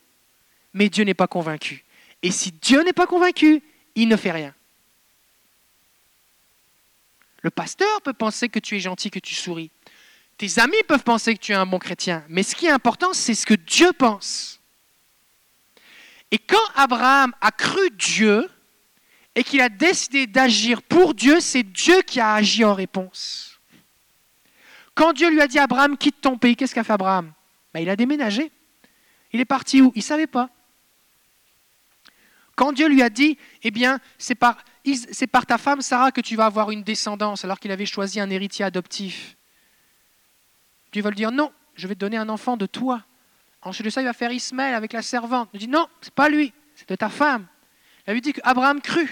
mais 0.72 0.88
Dieu 0.88 1.04
n'est 1.04 1.14
pas 1.14 1.26
convaincu. 1.26 1.84
Et 2.22 2.30
si 2.30 2.52
Dieu 2.52 2.82
n'est 2.82 2.92
pas 2.92 3.06
convaincu, 3.06 3.62
il 3.94 4.08
ne 4.08 4.16
fait 4.16 4.32
rien. 4.32 4.54
Le 7.42 7.50
pasteur 7.50 8.00
peut 8.02 8.12
penser 8.12 8.48
que 8.48 8.58
tu 8.58 8.76
es 8.76 8.80
gentil, 8.80 9.10
que 9.10 9.18
tu 9.18 9.34
souris. 9.34 9.70
Tes 10.36 10.58
amis 10.60 10.82
peuvent 10.86 11.02
penser 11.02 11.34
que 11.34 11.40
tu 11.40 11.52
es 11.52 11.56
un 11.56 11.66
bon 11.66 11.78
chrétien, 11.78 12.24
mais 12.28 12.42
ce 12.42 12.54
qui 12.54 12.66
est 12.66 12.70
important, 12.70 13.12
c'est 13.12 13.34
ce 13.34 13.46
que 13.46 13.54
Dieu 13.54 13.92
pense. 13.92 14.60
Et 16.30 16.38
quand 16.38 16.56
Abraham 16.74 17.32
a 17.40 17.50
cru 17.50 17.90
Dieu 17.90 18.48
et 19.34 19.42
qu'il 19.42 19.60
a 19.60 19.68
décidé 19.68 20.26
d'agir 20.26 20.82
pour 20.82 21.14
Dieu, 21.14 21.40
c'est 21.40 21.62
Dieu 21.62 22.02
qui 22.02 22.20
a 22.20 22.34
agi 22.34 22.64
en 22.64 22.74
réponse. 22.74 23.58
Quand 24.94 25.12
Dieu 25.12 25.30
lui 25.30 25.40
a 25.40 25.46
dit 25.46 25.58
Abraham, 25.58 25.96
quitte 25.96 26.20
ton 26.20 26.36
pays, 26.36 26.56
qu'est-ce 26.56 26.74
qu'a 26.74 26.84
fait 26.84 26.92
Abraham? 26.92 27.32
Ben, 27.78 27.82
Il 27.82 27.90
a 27.90 27.96
déménagé. 27.96 28.50
Il 29.32 29.40
est 29.40 29.44
parti 29.44 29.80
où? 29.82 29.92
Il 29.94 29.98
ne 29.98 30.04
savait 30.04 30.26
pas. 30.26 30.50
Quand 32.56 32.72
Dieu 32.72 32.88
lui 32.88 33.02
a 33.02 33.10
dit, 33.10 33.38
eh 33.62 33.70
bien, 33.70 34.00
c'est 34.18 34.34
par, 34.34 34.56
ta 35.46 35.58
femme 35.58 35.80
Sarah 35.80 36.10
que 36.10 36.20
tu 36.20 36.34
vas 36.34 36.46
avoir 36.46 36.70
une 36.70 36.82
descendance, 36.82 37.44
alors 37.44 37.60
qu'il 37.60 37.70
avait 37.70 37.86
choisi 37.86 38.18
un 38.20 38.30
héritier 38.30 38.64
adoptif. 38.64 39.36
Dieu 40.92 41.02
va 41.02 41.10
lui 41.10 41.16
dire 41.16 41.30
non, 41.30 41.52
je 41.74 41.86
vais 41.86 41.94
te 41.94 42.00
donner 42.00 42.16
un 42.16 42.28
enfant 42.28 42.56
de 42.56 42.66
toi. 42.66 43.04
Ensuite 43.62 43.84
de 43.84 43.90
ça, 43.90 44.00
il 44.00 44.06
va 44.06 44.12
faire 44.12 44.32
Ismaël 44.32 44.74
avec 44.74 44.92
la 44.92 45.02
servante. 45.02 45.50
Il 45.52 45.60
dit 45.60 45.68
non, 45.68 45.86
c'est 46.00 46.14
pas 46.14 46.28
lui, 46.28 46.52
c'est 46.74 46.88
de 46.88 46.94
ta 46.96 47.08
femme. 47.08 47.46
Il 48.06 48.14
lui 48.14 48.20
dit 48.20 48.32
qu'Abraham 48.32 48.80
crut. 48.80 49.08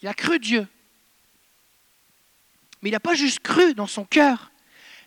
Il 0.00 0.08
a 0.08 0.14
cru 0.14 0.38
Dieu. 0.38 0.66
Mais 2.80 2.88
il 2.88 2.92
n'a 2.92 3.00
pas 3.00 3.14
juste 3.14 3.40
cru 3.40 3.74
dans 3.74 3.86
son 3.86 4.04
cœur. 4.04 4.51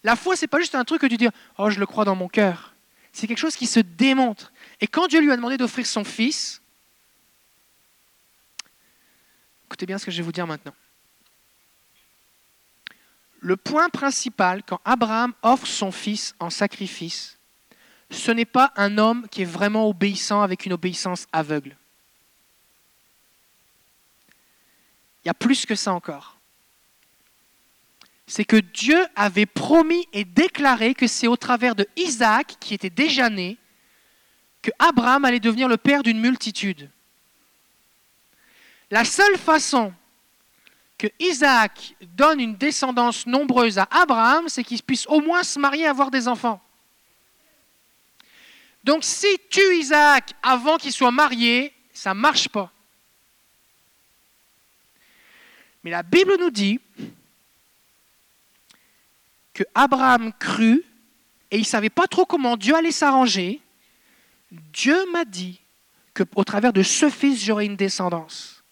La 0.06 0.16
foi, 0.16 0.38
c'est 0.38 0.48
pas 0.48 0.60
juste 0.60 0.76
un 0.76 0.86
truc 0.86 1.02
que 1.02 1.08
tu 1.08 1.18
dis 1.18 1.28
oh 1.58 1.70
je 1.70 1.80
le 1.80 1.86
crois 1.86 2.06
dans 2.06 2.16
mon 2.16 2.30
cœur. 2.30 2.74
C'est 3.12 3.28
quelque 3.28 3.40
chose 3.40 3.58
qui 3.58 3.68
se 3.68 3.82
démontre. 3.82 4.54
Et 4.80 4.88
quand 4.88 5.08
Dieu 5.08 5.20
lui 5.20 5.32
a 5.32 5.36
demandé 5.36 5.58
d'offrir 5.58 5.86
son 5.86 6.06
fils, 6.06 6.62
écoutez 9.66 9.86
bien 9.86 9.98
ce 9.98 10.06
que 10.06 10.12
je 10.12 10.18
vais 10.18 10.24
vous 10.24 10.32
dire 10.32 10.48
maintenant 10.48 10.74
le 13.46 13.58
point 13.58 13.90
principal 13.90 14.64
quand 14.64 14.82
Abraham 14.86 15.34
offre 15.44 15.68
son 15.68 15.92
fils 15.92 16.34
en 16.40 16.50
sacrifice, 16.50 17.38
ce 18.10 18.32
n'est 18.32 18.44
pas 18.44 18.74
un 18.76 18.98
homme 18.98 19.28
qui 19.30 19.44
est 19.44 19.46
vraiment 19.46 19.88
obéissant 19.88 20.42
avec 20.42 20.66
une 20.66 20.74
obéissance 20.74 21.28
aveugle. 21.32 21.78
Il 25.24 25.28
y 25.28 25.30
a 25.30 25.36
plus 25.36 25.68
que 25.68 25.76
ça 25.76 25.94
encore. 25.94 26.35
C'est 28.28 28.46
que 28.46 28.58
Dieu 28.58 29.06
avait 29.16 29.46
promis 29.46 30.08
et 30.12 30.26
déclaré 30.26 30.96
que 30.96 31.08
c'est 31.08 31.28
au 31.28 31.38
travers 31.38 31.76
de 31.76 31.88
Isaac, 31.96 32.56
qui 32.60 32.74
était 32.74 32.90
déjà 32.90 33.30
né, 33.30 33.58
que 34.62 34.72
Abraham 34.80 35.26
allait 35.26 35.40
devenir 35.40 35.68
le 35.68 35.78
père 35.78 36.02
d'une 36.02 36.20
multitude. 36.20 36.90
La 38.90 39.06
seule 39.06 39.38
façon 39.38 39.94
que 40.98 41.08
Isaac 41.20 41.96
donne 42.02 42.40
une 42.40 42.56
descendance 42.56 43.28
nombreuse 43.28 43.78
à 43.78 43.88
Abraham, 43.92 44.48
c'est 44.48 44.64
qu'il 44.64 44.82
puisse 44.82 45.06
au 45.08 45.22
moins 45.22 45.44
se 45.44 45.60
marier 45.60 45.84
et 45.84 45.88
avoir 45.88 46.10
des 46.10 46.28
enfants. 46.28 46.62
Donc 48.84 49.04
si 49.04 49.28
tu 49.50 49.62
Isaac 49.76 50.34
avant 50.42 50.78
qu'il 50.78 50.92
soit 50.92 51.12
marié, 51.12 51.74
ça 51.92 52.14
ne 52.14 52.20
marche 52.20 52.48
pas. 52.50 52.72
Mais 55.84 55.92
la 55.92 56.04
Bible 56.04 56.38
nous 56.40 56.52
dit 56.52 56.80
que 59.56 59.64
Abraham 59.74 60.32
crut 60.34 60.84
et 61.50 61.56
il 61.56 61.62
ne 61.62 61.66
savait 61.66 61.90
pas 61.90 62.06
trop 62.06 62.26
comment 62.26 62.58
Dieu 62.58 62.76
allait 62.76 62.92
s'arranger. 62.92 63.62
Dieu 64.52 64.98
m'a 65.12 65.26
dit 65.26 65.62
qu'au 66.14 66.44
travers 66.44 66.74
de 66.74 66.84
ce 66.84 67.10
fils, 67.10 67.44
j'aurai 67.44 67.66
une 67.66 67.78
descendance. 67.78 68.64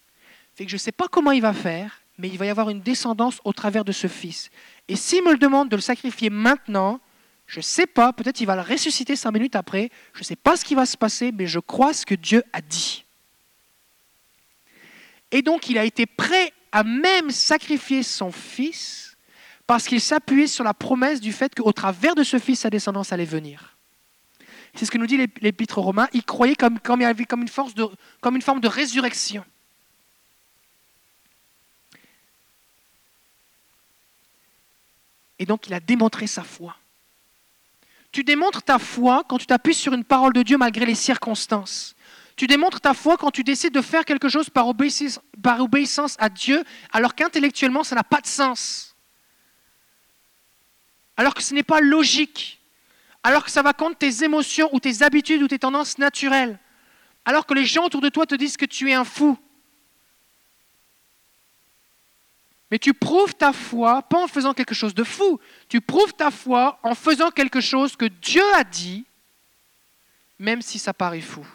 Fait 0.56 0.66
que 0.66 0.70
je 0.70 0.76
ne 0.76 0.80
sais 0.80 0.92
pas 0.92 1.08
comment 1.08 1.32
il 1.32 1.42
va 1.42 1.54
faire, 1.54 2.02
mais 2.18 2.28
il 2.28 2.38
va 2.38 2.46
y 2.46 2.50
avoir 2.50 2.70
une 2.70 2.82
descendance 2.82 3.40
au 3.46 3.54
travers 3.54 3.86
de 3.86 3.92
ce 3.92 4.08
fils. 4.08 4.52
Et 4.88 4.96
s'il 4.96 5.24
me 5.24 5.32
le 5.32 5.38
demande 5.38 5.70
de 5.70 5.76
le 5.76 5.82
sacrifier 5.82 6.30
maintenant, 6.30 7.00
je 7.48 7.60
ne 7.60 7.64
sais 7.64 7.88
pas, 7.88 8.14
peut-être 8.14 8.42
il 8.42 8.46
va 8.46 8.56
le 8.56 8.62
ressusciter 8.62 9.16
cinq 9.16 9.32
minutes 9.32 9.56
après, 9.56 9.90
je 10.14 10.20
ne 10.20 10.26
sais 10.26 10.36
pas 10.36 10.58
ce 10.58 10.66
qui 10.66 10.76
va 10.76 10.86
se 10.86 10.98
passer, 10.98 11.32
mais 11.32 11.48
je 11.48 11.60
crois 11.60 11.94
ce 11.94 12.06
que 12.06 12.16
Dieu 12.16 12.44
a 12.52 12.62
dit. 12.62 13.06
Et 15.32 15.42
donc 15.42 15.70
il 15.70 15.78
a 15.78 15.86
été 15.86 16.06
prêt 16.06 16.54
à 16.72 16.84
même 16.84 17.32
sacrifier 17.32 18.04
son 18.04 18.32
fils 18.32 19.03
parce 19.68 19.88
qu'il 19.88 20.02
s'appuyait 20.02 20.48
sur 20.48 20.64
la 20.64 20.74
promesse 20.74 21.22
du 21.22 21.32
fait 21.32 21.56
qu'au 21.56 21.72
travers 21.72 22.16
de 22.16 22.24
ce 22.24 22.40
fils, 22.40 22.62
sa 22.62 22.70
descendance 22.70 23.14
allait 23.14 23.26
venir. 23.26 23.78
C'est 24.76 24.86
ce 24.86 24.92
que 24.92 24.98
nous 24.98 25.08
dit 25.08 25.18
l'épître 25.42 25.80
romain. 25.80 26.08
Il 26.14 26.24
croyait 26.24 26.56
comme, 26.56 26.80
il 27.00 27.04
avait 27.06 27.26
comme, 27.26 27.42
une 27.42 27.48
force 27.48 27.76
de, 27.76 27.88
comme 28.22 28.36
une 28.36 28.42
forme 28.42 28.60
de 28.60 28.68
résurrection. 28.68 29.46
Et 35.40 35.46
donc 35.46 35.68
il 35.68 35.74
a 35.74 35.80
démontré 35.80 36.28
sa 36.28 36.44
foi. 36.44 36.76
Tu 38.12 38.24
démontres 38.24 38.62
ta 38.62 38.80
foi 38.80 39.24
quand 39.28 39.38
tu 39.38 39.48
t'appuies 39.48 39.74
sur 39.74 39.94
une 39.94 40.04
parole 40.04 40.34
de 40.34 40.44
Dieu 40.44 40.58
malgré 40.58 40.86
les 40.86 40.96
circonstances. 40.96 41.96
Tu 42.36 42.48
démontres 42.48 42.82
ta 42.82 42.94
foi 42.94 43.18
quand 43.18 43.32
tu 43.32 43.44
décides 43.44 43.74
de 43.74 43.82
faire 43.82 44.06
quelque 44.06 44.30
chose 44.30 44.50
par 44.50 44.68
obéissance, 44.68 45.20
par 45.42 45.60
obéissance 45.60 46.16
à 46.20 46.30
Dieu, 46.30 46.64
alors 46.92 47.16
qu'intellectuellement, 47.16 47.84
ça 47.84 47.96
n'a 47.96 48.04
pas 48.04 48.22
de 48.22 48.28
sens. 48.28 48.93
Alors 51.18 51.34
que 51.34 51.44
ce 51.44 51.54
n'est 51.54 51.64
pas 51.64 51.82
logique. 51.82 52.60
Alors 53.24 53.44
que 53.44 53.52
ça 53.52 53.62
va 53.62 53.74
contre 53.74 53.98
tes 53.98 54.24
émotions 54.24 54.70
ou 54.74 54.80
tes 54.80 55.04
habitudes 55.04 55.42
ou 55.42 55.48
tes 55.48 55.60
tendances 55.60 55.98
naturelles. 55.98 56.60
Alors 57.26 57.46
que 57.46 57.54
les 57.54 57.66
gens 57.66 57.86
autour 57.86 58.02
de 58.02 58.10
toi 58.10 58.26
te 58.26 58.36
disent 58.36 58.58
que 58.58 58.66
tu 58.66 58.90
es 58.90 58.94
un 58.94 59.06
fou. 59.06 59.38
Mais 62.70 62.80
tu 62.80 62.94
prouves 62.94 63.36
ta 63.36 63.54
foi 63.54 64.02
pas 64.02 64.24
en 64.24 64.28
faisant 64.28 64.54
quelque 64.54 64.74
chose 64.74 64.96
de 64.96 65.04
fou. 65.04 65.40
Tu 65.70 65.80
prouves 65.80 66.14
ta 66.14 66.32
foi 66.32 66.80
en 66.84 66.96
faisant 66.96 67.30
quelque 67.30 67.62
chose 67.62 67.96
que 67.96 68.06
Dieu 68.06 68.44
a 68.56 68.64
dit, 68.64 69.06
même 70.40 70.62
si 70.62 70.80
ça 70.80 70.94
paraît 70.94 71.22
fou 71.22 71.46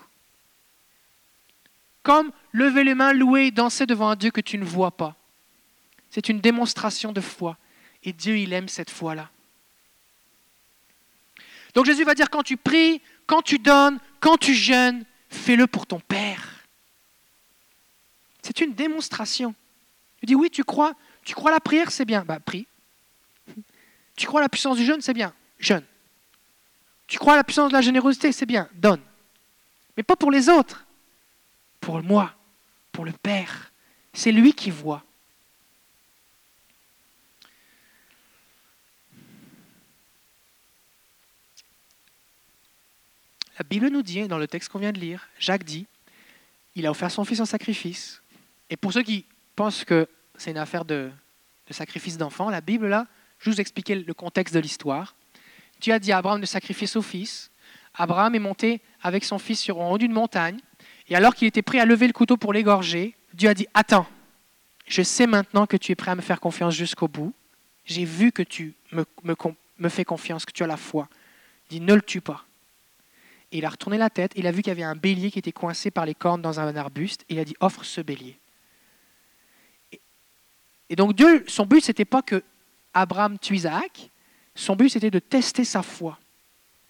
comme 2.08 2.32
lever 2.52 2.84
les 2.84 2.94
mains, 2.94 3.12
louer 3.12 3.48
et 3.48 3.50
danser 3.50 3.84
devant 3.84 4.08
un 4.08 4.16
Dieu 4.16 4.30
que 4.30 4.40
tu 4.40 4.56
ne 4.56 4.64
vois 4.64 4.92
pas. 4.92 5.14
C'est 6.08 6.30
une 6.30 6.40
démonstration 6.40 7.12
de 7.12 7.20
foi. 7.20 7.58
Et 8.02 8.14
Dieu, 8.14 8.38
il 8.38 8.54
aime 8.54 8.66
cette 8.68 8.88
foi-là. 8.88 9.28
Donc 11.74 11.86
Jésus 11.86 12.04
va 12.04 12.14
dire, 12.14 12.30
quand 12.30 12.42
tu 12.42 12.56
pries, 12.56 13.00
quand 13.26 13.42
tu 13.42 13.58
donnes, 13.58 13.98
quand 14.20 14.36
tu 14.36 14.54
jeûnes, 14.54 15.04
fais-le 15.28 15.66
pour 15.66 15.86
ton 15.86 16.00
Père. 16.00 16.64
C'est 18.42 18.60
une 18.60 18.74
démonstration. 18.74 19.54
Tu 20.20 20.26
dis, 20.26 20.34
oui, 20.34 20.50
tu 20.50 20.64
crois, 20.64 20.94
tu 21.24 21.34
crois 21.34 21.50
la 21.50 21.60
prière, 21.60 21.90
c'est 21.90 22.04
bien. 22.04 22.24
Bah, 22.24 22.40
prie. 22.40 22.66
Tu 24.16 24.26
crois 24.26 24.40
la 24.40 24.48
puissance 24.48 24.76
du 24.76 24.84
jeûne, 24.84 25.00
c'est 25.00 25.14
bien. 25.14 25.32
Jeûne. 25.58 25.84
Tu 27.06 27.18
crois 27.18 27.36
la 27.36 27.44
puissance 27.44 27.68
de 27.68 27.74
la 27.74 27.82
générosité, 27.82 28.32
c'est 28.32 28.46
bien. 28.46 28.68
Donne. 28.74 29.00
Mais 29.96 30.02
pas 30.02 30.16
pour 30.16 30.30
les 30.30 30.48
autres 30.48 30.84
pour 31.80 32.02
moi, 32.02 32.34
pour 32.92 33.04
le 33.04 33.12
Père. 33.12 33.72
C'est 34.12 34.32
lui 34.32 34.52
qui 34.52 34.70
voit. 34.70 35.04
La 43.58 43.64
Bible 43.68 43.88
nous 43.88 44.02
dit, 44.02 44.26
dans 44.28 44.38
le 44.38 44.46
texte 44.46 44.68
qu'on 44.68 44.78
vient 44.78 44.92
de 44.92 45.00
lire, 45.00 45.28
Jacques 45.38 45.64
dit, 45.64 45.86
il 46.76 46.86
a 46.86 46.90
offert 46.90 47.10
son 47.10 47.24
fils 47.24 47.40
en 47.40 47.44
sacrifice. 47.44 48.22
Et 48.70 48.76
pour 48.76 48.92
ceux 48.92 49.02
qui 49.02 49.24
pensent 49.56 49.84
que 49.84 50.08
c'est 50.36 50.52
une 50.52 50.58
affaire 50.58 50.84
de, 50.84 51.10
sacrifice 51.70 52.16
d'enfant, 52.16 52.50
la 52.50 52.60
Bible, 52.60 52.86
là, 52.86 53.06
je 53.40 53.50
vous 53.50 53.60
expliquer 53.60 53.96
le 53.96 54.14
contexte 54.14 54.54
de 54.54 54.60
l'histoire. 54.60 55.16
Dieu 55.80 55.92
a 55.92 55.98
dit 55.98 56.12
à 56.12 56.18
Abraham 56.18 56.40
de 56.40 56.46
sacrifier 56.46 56.86
son 56.86 57.02
fils. 57.02 57.50
Abraham 57.94 58.34
est 58.36 58.40
monté 58.40 58.80
avec 59.02 59.24
son 59.24 59.38
fils 59.38 59.60
sur, 59.60 59.80
en 59.80 59.90
haut 59.90 59.98
d'une 59.98 60.12
montagne. 60.12 60.58
Et 61.08 61.16
alors 61.16 61.34
qu'il 61.34 61.48
était 61.48 61.62
prêt 61.62 61.80
à 61.80 61.84
lever 61.84 62.06
le 62.06 62.12
couteau 62.12 62.36
pour 62.36 62.52
l'égorger, 62.52 63.16
Dieu 63.34 63.48
a 63.48 63.54
dit, 63.54 63.66
attends, 63.74 64.06
je 64.86 65.02
sais 65.02 65.26
maintenant 65.26 65.66
que 65.66 65.76
tu 65.76 65.90
es 65.90 65.94
prêt 65.96 66.12
à 66.12 66.14
me 66.14 66.20
faire 66.20 66.40
confiance 66.40 66.74
jusqu'au 66.74 67.08
bout. 67.08 67.34
J'ai 67.84 68.04
vu 68.04 68.30
que 68.30 68.42
tu 68.42 68.74
me, 68.92 69.04
me, 69.24 69.88
fais 69.88 70.04
confiance, 70.04 70.44
que 70.44 70.52
tu 70.52 70.62
as 70.62 70.66
la 70.66 70.76
foi. 70.76 71.08
Il 71.70 71.78
dit, 71.78 71.84
ne 71.84 71.94
le 71.94 72.02
tue 72.02 72.20
pas. 72.20 72.44
Et 73.50 73.58
il 73.58 73.64
a 73.64 73.70
retourné 73.70 73.96
la 73.96 74.10
tête, 74.10 74.32
il 74.36 74.46
a 74.46 74.52
vu 74.52 74.62
qu'il 74.62 74.70
y 74.70 74.72
avait 74.72 74.82
un 74.82 74.94
bélier 74.94 75.30
qui 75.30 75.38
était 75.38 75.52
coincé 75.52 75.90
par 75.90 76.04
les 76.04 76.14
cornes 76.14 76.42
dans 76.42 76.60
un 76.60 76.76
arbuste, 76.76 77.24
et 77.28 77.34
il 77.34 77.38
a 77.38 77.44
dit, 77.44 77.56
offre 77.60 77.84
ce 77.84 78.00
bélier. 78.00 78.38
Et, 80.90 80.96
donc 80.96 81.14
Dieu, 81.14 81.44
son 81.48 81.66
but, 81.66 81.82
ce 81.82 81.90
n'était 81.90 82.04
pas 82.04 82.22
que 82.22 82.42
Abraham 82.92 83.38
tue 83.38 83.56
Isaac, 83.56 84.10
son 84.54 84.76
but, 84.76 84.90
c'était 84.90 85.10
de 85.10 85.18
tester 85.18 85.64
sa 85.64 85.82
foi. 85.82 86.18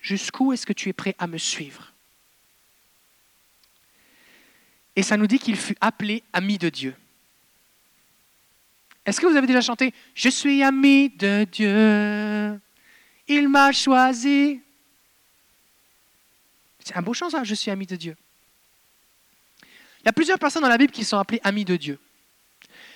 Jusqu'où 0.01 0.53
est-ce 0.53 0.67
que 0.67 0.73
tu 0.73 0.89
es 0.89 0.93
prêt 0.93 1.15
à 1.19 1.27
me 1.27 1.39
suivre? 1.39 1.93
Et 4.97 5.03
ça 5.03 5.17
nous 5.17 5.27
dit 5.27 5.39
qu'il 5.39 5.57
fut 5.57 5.77
appelé 5.81 6.23
ami 6.33 6.59
de 6.59 6.69
Dieu. 6.69 6.95
Est-ce 9.05 9.21
que 9.21 9.27
vous 9.27 9.37
avez 9.37 9.47
déjà 9.47 9.61
chanté 9.61 9.95
Je 10.15 10.29
suis 10.29 10.63
ami 10.63 11.11
de 11.11 11.45
Dieu, 11.45 12.61
il 13.29 13.49
m'a 13.49 13.73
choisi 13.73 14.61
C'est 16.89 16.97
un 16.97 17.03
beau 17.03 17.13
chant 17.13 17.29
Je 17.45 17.55
suis 17.55 17.71
ami 17.71 17.85
de 17.85 17.97
Dieu. 17.97 18.17
Il 20.01 20.07
y 20.07 20.09
a 20.09 20.13
plusieurs 20.13 20.39
personnes 20.39 20.63
dans 20.63 20.71
la 20.71 20.79
Bible 20.79 20.91
qui 20.91 21.05
sont 21.05 21.19
appelées 21.19 21.41
amis 21.45 21.67
de 21.67 21.77
Dieu. 21.77 22.01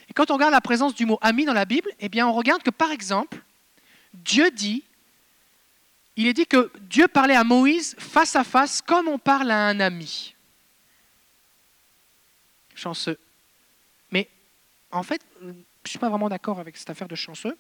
Et 0.09 0.15
quand 0.15 0.31
on 0.31 0.35
regarde 0.35 0.53
la 0.53 0.63
présence 0.63 0.95
du 0.95 1.05
mot 1.05 1.19
ami 1.21 1.45
dans 1.45 1.53
la 1.53 1.67
Bible, 1.67 1.91
eh 2.01 2.09
bien 2.09 2.27
on 2.27 2.33
regarde 2.33 2.63
que 2.63 2.71
par 2.71 2.91
exemple, 2.91 3.43
Dieu 4.15 4.51
dit, 4.51 4.83
il 6.17 6.27
est 6.27 6.33
dit 6.33 6.47
que 6.47 6.73
Dieu 6.81 7.07
parlait 7.07 7.37
à 7.37 7.45
Moïse 7.45 7.95
face 7.99 8.35
à 8.35 8.45
face 8.45 8.81
comme 8.81 9.09
on 9.09 9.19
parle 9.19 9.51
à 9.51 9.67
un 9.67 9.79
ami 9.79 10.35
chanceux. 12.75 13.19
Mais 14.11 14.31
en 14.91 15.03
fait, 15.03 15.21
je 15.43 15.49
ne 15.49 15.55
suis 15.85 15.99
pas 15.99 16.09
vraiment 16.09 16.31
d'accord 16.31 16.61
avec 16.61 16.79
cette 16.79 16.89
affaire 16.89 17.09
de 17.09 17.15
chanceux. 17.15 17.59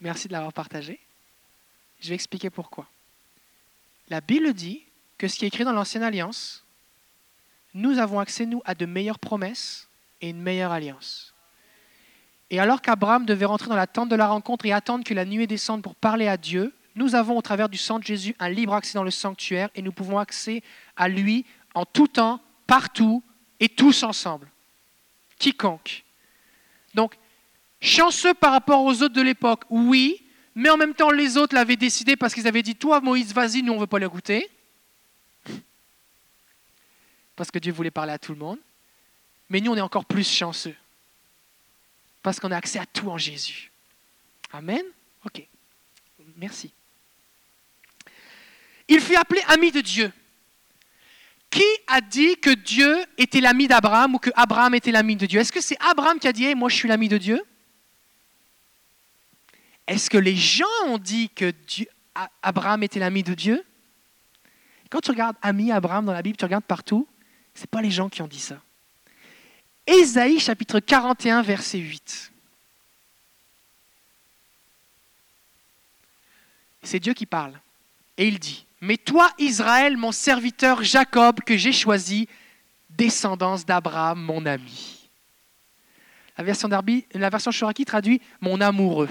Merci 0.00 0.28
de 0.28 0.32
l'avoir 0.32 0.52
partagé. 0.52 1.00
Je 2.00 2.08
vais 2.08 2.14
expliquer 2.14 2.50
pourquoi. 2.50 2.86
La 4.08 4.20
Bible 4.20 4.52
dit 4.52 4.82
que 5.18 5.28
ce 5.28 5.36
qui 5.36 5.44
est 5.44 5.48
écrit 5.48 5.64
dans 5.64 5.72
l'Ancienne 5.72 6.02
Alliance, 6.02 6.64
nous 7.74 7.98
avons 7.98 8.20
accès, 8.20 8.46
nous, 8.46 8.62
à 8.64 8.74
de 8.74 8.86
meilleures 8.86 9.18
promesses 9.18 9.88
et 10.20 10.30
une 10.30 10.40
meilleure 10.40 10.72
alliance. 10.72 11.34
Et 12.50 12.60
alors 12.60 12.80
qu'Abraham 12.80 13.26
devait 13.26 13.44
rentrer 13.44 13.68
dans 13.68 13.76
la 13.76 13.86
tente 13.86 14.08
de 14.08 14.16
la 14.16 14.28
rencontre 14.28 14.66
et 14.66 14.72
attendre 14.72 15.04
que 15.04 15.14
la 15.14 15.24
nuée 15.24 15.46
descende 15.46 15.82
pour 15.82 15.94
parler 15.94 16.28
à 16.28 16.36
Dieu, 16.36 16.72
nous 16.94 17.14
avons 17.14 17.36
au 17.36 17.42
travers 17.42 17.68
du 17.68 17.76
sang 17.76 17.98
de 17.98 18.04
Jésus 18.04 18.34
un 18.38 18.48
libre 18.48 18.72
accès 18.72 18.94
dans 18.94 19.04
le 19.04 19.10
sanctuaire 19.10 19.68
et 19.74 19.82
nous 19.82 19.92
pouvons 19.92 20.18
accéder 20.18 20.62
à 20.96 21.08
lui 21.08 21.44
en 21.74 21.84
tout 21.84 22.08
temps, 22.08 22.40
partout 22.66 23.22
et 23.60 23.68
tous 23.68 24.02
ensemble. 24.02 24.48
Quiconque. 25.38 26.04
Donc, 26.94 27.18
chanceux 27.80 28.32
par 28.32 28.52
rapport 28.52 28.82
aux 28.82 29.02
autres 29.02 29.14
de 29.14 29.20
l'époque, 29.20 29.64
oui, 29.68 30.22
mais 30.56 30.70
en 30.70 30.78
même 30.78 30.94
temps, 30.94 31.10
les 31.10 31.36
autres 31.36 31.54
l'avaient 31.54 31.76
décidé 31.76 32.16
parce 32.16 32.32
qu'ils 32.32 32.48
avaient 32.48 32.62
dit 32.62 32.74
Toi, 32.74 33.02
Moïse, 33.02 33.34
vas-y, 33.34 33.62
nous, 33.62 33.72
on 33.72 33.76
ne 33.76 33.80
veut 33.80 33.86
pas 33.86 33.98
l'écouter. 33.98 34.50
Parce 37.36 37.50
que 37.50 37.58
Dieu 37.58 37.74
voulait 37.74 37.90
parler 37.90 38.12
à 38.14 38.18
tout 38.18 38.32
le 38.32 38.38
monde. 38.38 38.58
Mais 39.50 39.60
nous, 39.60 39.72
on 39.72 39.76
est 39.76 39.82
encore 39.82 40.06
plus 40.06 40.26
chanceux. 40.26 40.74
Parce 42.22 42.40
qu'on 42.40 42.50
a 42.50 42.56
accès 42.56 42.78
à 42.78 42.86
tout 42.86 43.10
en 43.10 43.18
Jésus. 43.18 43.70
Amen 44.50 44.82
Ok. 45.26 45.46
Merci. 46.38 46.72
Il 48.88 49.02
fut 49.02 49.16
appelé 49.16 49.42
ami 49.48 49.70
de 49.70 49.82
Dieu. 49.82 50.10
Qui 51.50 51.64
a 51.86 52.00
dit 52.00 52.36
que 52.38 52.50
Dieu 52.50 53.04
était 53.18 53.42
l'ami 53.42 53.68
d'Abraham 53.68 54.14
ou 54.14 54.18
que 54.18 54.30
Abraham 54.34 54.74
était 54.74 54.90
l'ami 54.90 55.16
de 55.16 55.26
Dieu? 55.26 55.38
Est-ce 55.40 55.52
que 55.52 55.60
c'est 55.60 55.76
Abraham 55.80 56.18
qui 56.18 56.28
a 56.28 56.32
dit 56.32 56.54
Moi, 56.54 56.70
je 56.70 56.76
suis 56.76 56.88
l'ami 56.88 57.08
de 57.08 57.18
Dieu? 57.18 57.44
Est-ce 59.86 60.10
que 60.10 60.18
les 60.18 60.36
gens 60.36 60.64
ont 60.86 60.98
dit 60.98 61.30
que 61.30 61.52
Abraham 62.42 62.82
était 62.82 62.98
l'ami 62.98 63.22
de 63.22 63.34
Dieu? 63.34 63.64
Quand 64.90 65.00
tu 65.00 65.10
regardes 65.10 65.36
ami 65.42 65.70
Abraham 65.72 66.06
dans 66.06 66.12
la 66.12 66.22
Bible, 66.22 66.36
tu 66.36 66.44
regardes 66.44 66.64
partout, 66.64 67.08
ce 67.54 67.62
n'est 67.62 67.66
pas 67.66 67.82
les 67.82 67.90
gens 67.90 68.08
qui 68.08 68.22
ont 68.22 68.28
dit 68.28 68.40
ça. 68.40 68.60
Ésaïe 69.86 70.40
chapitre 70.40 70.80
41, 70.80 71.42
verset 71.42 71.78
8. 71.78 72.32
C'est 76.82 77.00
Dieu 77.00 77.14
qui 77.14 77.26
parle. 77.26 77.58
Et 78.16 78.26
il 78.26 78.38
dit, 78.38 78.66
mais 78.80 78.96
toi, 78.96 79.30
Israël, 79.38 79.96
mon 79.96 80.12
serviteur 80.12 80.82
Jacob, 80.82 81.40
que 81.40 81.56
j'ai 81.56 81.72
choisi, 81.72 82.28
descendance 82.90 83.64
d'Abraham, 83.64 84.20
mon 84.20 84.46
ami. 84.46 85.08
La 86.38 86.44
version, 86.44 86.68
la 86.68 87.30
version 87.30 87.50
Shoraki 87.50 87.84
traduit 87.84 88.20
mon 88.40 88.60
amoureux. 88.60 89.08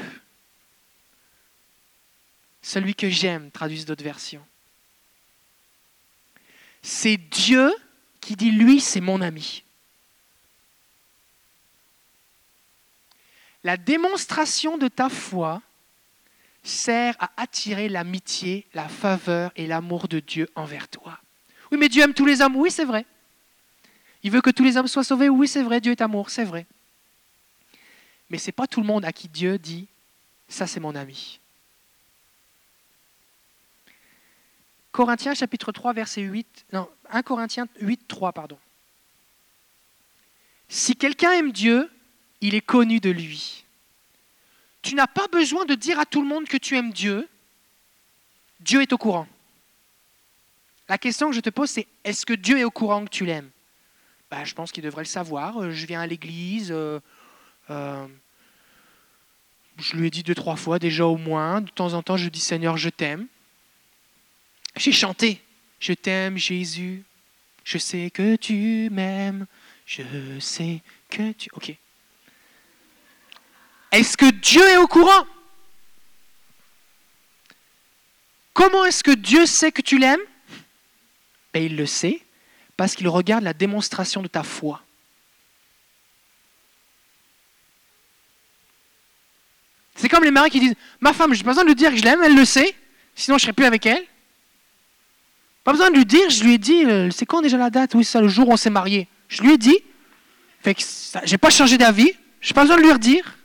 Celui 2.66 2.96
que 2.96 3.12
j'aime, 3.12 3.52
traduisent 3.52 3.86
d'autres 3.86 4.04
versions. 4.04 4.44
C'est 6.82 7.16
Dieu 7.16 7.72
qui 8.20 8.36
dit, 8.36 8.50
lui, 8.50 8.82
c'est 8.82 9.02
mon 9.02 9.22
ami. 9.22 9.64
La 13.64 13.78
démonstration 13.78 14.80
de 14.80 14.88
ta 14.88 15.10
foi 15.10 15.62
sert 16.64 17.16
à 17.20 17.30
attirer 17.38 17.88
l'amitié, 17.88 18.66
la 18.74 18.90
faveur 18.90 19.52
et 19.56 19.68
l'amour 19.68 20.08
de 20.08 20.20
Dieu 20.20 20.50
envers 20.56 20.88
toi. 20.88 21.20
Oui, 21.72 21.78
mais 21.78 21.88
Dieu 21.88 22.02
aime 22.02 22.16
tous 22.16 22.26
les 22.26 22.42
hommes. 22.42 22.56
Oui, 22.56 22.72
c'est 22.72 22.86
vrai. 22.86 23.06
Il 24.24 24.32
veut 24.32 24.42
que 24.42 24.50
tous 24.50 24.64
les 24.64 24.76
hommes 24.76 24.88
soient 24.88 25.04
sauvés. 25.04 25.30
Oui, 25.30 25.48
c'est 25.48 25.62
vrai. 25.62 25.80
Dieu 25.82 25.92
est 25.92 26.02
amour. 26.02 26.32
C'est 26.32 26.46
vrai. 26.46 26.66
Mais 28.32 28.40
ce 28.40 28.48
n'est 28.48 28.54
pas 28.54 28.66
tout 28.66 28.82
le 28.82 28.88
monde 28.88 29.06
à 29.06 29.14
qui 29.14 29.28
Dieu 29.28 29.60
dit, 29.60 29.86
ça 30.50 30.66
c'est 30.66 30.80
mon 30.80 30.96
ami. 30.96 31.40
Corinthiens 34.96 35.34
chapitre 35.34 35.74
3 35.74 35.92
verset 35.92 36.22
8, 36.22 36.68
non, 36.72 36.88
1 37.10 37.22
Corinthiens 37.22 37.68
8, 37.82 38.08
3, 38.08 38.32
pardon. 38.32 38.58
Si 40.70 40.96
quelqu'un 40.96 41.34
aime 41.34 41.52
Dieu, 41.52 41.92
il 42.40 42.56
est 42.56 42.62
connu 42.62 43.02
de 43.02 43.10
lui. 43.10 43.66
Tu 44.84 44.96
n'as 44.96 45.08
pas 45.08 45.28
besoin 45.28 45.66
de 45.66 45.76
dire 45.76 46.00
à 46.00 46.06
tout 46.06 46.22
le 46.22 46.28
monde 46.30 46.46
que 46.46 46.56
tu 46.56 46.78
aimes 46.78 46.94
Dieu. 46.94 47.28
Dieu 48.62 48.82
est 48.82 48.94
au 48.94 48.98
courant. 48.98 49.28
La 50.88 50.98
question 50.98 51.28
que 51.30 51.36
je 51.36 51.42
te 51.42 51.50
pose, 51.50 51.70
c'est 51.70 51.88
est-ce 52.06 52.26
que 52.26 52.32
Dieu 52.32 52.58
est 52.58 52.64
au 52.64 52.72
courant 52.72 53.04
que 53.04 53.10
tu 53.10 53.26
l'aimes? 53.26 53.50
Ben, 54.32 54.46
Je 54.46 54.56
pense 54.56 54.72
qu'il 54.72 54.86
devrait 54.86 55.04
le 55.04 55.10
savoir. 55.10 55.62
Euh, 55.62 55.72
je 55.72 55.86
viens 55.88 56.00
à 56.00 56.08
l'église. 56.08 56.72
Euh, 56.72 57.02
euh, 57.70 58.08
je 59.78 59.98
lui 59.98 60.08
ai 60.08 60.10
dit 60.10 60.24
deux, 60.24 60.36
trois 60.36 60.56
fois 60.56 60.80
déjà 60.80 61.06
au 61.06 61.18
moins. 61.18 61.60
De 61.60 61.70
temps 61.70 61.96
en 61.96 62.02
temps, 62.02 62.16
je 62.16 62.30
dis 62.30 62.40
Seigneur, 62.40 62.78
je 62.78 62.88
t'aime. 62.88 63.28
J'ai 64.78 64.92
chanté 64.92 65.42
Je 65.80 65.94
t'aime, 65.94 66.38
Jésus. 66.38 67.04
Je 67.64 67.78
sais 67.78 68.12
que 68.12 68.36
tu 68.36 68.90
m'aimes. 68.92 69.46
Je 69.86 70.40
sais 70.40 70.82
que 71.10 71.32
tu. 71.32 71.50
Ok. 71.54 71.76
Est-ce 73.92 74.18
que 74.18 74.30
Dieu 74.30 74.62
est 74.62 74.78
au 74.78 74.88
courant? 74.88 75.26
Comment 78.54 78.86
est-ce 78.86 79.04
que 79.04 79.12
Dieu 79.12 79.46
sait 79.46 79.72
que 79.72 79.82
tu 79.82 79.98
l'aimes? 79.98 80.20
Ben, 81.54 81.64
Il 81.64 81.76
le 81.76 81.86
sait 81.86 82.22
parce 82.78 82.96
qu'il 82.96 83.08
regarde 83.08 83.44
la 83.44 83.54
démonstration 83.54 84.22
de 84.22 84.28
ta 84.28 84.44
foi. 84.44 84.82
C'est 89.96 90.10
comme 90.10 90.24
les 90.24 90.32
maris 90.32 90.50
qui 90.50 90.60
disent 90.60 90.76
Ma 91.00 91.14
femme, 91.14 91.34
je 91.34 91.40
n'ai 91.40 91.44
pas 91.44 91.52
besoin 91.52 91.64
de 91.64 91.70
lui 91.70 91.76
dire 91.76 91.92
que 91.92 91.98
je 91.98 92.04
l'aime, 92.04 92.22
elle 92.24 92.36
le 92.36 92.46
sait, 92.46 92.76
sinon 93.16 93.38
je 93.38 93.44
ne 93.44 93.46
serais 93.46 93.54
plus 93.54 93.66
avec 93.66 93.86
elle. 93.86 94.06
Pas 95.66 95.72
besoin 95.72 95.90
de 95.90 95.96
lui 95.96 96.06
dire, 96.06 96.30
je 96.30 96.44
lui 96.44 96.54
ai 96.54 96.58
dit 96.60 96.86
euh, 96.86 97.10
C'est 97.10 97.26
quand 97.26 97.42
déjà 97.42 97.58
la 97.58 97.72
date? 97.72 97.96
Oui, 97.96 98.06
c'est 98.06 98.22
le 98.22 98.28
jour 98.28 98.48
où 98.48 98.54
on 98.54 98.58
s'est 98.58 98.70
marié. 98.70 99.08
Je 99.28 99.42
lui 99.42 99.54
ai 99.54 99.58
dit. 99.58 99.78
Fait 100.62 100.76
que 100.76 100.82
j'ai 101.24 101.40
pas 101.40 101.50
changé 101.50 101.78
d'avis, 101.78 102.14
je 102.40 102.50
n'ai 102.50 102.54
pas 102.54 102.62
besoin 102.62 102.78
de 102.78 102.84
lui 102.84 102.92
redire. 102.92 103.36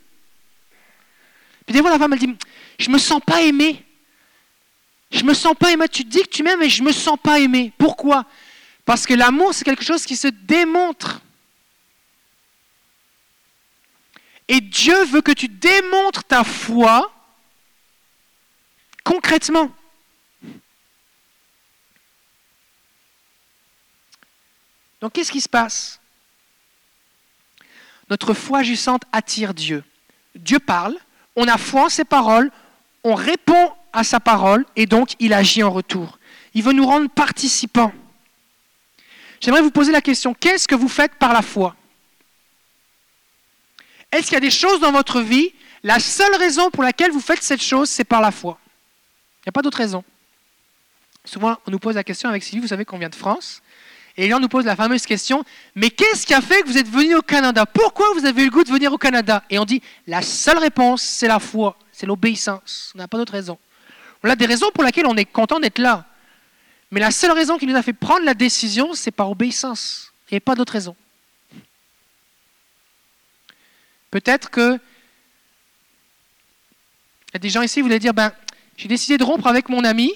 Puis 1.65 1.73
des 1.73 1.81
fois, 1.81 1.89
la 1.89 1.97
femme, 1.97 2.13
elle 2.13 2.19
dit 2.19 2.37
Je 2.77 2.91
me 2.91 2.99
sens 2.99 3.21
pas 3.25 3.41
aimée. 3.41 3.83
Je 5.09 5.23
me 5.23 5.33
sens 5.33 5.55
pas 5.59 5.71
aimée. 5.71 5.89
Tu 5.89 6.03
dis 6.03 6.21
que 6.21 6.29
tu 6.29 6.43
m'aimes, 6.43 6.59
mais 6.59 6.69
je 6.69 6.83
me 6.83 6.91
sens 6.91 7.17
pas 7.21 7.39
aimée. 7.39 7.73
Pourquoi? 7.79 8.25
Parce 8.85 9.07
que 9.07 9.15
l'amour, 9.15 9.55
c'est 9.55 9.65
quelque 9.65 9.83
chose 9.83 10.05
qui 10.05 10.15
se 10.15 10.27
démontre. 10.27 11.21
Et 14.47 14.61
Dieu 14.61 15.05
veut 15.05 15.21
que 15.21 15.31
tu 15.31 15.47
démontres 15.47 16.23
ta 16.23 16.43
foi 16.43 17.11
concrètement. 19.03 19.71
Donc 25.01 25.13
qu'est-ce 25.13 25.31
qui 25.31 25.41
se 25.41 25.49
passe? 25.49 25.99
Notre 28.09 28.33
foi 28.33 28.59
agissante 28.59 29.03
attire 29.11 29.53
Dieu. 29.53 29.83
Dieu 30.35 30.59
parle, 30.59 30.95
on 31.35 31.47
a 31.47 31.57
foi 31.57 31.85
en 31.85 31.89
ses 31.89 32.05
paroles, 32.05 32.51
on 33.03 33.15
répond 33.15 33.73
à 33.93 34.03
sa 34.03 34.19
parole 34.19 34.65
et 34.75 34.85
donc 34.85 35.15
il 35.19 35.33
agit 35.33 35.63
en 35.63 35.71
retour. 35.71 36.19
Il 36.53 36.63
veut 36.63 36.73
nous 36.73 36.85
rendre 36.85 37.09
participants. 37.09 37.93
J'aimerais 39.39 39.61
vous 39.61 39.71
poser 39.71 39.91
la 39.91 40.01
question, 40.01 40.33
qu'est-ce 40.33 40.67
que 40.67 40.75
vous 40.75 40.89
faites 40.89 41.15
par 41.15 41.33
la 41.33 41.41
foi? 41.41 41.75
Est-ce 44.11 44.25
qu'il 44.25 44.33
y 44.33 44.37
a 44.37 44.41
des 44.41 44.51
choses 44.51 44.79
dans 44.81 44.91
votre 44.91 45.21
vie, 45.21 45.53
la 45.83 45.99
seule 45.99 46.35
raison 46.35 46.69
pour 46.69 46.83
laquelle 46.83 47.11
vous 47.11 47.21
faites 47.21 47.41
cette 47.41 47.63
chose, 47.63 47.89
c'est 47.89 48.03
par 48.03 48.21
la 48.21 48.31
foi? 48.31 48.59
Il 49.39 49.47
n'y 49.47 49.49
a 49.49 49.53
pas 49.53 49.61
d'autre 49.61 49.79
raison. 49.79 50.03
Souvent, 51.25 51.57
on 51.65 51.71
nous 51.71 51.79
pose 51.79 51.95
la 51.95 52.03
question 52.03 52.29
avec 52.29 52.43
Sylvie, 52.43 52.61
vous 52.61 52.67
savez 52.67 52.85
qu'on 52.85 52.99
vient 52.99 53.09
de 53.09 53.15
France, 53.15 53.61
et 54.17 54.33
on 54.33 54.39
nous 54.39 54.49
pose 54.49 54.65
la 54.65 54.75
fameuse 54.75 55.05
question, 55.05 55.43
mais 55.75 55.89
qu'est-ce 55.89 56.25
qui 56.25 56.33
a 56.33 56.41
fait 56.41 56.61
que 56.61 56.67
vous 56.67 56.77
êtes 56.77 56.89
venu 56.89 57.15
au 57.15 57.21
Canada? 57.21 57.65
Pourquoi 57.65 58.07
vous 58.13 58.25
avez 58.25 58.41
eu 58.41 58.45
le 58.45 58.51
goût 58.51 58.63
de 58.63 58.71
venir 58.71 58.91
au 58.91 58.97
Canada? 58.97 59.43
Et 59.49 59.57
on 59.57 59.65
dit, 59.65 59.81
la 60.05 60.21
seule 60.21 60.57
réponse, 60.57 61.01
c'est 61.01 61.27
la 61.27 61.39
foi, 61.39 61.77
c'est 61.91 62.05
l'obéissance. 62.05 62.91
On 62.95 62.97
n'a 62.97 63.07
pas 63.07 63.17
d'autre 63.17 63.33
raison. 63.33 63.57
On 64.23 64.29
a 64.29 64.35
des 64.35 64.45
raisons 64.45 64.69
pour 64.73 64.83
lesquelles 64.83 65.05
on 65.07 65.15
est 65.15 65.25
content 65.25 65.59
d'être 65.59 65.79
là. 65.79 66.05
Mais 66.91 66.99
la 66.99 67.11
seule 67.11 67.31
raison 67.31 67.57
qui 67.57 67.65
nous 67.65 67.75
a 67.75 67.81
fait 67.81 67.93
prendre 67.93 68.25
la 68.25 68.33
décision, 68.33 68.93
c'est 68.93 69.11
par 69.11 69.29
obéissance. 69.31 70.11
Il 70.29 70.33
n'y 70.33 70.37
a 70.37 70.41
pas 70.41 70.55
d'autre 70.55 70.73
raison. 70.73 70.95
Peut-être 74.11 74.49
que 74.49 74.77
il 77.29 77.35
y 77.35 77.37
a 77.37 77.39
des 77.39 77.49
gens 77.49 77.61
ici 77.61 77.75
qui 77.75 77.81
voulaient 77.81 77.97
dire 77.97 78.13
ben, 78.13 78.33
j'ai 78.75 78.89
décidé 78.89 79.17
de 79.17 79.23
rompre 79.23 79.47
avec 79.47 79.69
mon 79.69 79.85
ami, 79.85 80.11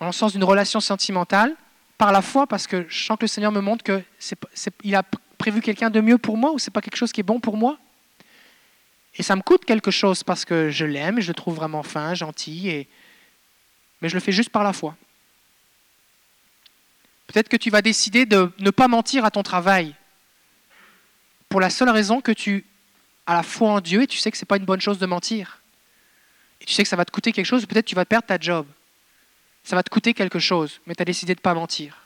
en 0.00 0.06
le 0.06 0.12
sens 0.12 0.32
d'une 0.32 0.44
relation 0.44 0.80
sentimentale, 0.80 1.54
par 2.00 2.12
la 2.12 2.22
foi, 2.22 2.46
parce 2.46 2.66
que 2.66 2.86
je 2.88 3.04
sens 3.04 3.18
que 3.18 3.24
le 3.24 3.28
Seigneur 3.28 3.52
me 3.52 3.60
montre 3.60 3.84
qu'il 3.84 4.94
a 4.94 5.02
prévu 5.36 5.60
quelqu'un 5.60 5.90
de 5.90 6.00
mieux 6.00 6.16
pour 6.16 6.38
moi, 6.38 6.50
ou 6.50 6.58
c'est 6.58 6.70
pas 6.70 6.80
quelque 6.80 6.96
chose 6.96 7.12
qui 7.12 7.20
est 7.20 7.28
bon 7.32 7.40
pour 7.40 7.58
moi? 7.58 7.76
Et 9.16 9.22
ça 9.22 9.36
me 9.36 9.42
coûte 9.42 9.66
quelque 9.66 9.90
chose 9.90 10.24
parce 10.24 10.46
que 10.46 10.70
je 10.70 10.86
l'aime, 10.86 11.20
je 11.20 11.28
le 11.28 11.34
trouve 11.34 11.56
vraiment 11.56 11.82
fin, 11.82 12.14
gentil, 12.14 12.70
et... 12.70 12.88
mais 14.00 14.08
je 14.08 14.14
le 14.14 14.20
fais 14.20 14.32
juste 14.32 14.48
par 14.48 14.64
la 14.64 14.72
foi. 14.72 14.96
Peut-être 17.26 17.50
que 17.50 17.58
tu 17.58 17.68
vas 17.68 17.82
décider 17.82 18.24
de 18.24 18.50
ne 18.60 18.70
pas 18.70 18.88
mentir 18.88 19.26
à 19.26 19.30
ton 19.30 19.42
travail 19.42 19.94
pour 21.50 21.60
la 21.60 21.68
seule 21.68 21.90
raison 21.90 22.22
que 22.22 22.32
tu 22.32 22.64
as 23.26 23.34
la 23.34 23.42
foi 23.42 23.72
en 23.72 23.80
Dieu 23.82 24.04
et 24.04 24.06
tu 24.06 24.16
sais 24.16 24.30
que 24.30 24.38
ce 24.38 24.44
n'est 24.44 24.52
pas 24.52 24.56
une 24.56 24.64
bonne 24.64 24.80
chose 24.80 24.98
de 24.98 25.04
mentir. 25.04 25.60
Et 26.62 26.64
tu 26.64 26.72
sais 26.72 26.82
que 26.82 26.88
ça 26.88 26.96
va 26.96 27.04
te 27.04 27.12
coûter 27.12 27.30
quelque 27.32 27.44
chose, 27.44 27.66
peut-être 27.66 27.84
tu 27.84 27.94
vas 27.94 28.06
perdre 28.06 28.26
ta 28.26 28.38
job. 28.40 28.66
Ça 29.64 29.76
va 29.76 29.82
te 29.82 29.90
coûter 29.90 30.14
quelque 30.14 30.38
chose, 30.38 30.80
mais 30.86 30.94
tu 30.94 31.02
as 31.02 31.04
décidé 31.04 31.34
de 31.34 31.38
ne 31.38 31.42
pas 31.42 31.54
mentir. 31.54 31.96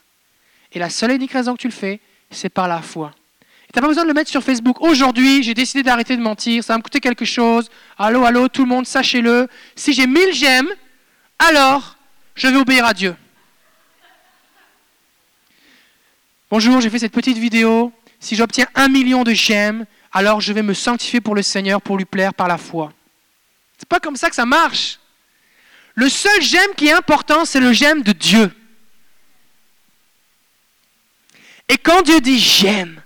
Et 0.72 0.78
la 0.78 0.90
seule 0.90 1.12
et 1.12 1.14
unique 1.14 1.32
raison 1.32 1.54
que 1.54 1.60
tu 1.60 1.68
le 1.68 1.72
fais, 1.72 2.00
c'est 2.30 2.48
par 2.48 2.68
la 2.68 2.82
foi. 2.82 3.12
Tu 3.72 3.78
n'as 3.78 3.82
pas 3.82 3.88
besoin 3.88 4.04
de 4.04 4.08
le 4.08 4.14
mettre 4.14 4.30
sur 4.30 4.42
Facebook. 4.42 4.80
Aujourd'hui, 4.80 5.42
j'ai 5.42 5.54
décidé 5.54 5.82
d'arrêter 5.82 6.16
de 6.16 6.22
mentir, 6.22 6.62
ça 6.62 6.74
va 6.74 6.78
me 6.78 6.82
coûter 6.82 7.00
quelque 7.00 7.24
chose. 7.24 7.70
Allô, 7.98 8.24
allô, 8.24 8.48
tout 8.48 8.62
le 8.62 8.68
monde, 8.68 8.86
sachez-le. 8.86 9.48
Si 9.76 9.92
j'ai 9.92 10.06
mille 10.06 10.32
j'aime, 10.32 10.68
alors 11.38 11.96
je 12.34 12.48
vais 12.48 12.56
obéir 12.56 12.84
à 12.84 12.94
Dieu. 12.94 13.16
Bonjour, 16.50 16.80
j'ai 16.80 16.90
fait 16.90 16.98
cette 16.98 17.12
petite 17.12 17.38
vidéo 17.38 17.92
si 18.20 18.36
j'obtiens 18.36 18.66
un 18.74 18.88
million 18.88 19.22
de 19.22 19.32
j'aime, 19.32 19.84
alors 20.12 20.40
je 20.40 20.52
vais 20.52 20.62
me 20.62 20.72
sanctifier 20.72 21.20
pour 21.20 21.34
le 21.34 21.42
Seigneur 21.42 21.82
pour 21.82 21.98
lui 21.98 22.04
plaire 22.06 22.32
par 22.32 22.48
la 22.48 22.56
foi. 22.56 22.92
C'est 23.76 23.88
pas 23.88 24.00
comme 24.00 24.16
ça 24.16 24.30
que 24.30 24.36
ça 24.36 24.46
marche. 24.46 24.98
Le 25.94 26.08
seul 26.08 26.42
j'aime 26.42 26.74
qui 26.76 26.88
est 26.88 26.92
important, 26.92 27.44
c'est 27.44 27.60
le 27.60 27.72
j'aime 27.72 28.02
de 28.02 28.12
Dieu. 28.12 28.50
Et 31.68 31.78
quand 31.78 32.02
Dieu 32.02 32.20
dit 32.20 32.38
j'aime, 32.38 33.00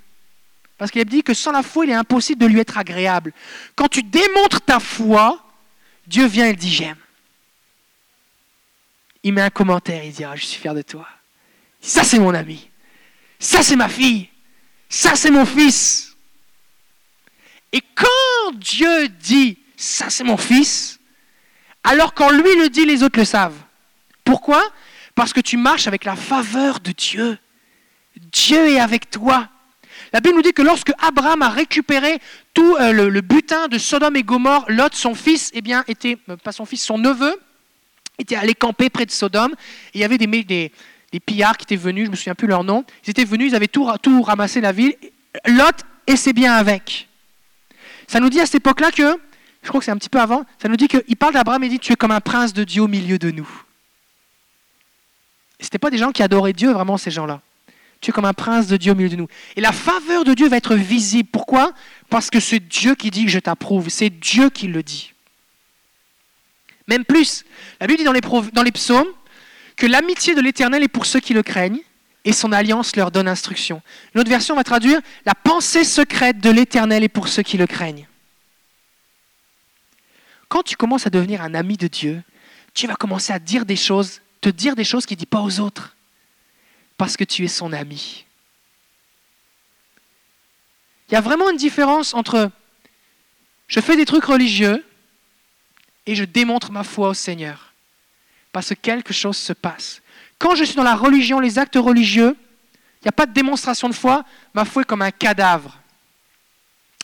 parce 0.76 0.90
qu'il 0.90 1.00
a 1.00 1.04
dit 1.04 1.22
que 1.22 1.34
sans 1.34 1.52
la 1.52 1.62
foi, 1.62 1.84
il 1.84 1.90
est 1.90 1.94
impossible 1.94 2.40
de 2.40 2.46
lui 2.46 2.60
être 2.60 2.78
agréable. 2.78 3.32
Quand 3.74 3.88
tu 3.88 4.02
démontres 4.02 4.60
ta 4.60 4.80
foi, 4.80 5.44
Dieu 6.06 6.26
vient 6.26 6.46
et 6.46 6.54
dit 6.54 6.72
j'aime. 6.72 6.98
Il 9.22 9.32
met 9.34 9.42
un 9.42 9.50
commentaire, 9.50 10.04
il 10.04 10.12
dit 10.12 10.24
ah, 10.24 10.36
je 10.36 10.44
suis 10.44 10.60
fier 10.60 10.74
de 10.74 10.82
toi. 10.82 11.06
Ça 11.80 12.04
c'est 12.04 12.18
mon 12.18 12.34
ami. 12.34 12.70
Ça 13.38 13.62
c'est 13.62 13.76
ma 13.76 13.88
fille. 13.88 14.28
Ça, 14.88 15.14
c'est 15.16 15.30
mon 15.30 15.44
fils. 15.44 16.16
Et 17.72 17.82
quand 17.94 18.52
Dieu 18.54 19.08
dit, 19.08 19.58
ça, 19.76 20.08
c'est 20.08 20.24
mon 20.24 20.38
fils, 20.38 20.97
alors 21.88 22.12
quand 22.12 22.30
lui 22.30 22.54
le 22.54 22.68
dit, 22.68 22.84
les 22.84 23.02
autres 23.02 23.18
le 23.18 23.24
savent. 23.24 23.56
Pourquoi? 24.22 24.62
Parce 25.14 25.32
que 25.32 25.40
tu 25.40 25.56
marches 25.56 25.86
avec 25.86 26.04
la 26.04 26.16
faveur 26.16 26.80
de 26.80 26.92
Dieu. 26.92 27.38
Dieu 28.30 28.68
est 28.68 28.78
avec 28.78 29.10
toi. 29.10 29.48
La 30.12 30.20
Bible 30.20 30.36
nous 30.36 30.42
dit 30.42 30.52
que 30.52 30.60
lorsque 30.60 30.92
Abraham 30.98 31.40
a 31.40 31.48
récupéré 31.48 32.18
tout 32.52 32.76
euh, 32.76 32.92
le, 32.92 33.20
butin 33.22 33.68
de 33.68 33.78
Sodome 33.78 34.16
et 34.16 34.22
Gomorre, 34.22 34.66
Lot, 34.68 34.94
son 34.94 35.14
fils, 35.14 35.50
eh 35.54 35.62
bien, 35.62 35.82
était, 35.88 36.18
euh, 36.28 36.36
pas 36.36 36.52
son 36.52 36.66
fils, 36.66 36.82
son 36.82 36.98
neveu, 36.98 37.34
était 38.18 38.36
allé 38.36 38.54
camper 38.54 38.90
près 38.90 39.06
de 39.06 39.10
Sodome. 39.10 39.54
Il 39.94 40.00
y 40.02 40.04
avait 40.04 40.18
des, 40.18 40.72
pillards 41.24 41.56
qui 41.56 41.64
étaient 41.64 41.76
venus, 41.76 42.04
je 42.04 42.08
ne 42.08 42.12
me 42.12 42.16
souviens 42.16 42.34
plus 42.34 42.48
leur 42.48 42.64
nom, 42.64 42.84
ils 43.06 43.10
étaient 43.10 43.24
venus, 43.24 43.52
ils 43.52 43.56
avaient 43.56 43.66
tout, 43.66 43.90
tout 44.02 44.20
ramassé 44.20 44.60
la 44.60 44.72
ville. 44.72 44.94
Lot 45.46 45.84
et 46.06 46.16
ses 46.16 46.34
biens 46.34 46.54
avec. 46.54 47.08
Ça 48.06 48.20
nous 48.20 48.28
dit 48.28 48.40
à 48.40 48.46
cette 48.46 48.56
époque-là 48.56 48.90
que 48.90 49.18
je 49.62 49.68
crois 49.68 49.80
que 49.80 49.84
c'est 49.84 49.90
un 49.90 49.98
petit 49.98 50.08
peu 50.08 50.20
avant, 50.20 50.44
ça 50.62 50.68
nous 50.68 50.76
dit 50.76 50.88
qu'il 50.88 51.16
parle 51.16 51.34
d'Abraham 51.34 51.62
et 51.64 51.68
dit 51.68 51.78
Tu 51.78 51.92
es 51.92 51.96
comme 51.96 52.10
un 52.10 52.20
prince 52.20 52.52
de 52.52 52.64
Dieu 52.64 52.82
au 52.82 52.88
milieu 52.88 53.18
de 53.18 53.30
nous. 53.30 53.48
Ce 55.60 55.66
n'étaient 55.66 55.78
pas 55.78 55.90
des 55.90 55.98
gens 55.98 56.12
qui 56.12 56.22
adoraient 56.22 56.52
Dieu, 56.52 56.72
vraiment, 56.72 56.96
ces 56.96 57.10
gens-là. 57.10 57.40
Tu 58.00 58.10
es 58.10 58.12
comme 58.12 58.24
un 58.24 58.32
prince 58.32 58.68
de 58.68 58.76
Dieu 58.76 58.92
au 58.92 58.94
milieu 58.94 59.08
de 59.08 59.16
nous. 59.16 59.26
Et 59.56 59.60
la 59.60 59.72
faveur 59.72 60.24
de 60.24 60.34
Dieu 60.34 60.48
va 60.48 60.56
être 60.56 60.76
visible. 60.76 61.28
Pourquoi? 61.32 61.72
Parce 62.08 62.30
que 62.30 62.38
c'est 62.38 62.60
Dieu 62.60 62.94
qui 62.94 63.10
dit 63.10 63.24
que 63.24 63.30
je 63.30 63.40
t'approuve. 63.40 63.88
C'est 63.88 64.10
Dieu 64.10 64.50
qui 64.50 64.68
le 64.68 64.84
dit. 64.84 65.12
Même 66.86 67.04
plus, 67.04 67.44
la 67.80 67.86
Bible 67.86 67.98
dit 67.98 68.04
dans 68.04 68.12
les, 68.12 68.20
dans 68.52 68.62
les 68.62 68.72
psaumes 68.72 69.08
que 69.76 69.86
l'amitié 69.86 70.34
de 70.34 70.40
l'Éternel 70.40 70.82
est 70.82 70.88
pour 70.88 71.06
ceux 71.06 71.20
qui 71.20 71.34
le 71.34 71.42
craignent 71.42 71.82
et 72.24 72.32
son 72.32 72.52
alliance 72.52 72.96
leur 72.96 73.10
donne 73.10 73.28
instruction. 73.28 73.82
Une 74.14 74.20
autre 74.20 74.30
version 74.30 74.56
va 74.56 74.64
traduire 74.64 75.00
la 75.26 75.34
pensée 75.34 75.84
secrète 75.84 76.40
de 76.40 76.50
l'Éternel 76.50 77.04
est 77.04 77.08
pour 77.08 77.28
ceux 77.28 77.42
qui 77.42 77.58
le 77.58 77.66
craignent. 77.66 78.07
Quand 80.48 80.62
tu 80.62 80.76
commences 80.76 81.06
à 81.06 81.10
devenir 81.10 81.42
un 81.42 81.54
ami 81.54 81.76
de 81.76 81.88
Dieu, 81.88 82.22
tu 82.74 82.86
vas 82.86 82.94
commencer 82.94 83.32
à 83.32 83.38
dire 83.38 83.66
des 83.66 83.76
choses, 83.76 84.20
te 84.40 84.48
dire 84.48 84.76
des 84.76 84.84
choses 84.84 85.04
qu'il 85.04 85.16
ne 85.16 85.20
dit 85.20 85.26
pas 85.26 85.40
aux 85.40 85.60
autres, 85.60 85.96
parce 86.96 87.16
que 87.16 87.24
tu 87.24 87.44
es 87.44 87.48
son 87.48 87.72
ami. 87.72 88.24
Il 91.08 91.14
y 91.14 91.16
a 91.16 91.20
vraiment 91.20 91.50
une 91.50 91.56
différence 91.56 92.14
entre 92.14 92.50
je 93.66 93.80
fais 93.80 93.96
des 93.96 94.06
trucs 94.06 94.24
religieux 94.24 94.84
et 96.06 96.14
je 96.14 96.24
démontre 96.24 96.72
ma 96.72 96.84
foi 96.84 97.10
au 97.10 97.14
Seigneur, 97.14 97.74
parce 98.52 98.70
que 98.70 98.74
quelque 98.74 99.12
chose 99.12 99.36
se 99.36 99.52
passe. 99.52 100.00
Quand 100.38 100.54
je 100.54 100.64
suis 100.64 100.76
dans 100.76 100.82
la 100.82 100.96
religion, 100.96 101.40
les 101.40 101.58
actes 101.58 101.76
religieux, 101.76 102.36
il 103.00 103.04
n'y 103.04 103.08
a 103.08 103.12
pas 103.12 103.26
de 103.26 103.32
démonstration 103.32 103.88
de 103.88 103.94
foi, 103.94 104.24
ma 104.54 104.64
foi 104.64 104.82
est 104.82 104.84
comme 104.86 105.02
un 105.02 105.10
cadavre. 105.10 105.78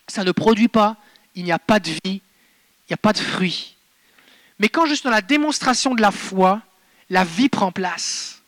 Ça 0.08 0.24
ne 0.24 0.32
produit 0.32 0.68
pas, 0.68 0.96
il 1.34 1.44
n'y 1.44 1.52
a 1.52 1.58
pas 1.58 1.80
de 1.80 1.90
vie, 2.04 2.22
il 2.86 2.92
n'y 2.92 2.94
a 2.94 2.98
pas 2.98 3.12
de 3.12 3.18
fruit. 3.18 3.76
Mais 4.58 4.68
quand 4.68 4.86
je 4.86 4.94
suis 4.94 5.04
dans 5.04 5.10
la 5.10 5.22
démonstration 5.22 5.94
de 5.94 6.00
la 6.00 6.10
foi, 6.10 6.62
la 7.10 7.24
vie 7.24 7.48
prend 7.48 7.72
place. 7.72 8.42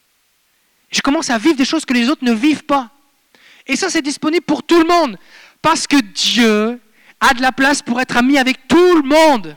Je 0.90 1.00
commence 1.00 1.30
à 1.30 1.38
vivre 1.38 1.56
des 1.56 1.64
choses 1.64 1.84
que 1.84 1.94
les 1.94 2.08
autres 2.08 2.24
ne 2.24 2.32
vivent 2.32 2.64
pas. 2.64 2.90
Et 3.66 3.76
ça, 3.76 3.90
c'est 3.90 4.02
disponible 4.02 4.44
pour 4.44 4.62
tout 4.62 4.78
le 4.78 4.86
monde. 4.86 5.18
Parce 5.60 5.86
que 5.86 6.00
Dieu 6.00 6.80
a 7.20 7.34
de 7.34 7.42
la 7.42 7.52
place 7.52 7.82
pour 7.82 8.00
être 8.00 8.16
ami 8.16 8.38
avec 8.38 8.68
tout 8.68 8.96
le 8.96 9.02
monde. 9.02 9.56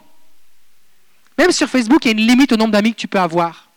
Même 1.38 1.52
sur 1.52 1.70
Facebook, 1.70 2.04
il 2.06 2.08
y 2.08 2.10
a 2.10 2.12
une 2.12 2.28
limite 2.28 2.52
au 2.52 2.58
nombre 2.58 2.72
d'amis 2.72 2.94
que 2.94 3.00
tu 3.00 3.08
peux 3.08 3.20
avoir. 3.20 3.70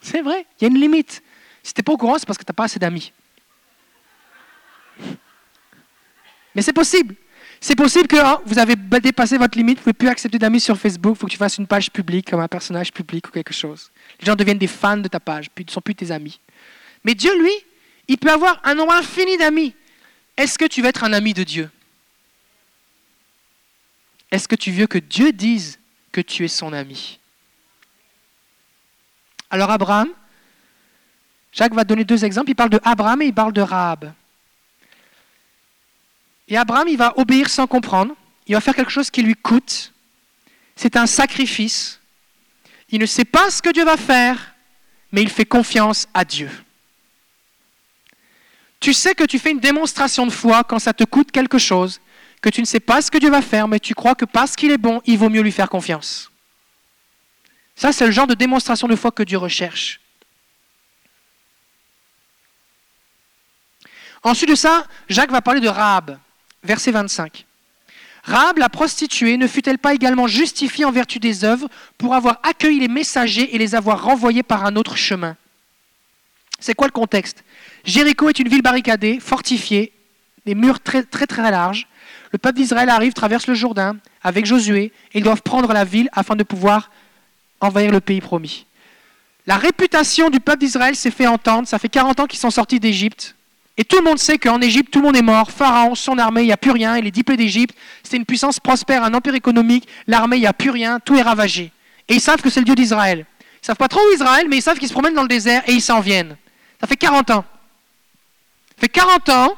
C'est 0.00 0.22
vrai, 0.22 0.46
il 0.58 0.64
y 0.64 0.66
a 0.66 0.68
une 0.68 0.80
limite. 0.80 1.22
Si 1.62 1.72
tu 1.72 1.80
n'es 1.80 1.82
pas 1.84 1.92
au 1.92 1.96
courant, 1.96 2.18
c'est 2.18 2.26
parce 2.26 2.38
que 2.38 2.44
tu 2.44 2.50
n'as 2.50 2.54
pas 2.54 2.64
assez 2.64 2.78
d'amis. 2.78 3.12
Mais 6.54 6.62
c'est 6.62 6.72
possible. 6.72 7.14
C'est 7.66 7.76
possible 7.76 8.06
que 8.06 8.16
hein, 8.16 8.42
vous 8.44 8.58
avez 8.58 8.76
dépassé 8.76 9.38
votre 9.38 9.56
limite, 9.56 9.78
vous 9.78 9.80
ne 9.80 9.84
pouvez 9.84 9.92
plus 9.94 10.08
accepter 10.08 10.38
d'amis 10.38 10.60
sur 10.60 10.76
Facebook, 10.76 11.16
il 11.16 11.18
faut 11.18 11.26
que 11.26 11.32
tu 11.32 11.38
fasses 11.38 11.56
une 11.56 11.66
page 11.66 11.90
publique 11.90 12.30
comme 12.30 12.40
un 12.40 12.46
personnage 12.46 12.92
public 12.92 13.26
ou 13.26 13.30
quelque 13.30 13.54
chose. 13.54 13.90
Les 14.20 14.26
gens 14.26 14.34
deviennent 14.34 14.58
des 14.58 14.66
fans 14.66 14.98
de 14.98 15.08
ta 15.08 15.18
page, 15.18 15.48
puis 15.48 15.64
ne 15.64 15.70
sont 15.70 15.80
plus 15.80 15.94
tes 15.94 16.10
amis. 16.10 16.38
Mais 17.04 17.14
Dieu, 17.14 17.30
lui, 17.40 17.54
il 18.06 18.18
peut 18.18 18.30
avoir 18.30 18.60
un 18.64 18.74
nombre 18.74 18.92
infini 18.92 19.38
d'amis. 19.38 19.74
Est-ce 20.36 20.58
que 20.58 20.66
tu 20.66 20.82
veux 20.82 20.88
être 20.88 21.04
un 21.04 21.14
ami 21.14 21.32
de 21.32 21.42
Dieu? 21.42 21.70
Est-ce 24.30 24.46
que 24.46 24.56
tu 24.56 24.70
veux 24.70 24.86
que 24.86 24.98
Dieu 24.98 25.32
dise 25.32 25.78
que 26.12 26.20
tu 26.20 26.44
es 26.44 26.48
son 26.48 26.70
ami? 26.74 27.18
Alors 29.48 29.70
Abraham, 29.70 30.10
Jacques 31.50 31.72
va 31.72 31.84
donner 31.84 32.04
deux 32.04 32.26
exemples. 32.26 32.50
Il 32.50 32.56
parle 32.56 32.68
de 32.68 32.80
Abraham 32.84 33.22
et 33.22 33.26
il 33.28 33.34
parle 33.34 33.54
de 33.54 33.62
Rahab. 33.62 34.12
Et 36.48 36.56
Abraham, 36.56 36.88
il 36.88 36.96
va 36.96 37.18
obéir 37.18 37.48
sans 37.48 37.66
comprendre. 37.66 38.14
Il 38.46 38.54
va 38.54 38.60
faire 38.60 38.74
quelque 38.74 38.90
chose 38.90 39.10
qui 39.10 39.22
lui 39.22 39.34
coûte. 39.34 39.92
C'est 40.76 40.96
un 40.96 41.06
sacrifice. 41.06 42.00
Il 42.90 43.00
ne 43.00 43.06
sait 43.06 43.24
pas 43.24 43.50
ce 43.50 43.62
que 43.62 43.70
Dieu 43.70 43.84
va 43.84 43.96
faire, 43.96 44.54
mais 45.12 45.22
il 45.22 45.30
fait 45.30 45.46
confiance 45.46 46.06
à 46.12 46.24
Dieu. 46.24 46.50
Tu 48.80 48.92
sais 48.92 49.14
que 49.14 49.24
tu 49.24 49.38
fais 49.38 49.50
une 49.50 49.60
démonstration 49.60 50.26
de 50.26 50.32
foi 50.32 50.62
quand 50.62 50.78
ça 50.78 50.92
te 50.92 51.04
coûte 51.04 51.30
quelque 51.30 51.58
chose, 51.58 52.00
que 52.42 52.50
tu 52.50 52.60
ne 52.60 52.66
sais 52.66 52.80
pas 52.80 53.00
ce 53.00 53.10
que 53.10 53.16
Dieu 53.16 53.30
va 53.30 53.40
faire, 53.40 53.66
mais 53.66 53.80
tu 53.80 53.94
crois 53.94 54.14
que 54.14 54.26
parce 54.26 54.56
qu'il 54.56 54.70
est 54.70 54.78
bon, 54.78 55.00
il 55.06 55.16
vaut 55.16 55.30
mieux 55.30 55.40
lui 55.40 55.52
faire 55.52 55.70
confiance. 55.70 56.30
Ça, 57.74 57.92
c'est 57.92 58.04
le 58.04 58.12
genre 58.12 58.26
de 58.26 58.34
démonstration 58.34 58.86
de 58.86 58.94
foi 58.94 59.10
que 59.10 59.22
Dieu 59.22 59.38
recherche. 59.38 60.00
Ensuite 64.22 64.50
de 64.50 64.54
ça, 64.54 64.86
Jacques 65.08 65.30
va 65.30 65.42
parler 65.42 65.60
de 65.60 65.68
Rahab 65.68 66.18
verset 66.64 66.90
25. 66.90 67.46
Rahab, 68.24 68.56
la 68.56 68.70
prostituée, 68.70 69.36
ne 69.36 69.46
fut-elle 69.46 69.78
pas 69.78 69.94
également 69.94 70.26
justifiée 70.26 70.86
en 70.86 70.90
vertu 70.90 71.18
des 71.18 71.44
œuvres 71.44 71.68
pour 71.98 72.14
avoir 72.14 72.40
accueilli 72.42 72.80
les 72.80 72.88
messagers 72.88 73.54
et 73.54 73.58
les 73.58 73.74
avoir 73.74 74.02
renvoyés 74.02 74.42
par 74.42 74.64
un 74.64 74.76
autre 74.76 74.96
chemin? 74.96 75.36
C'est 76.58 76.74
quoi 76.74 76.86
le 76.86 76.92
contexte? 76.92 77.44
Jéricho 77.84 78.30
est 78.30 78.38
une 78.38 78.48
ville 78.48 78.62
barricadée, 78.62 79.20
fortifiée, 79.20 79.92
des 80.46 80.54
murs 80.54 80.80
très 80.80 81.02
très 81.02 81.26
très 81.26 81.50
larges. 81.50 81.86
Le 82.32 82.38
peuple 82.38 82.56
d'Israël 82.56 82.88
arrive, 82.88 83.12
traverse 83.12 83.46
le 83.46 83.54
Jourdain 83.54 83.96
avec 84.22 84.46
Josué, 84.46 84.84
et 85.12 85.18
ils 85.18 85.22
doivent 85.22 85.42
prendre 85.42 85.72
la 85.72 85.84
ville 85.84 86.08
afin 86.12 86.34
de 86.34 86.42
pouvoir 86.42 86.90
envahir 87.60 87.92
le 87.92 88.00
pays 88.00 88.22
promis. 88.22 88.66
La 89.46 89.58
réputation 89.58 90.30
du 90.30 90.40
peuple 90.40 90.60
d'Israël 90.60 90.96
s'est 90.96 91.10
fait 91.10 91.26
entendre, 91.26 91.68
ça 91.68 91.78
fait 91.78 91.90
40 91.90 92.20
ans 92.20 92.26
qu'ils 92.26 92.38
sont 92.38 92.50
sortis 92.50 92.80
d'Égypte, 92.80 93.33
et 93.76 93.84
tout 93.84 93.96
le 93.96 94.02
monde 94.02 94.18
sait 94.18 94.38
qu'en 94.38 94.60
Égypte, 94.60 94.92
tout 94.92 95.00
le 95.00 95.06
monde 95.06 95.16
est 95.16 95.22
mort. 95.22 95.50
Pharaon, 95.50 95.94
son 95.96 96.16
armée, 96.18 96.42
il 96.42 96.46
n'y 96.46 96.52
a 96.52 96.56
plus 96.56 96.70
rien. 96.70 96.96
Il 96.96 97.06
est 97.06 97.10
diplômé 97.10 97.36
d'Égypte. 97.38 97.76
C'est 98.04 98.16
une 98.16 98.24
puissance 98.24 98.60
prospère, 98.60 99.02
un 99.02 99.12
empire 99.14 99.34
économique. 99.34 99.88
L'armée, 100.06 100.36
il 100.36 100.40
n'y 100.40 100.46
a 100.46 100.52
plus 100.52 100.70
rien. 100.70 101.00
Tout 101.00 101.16
est 101.16 101.22
ravagé. 101.22 101.72
Et 102.08 102.14
ils 102.14 102.20
savent 102.20 102.40
que 102.40 102.50
c'est 102.50 102.60
le 102.60 102.66
Dieu 102.66 102.76
d'Israël. 102.76 103.26
Ils 103.40 103.66
savent 103.66 103.76
pas 103.76 103.88
trop 103.88 104.00
où 104.00 104.14
Israël, 104.14 104.46
mais 104.48 104.58
ils 104.58 104.62
savent 104.62 104.78
qu'ils 104.78 104.88
se 104.88 104.92
promènent 104.92 105.14
dans 105.14 105.22
le 105.22 105.28
désert 105.28 105.62
et 105.66 105.72
ils 105.72 105.82
s'en 105.82 106.00
viennent. 106.00 106.36
Ça 106.80 106.86
fait 106.86 106.96
40 106.96 107.30
ans. 107.30 107.44
Ça 108.76 108.80
fait 108.82 108.88
40 108.88 109.28
ans 109.30 109.56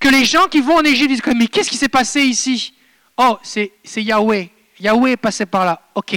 que 0.00 0.08
les 0.08 0.24
gens 0.24 0.46
qui 0.46 0.60
vont 0.60 0.76
en 0.76 0.82
Égypte 0.82 1.10
disent 1.10 1.22
Mais 1.36 1.46
qu'est-ce 1.46 1.70
qui 1.70 1.76
s'est 1.76 1.88
passé 1.88 2.22
ici? 2.22 2.74
Oh, 3.16 3.38
c'est 3.42 3.70
Yahweh. 3.94 4.50
Yahweh 4.80 5.12
est 5.12 5.16
passé 5.16 5.46
par 5.46 5.64
là. 5.64 5.80
Ok. 5.94 6.16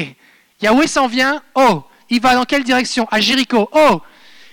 Yahweh 0.61 0.87
s'en 0.87 1.07
vient. 1.07 1.43
Oh, 1.53 1.83
il 2.09 2.19
va 2.21 2.33
dans 2.33 2.45
quelle 2.45 2.63
direction? 2.63 3.07
À 3.11 3.19
Jéricho. 3.19 3.69
Oh, 3.71 4.01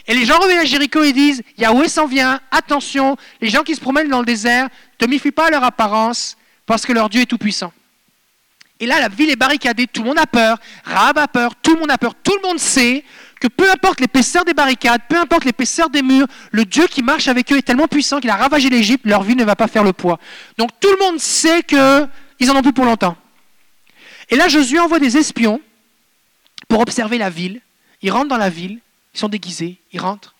et 0.07 0.15
les 0.15 0.25
gens 0.25 0.38
reviennent 0.38 0.61
à 0.61 0.65
Jéricho 0.65 1.03
et 1.03 1.12
disent 1.12 1.43
Yahweh 1.59 1.88
s'en 1.88 2.07
vient, 2.07 2.41
attention, 2.51 3.17
les 3.41 3.49
gens 3.49 3.62
qui 3.62 3.75
se 3.75 3.81
promènent 3.81 4.09
dans 4.09 4.21
le 4.21 4.27
désert, 4.27 4.69
ne 5.01 5.07
méfie 5.07 5.31
pas 5.31 5.47
à 5.47 5.51
leur 5.51 5.65
apparence, 5.65 6.37
parce 6.67 6.87
que 6.87 6.93
leur 6.93 7.09
Dieu 7.09 7.23
est 7.23 7.27
tout-puissant. 7.27 7.73
Et 8.81 8.87
là, 8.87 9.01
la 9.01 9.09
ville 9.09 9.31
est 9.31 9.37
barricadée, 9.37 9.87
tout 9.87 10.03
le 10.03 10.09
monde 10.09 10.19
a 10.19 10.27
peur, 10.27 10.59
Rahab 10.85 11.19
a 11.19 11.29
peur, 11.29 11.55
tout 11.55 11.75
le 11.75 11.81
monde 11.81 11.91
a 11.91 11.99
peur, 11.99 12.15
tout 12.17 12.35
le 12.43 12.49
monde 12.49 12.59
sait 12.59 13.05
que 13.41 13.47
peu 13.47 13.71
importe 13.71 14.01
l'épaisseur 14.01 14.45
des 14.45 14.55
barricades, 14.55 15.03
peu 15.09 15.17
importe 15.17 15.45
l'épaisseur 15.45 15.88
des 15.91 16.03
murs, 16.03 16.27
le 16.51 16.65
Dieu 16.65 16.87
qui 16.88 17.03
marche 17.03 17.29
avec 17.29 17.53
eux 17.53 17.59
est 17.59 17.62
tellement 17.62 17.88
puissant 17.88 18.21
qu'il 18.21 18.31
a 18.31 18.37
ravagé 18.37 18.71
l'Égypte, 18.71 19.05
leur 19.05 19.23
vie 19.23 19.37
ne 19.37 19.45
va 19.45 19.57
pas 19.57 19.69
faire 19.69 19.85
le 19.85 19.93
poids. 19.93 20.19
Donc 20.59 20.71
tout 20.81 20.88
le 20.91 21.05
monde 21.05 21.21
sait 21.21 21.62
qu'ils 21.62 22.51
en 22.51 22.57
ont 22.57 22.62
plus 22.62 22.73
pour 22.73 22.85
longtemps. 22.85 23.17
Et 24.31 24.37
là, 24.37 24.49
Josué 24.49 24.79
envoie 24.79 24.99
des 24.99 25.17
espions 25.17 25.61
pour 26.69 26.81
observer 26.81 27.19
la 27.19 27.31
ville. 27.31 27.61
Ils 28.01 28.11
rentrent 28.11 28.29
dans 28.29 28.37
la 28.37 28.51
ville, 28.51 28.79
ils 29.14 29.18
sont 29.18 29.29
déguisés, 29.29 29.79
ils 29.92 30.01
rentrent. 30.01 30.35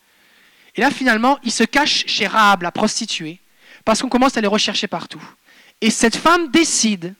Et 0.74 0.80
là, 0.80 0.90
finalement, 0.90 1.38
ils 1.42 1.52
se 1.52 1.64
cachent 1.64 2.06
chez 2.06 2.26
Rahab, 2.26 2.62
la 2.62 2.72
prostituée, 2.72 3.38
parce 3.85 4.00
qu'on 4.00 4.08
commence 4.08 4.37
à 4.37 4.40
les 4.40 4.46
rechercher 4.46 4.87
partout. 4.87 5.22
Et 5.80 5.90
cette 5.90 6.16
femme 6.16 6.50
décide 6.50 7.14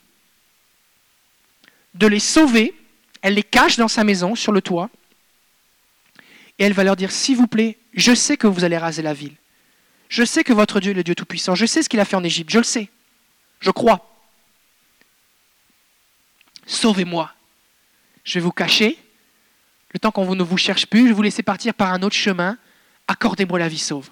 de 1.95 2.07
les 2.07 2.21
sauver. 2.21 2.75
Elle 3.21 3.35
les 3.35 3.43
cache 3.43 3.77
dans 3.77 3.89
sa 3.89 4.05
maison, 4.05 4.35
sur 4.35 4.53
le 4.53 4.63
toit. 4.63 4.91
Et 6.59 6.65
elle 6.65 6.73
va 6.73 6.85
leur 6.85 6.97
dire, 6.97 7.13
s'il 7.13 7.37
vous 7.37 7.47
plaît, 7.47 7.79
je 7.95 8.15
sais 8.15 8.37
que 8.37 8.47
vous 8.47 8.65
allez 8.65 8.79
raser 8.79 9.03
la 9.03 9.15
ville. 9.15 9.37
Je 10.09 10.25
sais 10.25 10.45
que 10.45 10.53
votre 10.53 10.81
Dieu 10.81 10.93
est 10.93 10.95
le 10.95 11.05
Dieu 11.05 11.15
Tout-Puissant. 11.15 11.55
Je 11.55 11.67
sais 11.67 11.83
ce 11.83 11.89
qu'il 11.89 12.01
a 12.01 12.05
fait 12.05 12.17
en 12.17 12.25
Égypte. 12.25 12.51
Je 12.51 12.59
le 12.59 12.65
sais. 12.65 12.89
Je 13.61 13.71
crois. 13.71 14.15
Sauvez-moi. 16.67 17.33
Je 18.25 18.35
vais 18.35 18.41
vous 18.41 18.53
cacher 18.53 18.99
le 19.93 19.99
temps 19.99 20.11
qu'on 20.11 20.35
ne 20.35 20.43
vous 20.43 20.57
cherche 20.57 20.87
plus, 20.87 21.03
je 21.03 21.07
vais 21.09 21.13
vous 21.13 21.23
laisser 21.23 21.43
partir 21.43 21.75
par 21.75 21.93
un 21.93 22.03
autre 22.03 22.17
chemin, 22.17 22.57
accordez-moi 23.09 23.59
la 23.59 23.69
vie 23.69 23.79
sauve. 23.79 24.09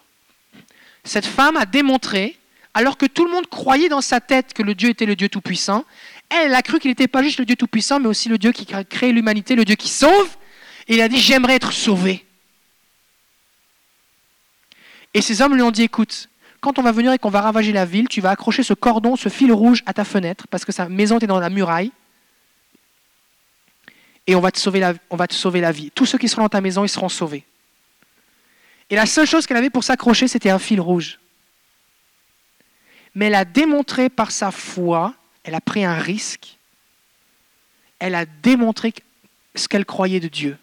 Cette 1.05 1.26
femme 1.26 1.57
a 1.57 1.66
démontré, 1.66 2.39
alors 2.74 2.99
que 2.99 3.07
tout 3.07 3.24
le 3.24 3.33
monde 3.33 3.47
croyait 3.49 3.89
dans 3.89 4.03
sa 4.03 4.20
tête 4.20 4.53
que 4.53 4.62
le 4.62 4.74
Dieu 4.74 4.91
était 4.91 5.07
le 5.07 5.16
Dieu 5.16 5.28
Tout-Puissant, 5.28 5.85
elle 6.28 6.55
a 6.55 6.62
cru 6.62 6.78
qu'il 6.78 6.91
n'était 6.91 7.09
pas 7.09 7.22
juste 7.22 7.39
le 7.39 7.45
Dieu 7.45 7.57
Tout-Puissant, 7.57 7.99
mais 7.99 8.09
aussi 8.09 8.28
le 8.28 8.39
Dieu 8.39 8.53
qui 8.53 8.66
crée 8.66 9.12
l'humanité, 9.12 9.57
le 9.57 9.64
Dieu 9.64 9.74
qui 9.74 9.89
sauve, 9.89 10.37
et 10.87 10.95
il 10.95 11.01
a 11.01 11.09
dit, 11.09 11.18
j'aimerais 11.18 11.55
être 11.55 11.72
sauvé. 11.72 12.24
Et 15.14 15.22
ces 15.22 15.43
hommes 15.43 15.55
lui 15.55 15.62
ont 15.62 15.70
dit, 15.70 15.83
écoute, 15.83 16.28
quand 16.61 16.78
on 16.78 16.83
va 16.83 16.93
venir 16.93 17.12
et 17.12 17.18
qu'on 17.18 17.31
va 17.31 17.41
ravager 17.41 17.72
la 17.72 17.85
ville, 17.85 18.07
tu 18.07 18.20
vas 18.20 18.31
accrocher 18.31 18.62
ce 18.62 18.74
cordon, 18.74 19.16
ce 19.16 19.28
fil 19.28 19.51
rouge 19.53 19.83
à 19.87 19.93
ta 19.93 20.05
fenêtre, 20.05 20.47
parce 20.51 20.64
que 20.64 20.72
sa 20.72 20.89
maison 20.89 21.16
était 21.16 21.26
dans 21.26 21.41
la 21.41 21.51
muraille, 21.51 21.91
et 24.31 24.37
on 24.37 24.41
va, 24.41 24.53
te 24.53 24.61
sauver 24.61 24.78
la, 24.78 24.95
on 25.11 25.16
va 25.16 25.26
te 25.26 25.35
sauver 25.35 25.61
la 25.61 25.72
vie. 25.72 25.91
Tous 25.91 26.07
ceux 26.07 26.16
qui 26.16 26.28
seront 26.28 26.43
dans 26.43 26.49
ta 26.49 26.61
maison, 26.61 26.85
ils 26.85 26.89
seront 26.89 27.09
sauvés. 27.09 27.45
Et 28.89 28.95
la 28.95 29.05
seule 29.05 29.26
chose 29.26 29.45
qu'elle 29.45 29.57
avait 29.57 29.70
pour 29.70 29.83
s'accrocher, 29.83 30.28
c'était 30.28 30.51
un 30.51 30.61
fil 30.61 30.81
rouge. 30.81 31.18
Mais 33.16 33.26
elle 33.26 33.35
a 33.35 33.45
démontré 33.45 34.09
par 34.09 34.31
sa 34.31 34.53
foi, 34.53 35.14
elle 35.43 35.57
a 35.57 35.61
pris 35.61 35.85
un 35.85 35.99
risque, 35.99 36.59
elle 37.99 38.14
a 38.14 38.24
démontré 38.24 38.95
ce 39.57 39.66
qu'elle 39.66 39.85
croyait 39.85 40.20
de 40.20 40.28
Dieu. 40.28 40.57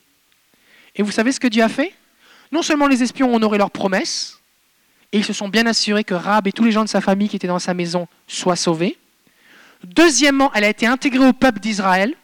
Et 0.95 1.03
vous 1.03 1.11
savez 1.11 1.33
ce 1.33 1.39
que 1.41 1.47
Dieu 1.47 1.61
a 1.61 1.67
fait? 1.67 1.93
Non 2.53 2.61
seulement 2.61 2.87
les 2.87 3.03
espions 3.03 3.33
ont 3.33 3.35
honoré 3.35 3.57
leurs 3.57 3.71
promesses, 3.71 4.39
et 5.11 5.17
ils 5.17 5.25
se 5.25 5.33
sont 5.33 5.49
bien 5.49 5.65
assurés 5.65 6.05
que 6.05 6.13
Rab 6.13 6.47
et 6.47 6.53
tous 6.53 6.63
les 6.63 6.71
gens 6.71 6.85
de 6.85 6.89
sa 6.89 7.01
famille 7.01 7.27
qui 7.27 7.35
étaient 7.35 7.47
dans 7.47 7.59
sa 7.59 7.73
maison 7.73 8.07
soient 8.27 8.55
sauvés. 8.55 8.97
Deuxièmement, 9.83 10.53
elle 10.53 10.63
a 10.63 10.69
été 10.69 10.87
intégrée 10.87 11.27
au 11.27 11.33
peuple 11.33 11.59
d'Israël. 11.59 12.15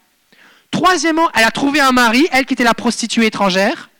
Troisièmement, 0.74 1.30
elle 1.34 1.44
a 1.44 1.52
trouvé 1.52 1.78
un 1.78 1.92
mari, 1.92 2.26
elle 2.32 2.46
qui 2.46 2.54
était 2.54 2.64
la 2.64 2.74
prostituée 2.74 3.26
étrangère. 3.26 3.90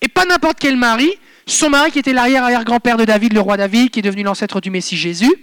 Et 0.00 0.06
pas 0.06 0.24
n'importe 0.24 0.60
quel 0.60 0.76
mari, 0.76 1.10
son 1.44 1.70
mari 1.70 1.90
qui 1.90 1.98
était 1.98 2.12
l'arrière-arrière-grand-père 2.12 2.96
de 2.96 3.04
David, 3.04 3.32
le 3.32 3.40
roi 3.40 3.56
David, 3.56 3.90
qui 3.90 3.98
est 3.98 4.02
devenu 4.02 4.22
l'ancêtre 4.22 4.60
du 4.60 4.70
Messie 4.70 4.96
Jésus. 4.96 5.34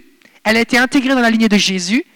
Elle 0.42 0.56
a 0.56 0.60
été 0.60 0.78
intégrée 0.78 1.14
dans 1.14 1.20
la 1.20 1.28
lignée 1.28 1.50
de 1.50 1.58
Jésus. 1.58 2.06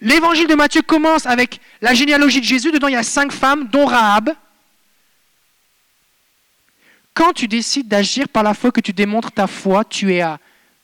L'évangile 0.00 0.48
de 0.48 0.56
Matthieu 0.56 0.82
commence 0.82 1.26
avec 1.26 1.60
la 1.80 1.94
généalogie 1.94 2.40
de 2.40 2.44
Jésus. 2.44 2.72
Dedans, 2.72 2.88
il 2.88 2.94
y 2.94 2.96
a 2.96 3.04
cinq 3.04 3.30
femmes, 3.30 3.68
dont 3.68 3.86
Rahab. 3.86 4.30
Quand 7.14 7.32
tu 7.34 7.46
décides 7.46 7.86
d'agir 7.86 8.28
par 8.28 8.42
la 8.42 8.54
foi, 8.54 8.72
que 8.72 8.80
tu 8.80 8.92
démontres 8.92 9.30
ta 9.30 9.46
foi, 9.46 9.84
tu 9.84 10.12
es 10.12 10.22
à 10.22 10.40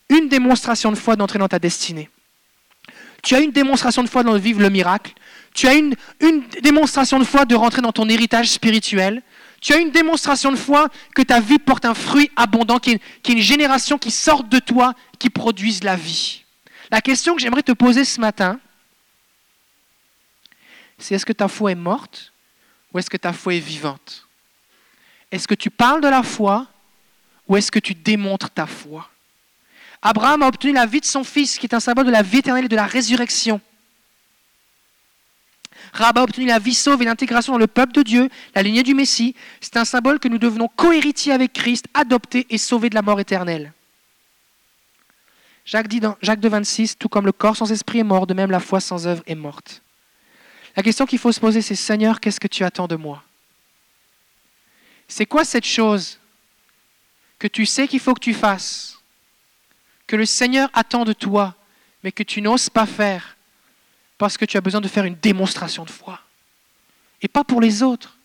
une 0.08 0.28
démonstration 0.28 0.92
de 0.92 0.96
foi 0.96 1.16
d'entrer 1.16 1.40
dans 1.40 1.48
ta 1.48 1.58
destinée. 1.58 2.08
Tu 3.22 3.34
as 3.34 3.40
une 3.40 3.52
démonstration 3.52 4.02
de 4.02 4.08
foi 4.08 4.22
de 4.22 4.36
vivre 4.38 4.60
le 4.60 4.70
miracle. 4.70 5.12
Tu 5.54 5.66
as 5.66 5.74
une, 5.74 5.94
démonstration 6.62 7.18
de 7.18 7.24
foi 7.24 7.44
de 7.44 7.54
rentrer 7.54 7.82
dans 7.82 7.92
ton 7.92 8.08
héritage 8.08 8.48
spirituel. 8.48 9.22
Tu 9.60 9.72
as 9.72 9.78
une 9.78 9.90
démonstration 9.90 10.50
de 10.50 10.56
foi 10.56 10.88
que 11.14 11.22
ta 11.22 11.40
vie 11.40 11.58
porte 11.58 11.84
un 11.84 11.94
fruit 11.94 12.30
abondant, 12.36 12.78
qui 12.78 12.92
est, 12.92 13.02
qui 13.22 13.32
est 13.32 13.34
une 13.34 13.42
génération 13.42 13.98
qui 13.98 14.10
sort 14.10 14.44
de 14.44 14.58
toi, 14.58 14.94
qui 15.18 15.28
produise 15.28 15.84
la 15.84 15.96
vie. 15.96 16.44
La 16.90 17.00
question 17.00 17.34
que 17.34 17.40
j'aimerais 17.40 17.62
te 17.62 17.72
poser 17.72 18.04
ce 18.04 18.20
matin, 18.20 18.58
c'est 20.98 21.14
est-ce 21.14 21.26
que 21.26 21.32
ta 21.32 21.48
foi 21.48 21.72
est 21.72 21.76
morte 21.76 22.32
ou 22.92 22.98
est-ce 22.98 23.10
que 23.10 23.16
ta 23.16 23.32
foi 23.32 23.54
est 23.54 23.60
vivante? 23.60 24.26
Est-ce 25.30 25.46
que 25.46 25.54
tu 25.54 25.70
parles 25.70 26.00
de 26.00 26.08
la 26.08 26.22
foi 26.22 26.66
ou 27.46 27.56
est-ce 27.56 27.70
que 27.70 27.78
tu 27.78 27.94
démontres 27.94 28.50
ta 28.50 28.66
foi? 28.66 29.08
Abraham 30.02 30.42
a 30.42 30.48
obtenu 30.48 30.72
la 30.72 30.86
vie 30.86 31.00
de 31.00 31.06
son 31.06 31.24
fils, 31.24 31.58
qui 31.58 31.66
est 31.66 31.74
un 31.74 31.80
symbole 31.80 32.06
de 32.06 32.10
la 32.10 32.22
vie 32.22 32.38
éternelle 32.38 32.64
et 32.64 32.68
de 32.68 32.76
la 32.76 32.86
résurrection. 32.86 33.60
Rahab 35.92 36.18
a 36.18 36.22
obtenu 36.22 36.46
la 36.46 36.58
vie 36.58 36.74
sauve 36.74 37.02
et 37.02 37.04
l'intégration 37.04 37.52
dans 37.52 37.58
le 37.58 37.66
peuple 37.66 37.92
de 37.92 38.02
Dieu, 38.02 38.28
la 38.54 38.62
lignée 38.62 38.82
du 38.82 38.94
Messie. 38.94 39.34
C'est 39.60 39.76
un 39.76 39.84
symbole 39.84 40.18
que 40.18 40.28
nous 40.28 40.38
devenons 40.38 40.68
cohéritiers 40.68 41.32
avec 41.32 41.52
Christ, 41.52 41.86
adoptés 41.94 42.46
et 42.50 42.58
sauvés 42.58 42.90
de 42.90 42.94
la 42.94 43.02
mort 43.02 43.20
éternelle. 43.20 43.72
Jacques 45.64 45.88
dit 45.88 46.00
dans 46.00 46.16
Jacques 46.22 46.40
2, 46.40 46.48
26, 46.48 46.98
tout 46.98 47.08
comme 47.08 47.26
le 47.26 47.32
corps 47.32 47.56
sans 47.56 47.70
esprit 47.70 47.98
est 47.98 48.04
mort, 48.04 48.26
de 48.26 48.34
même 48.34 48.50
la 48.50 48.60
foi 48.60 48.80
sans 48.80 49.06
œuvre 49.06 49.22
est 49.26 49.34
morte. 49.34 49.82
La 50.76 50.82
question 50.82 51.06
qu'il 51.06 51.18
faut 51.18 51.32
se 51.32 51.40
poser, 51.40 51.62
c'est 51.62 51.74
Seigneur, 51.74 52.20
qu'est-ce 52.20 52.40
que 52.40 52.48
tu 52.48 52.64
attends 52.64 52.88
de 52.88 52.96
moi? 52.96 53.22
C'est 55.08 55.26
quoi 55.26 55.44
cette 55.44 55.66
chose 55.66 56.18
que 57.38 57.48
tu 57.48 57.66
sais 57.66 57.88
qu'il 57.88 58.00
faut 58.00 58.14
que 58.14 58.20
tu 58.20 58.34
fasses, 58.34 58.89
que 60.10 60.16
le 60.16 60.26
Seigneur 60.26 60.68
attend 60.72 61.04
de 61.04 61.12
toi, 61.12 61.54
mais 62.02 62.10
que 62.10 62.24
tu 62.24 62.42
n'oses 62.42 62.68
pas 62.68 62.84
faire 62.84 63.36
parce 64.18 64.36
que 64.36 64.44
tu 64.44 64.56
as 64.56 64.60
besoin 64.60 64.80
de 64.80 64.88
faire 64.88 65.04
une 65.04 65.14
démonstration 65.14 65.84
de 65.84 65.90
foi 65.90 66.20
Et 67.22 67.28
pas 67.28 67.44
pour 67.44 67.60
les 67.60 67.84
autres, 67.84 68.18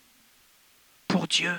pour 1.07 1.27
Dieu. 1.27 1.55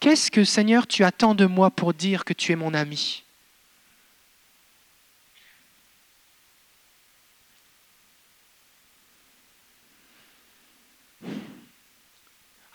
Qu'est-ce 0.00 0.30
que 0.30 0.44
Seigneur 0.44 0.86
tu 0.86 1.02
attends 1.02 1.34
de 1.34 1.46
moi 1.46 1.70
pour 1.70 1.94
dire 1.94 2.26
que 2.26 2.34
tu 2.34 2.52
es 2.52 2.56
mon 2.56 2.74
ami? 2.74 3.24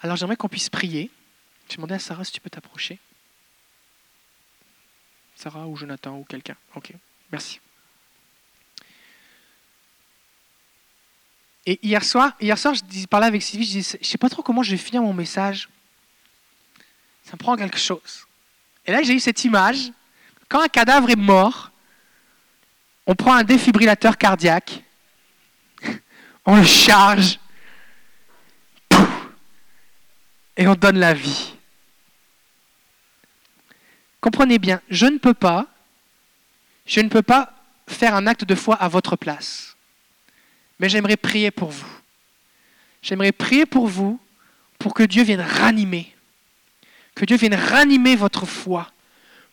Alors 0.01 0.15
j'aimerais 0.15 0.37
qu'on 0.37 0.49
puisse 0.49 0.69
prier. 0.69 1.11
Je 1.69 1.75
demandais 1.75 1.93
à 1.93 1.99
Sarah 1.99 2.23
si 2.23 2.31
tu 2.31 2.41
peux 2.41 2.49
t'approcher. 2.49 2.97
Sarah 5.35 5.67
ou 5.67 5.75
Jonathan 5.75 6.17
ou 6.17 6.23
quelqu'un. 6.23 6.55
Ok, 6.75 6.91
merci. 7.31 7.59
Et 11.65 11.79
hier 11.81 12.03
soir, 12.03 12.33
hier 12.41 12.57
soir, 12.57 12.73
je 12.75 13.05
parlais 13.05 13.27
avec 13.27 13.41
Sylvie, 13.41 13.65
je 13.65 13.71
disais, 13.71 13.99
je 14.01 14.07
sais 14.07 14.17
pas 14.17 14.29
trop 14.29 14.41
comment 14.41 14.63
je 14.63 14.71
vais 14.71 14.77
finir 14.77 15.01
mon 15.01 15.13
message. 15.13 15.69
Ça 17.23 17.33
me 17.33 17.37
prend 17.37 17.55
quelque 17.55 17.77
chose. 17.77 18.27
Et 18.85 18.91
là, 18.91 19.01
j'ai 19.01 19.13
eu 19.13 19.19
cette 19.19 19.43
image. 19.45 19.91
Quand 20.49 20.61
un 20.61 20.67
cadavre 20.67 21.09
est 21.09 21.15
mort, 21.15 21.71
on 23.07 23.15
prend 23.15 23.33
un 23.33 23.43
défibrillateur 23.43 24.17
cardiaque, 24.17 24.83
on 26.45 26.57
le 26.57 26.65
charge, 26.65 27.39
et 30.57 30.67
on 30.67 30.75
donne 30.75 30.99
la 30.99 31.13
vie. 31.13 31.52
Comprenez 34.23 34.57
bien, 34.57 34.79
je 34.89 35.05
ne 35.05 35.17
peux 35.17 35.33
pas, 35.33 35.67
je 36.85 37.01
ne 37.01 37.09
peux 37.09 37.21
pas 37.21 37.53
faire 37.89 38.15
un 38.15 38.25
acte 38.25 38.45
de 38.45 38.55
foi 38.55 38.75
à 38.75 38.87
votre 38.87 39.17
place. 39.17 39.75
Mais 40.79 40.87
j'aimerais 40.87 41.17
prier 41.17 41.51
pour 41.51 41.71
vous. 41.71 41.99
J'aimerais 43.01 43.33
prier 43.33 43.65
pour 43.65 43.85
vous 43.85 44.17
pour 44.79 44.93
que 44.93 45.03
Dieu 45.03 45.23
vienne 45.23 45.41
ranimer, 45.41 46.15
que 47.15 47.25
Dieu 47.25 47.35
vienne 47.35 47.53
ranimer 47.53 48.15
votre 48.15 48.45
foi, 48.45 48.89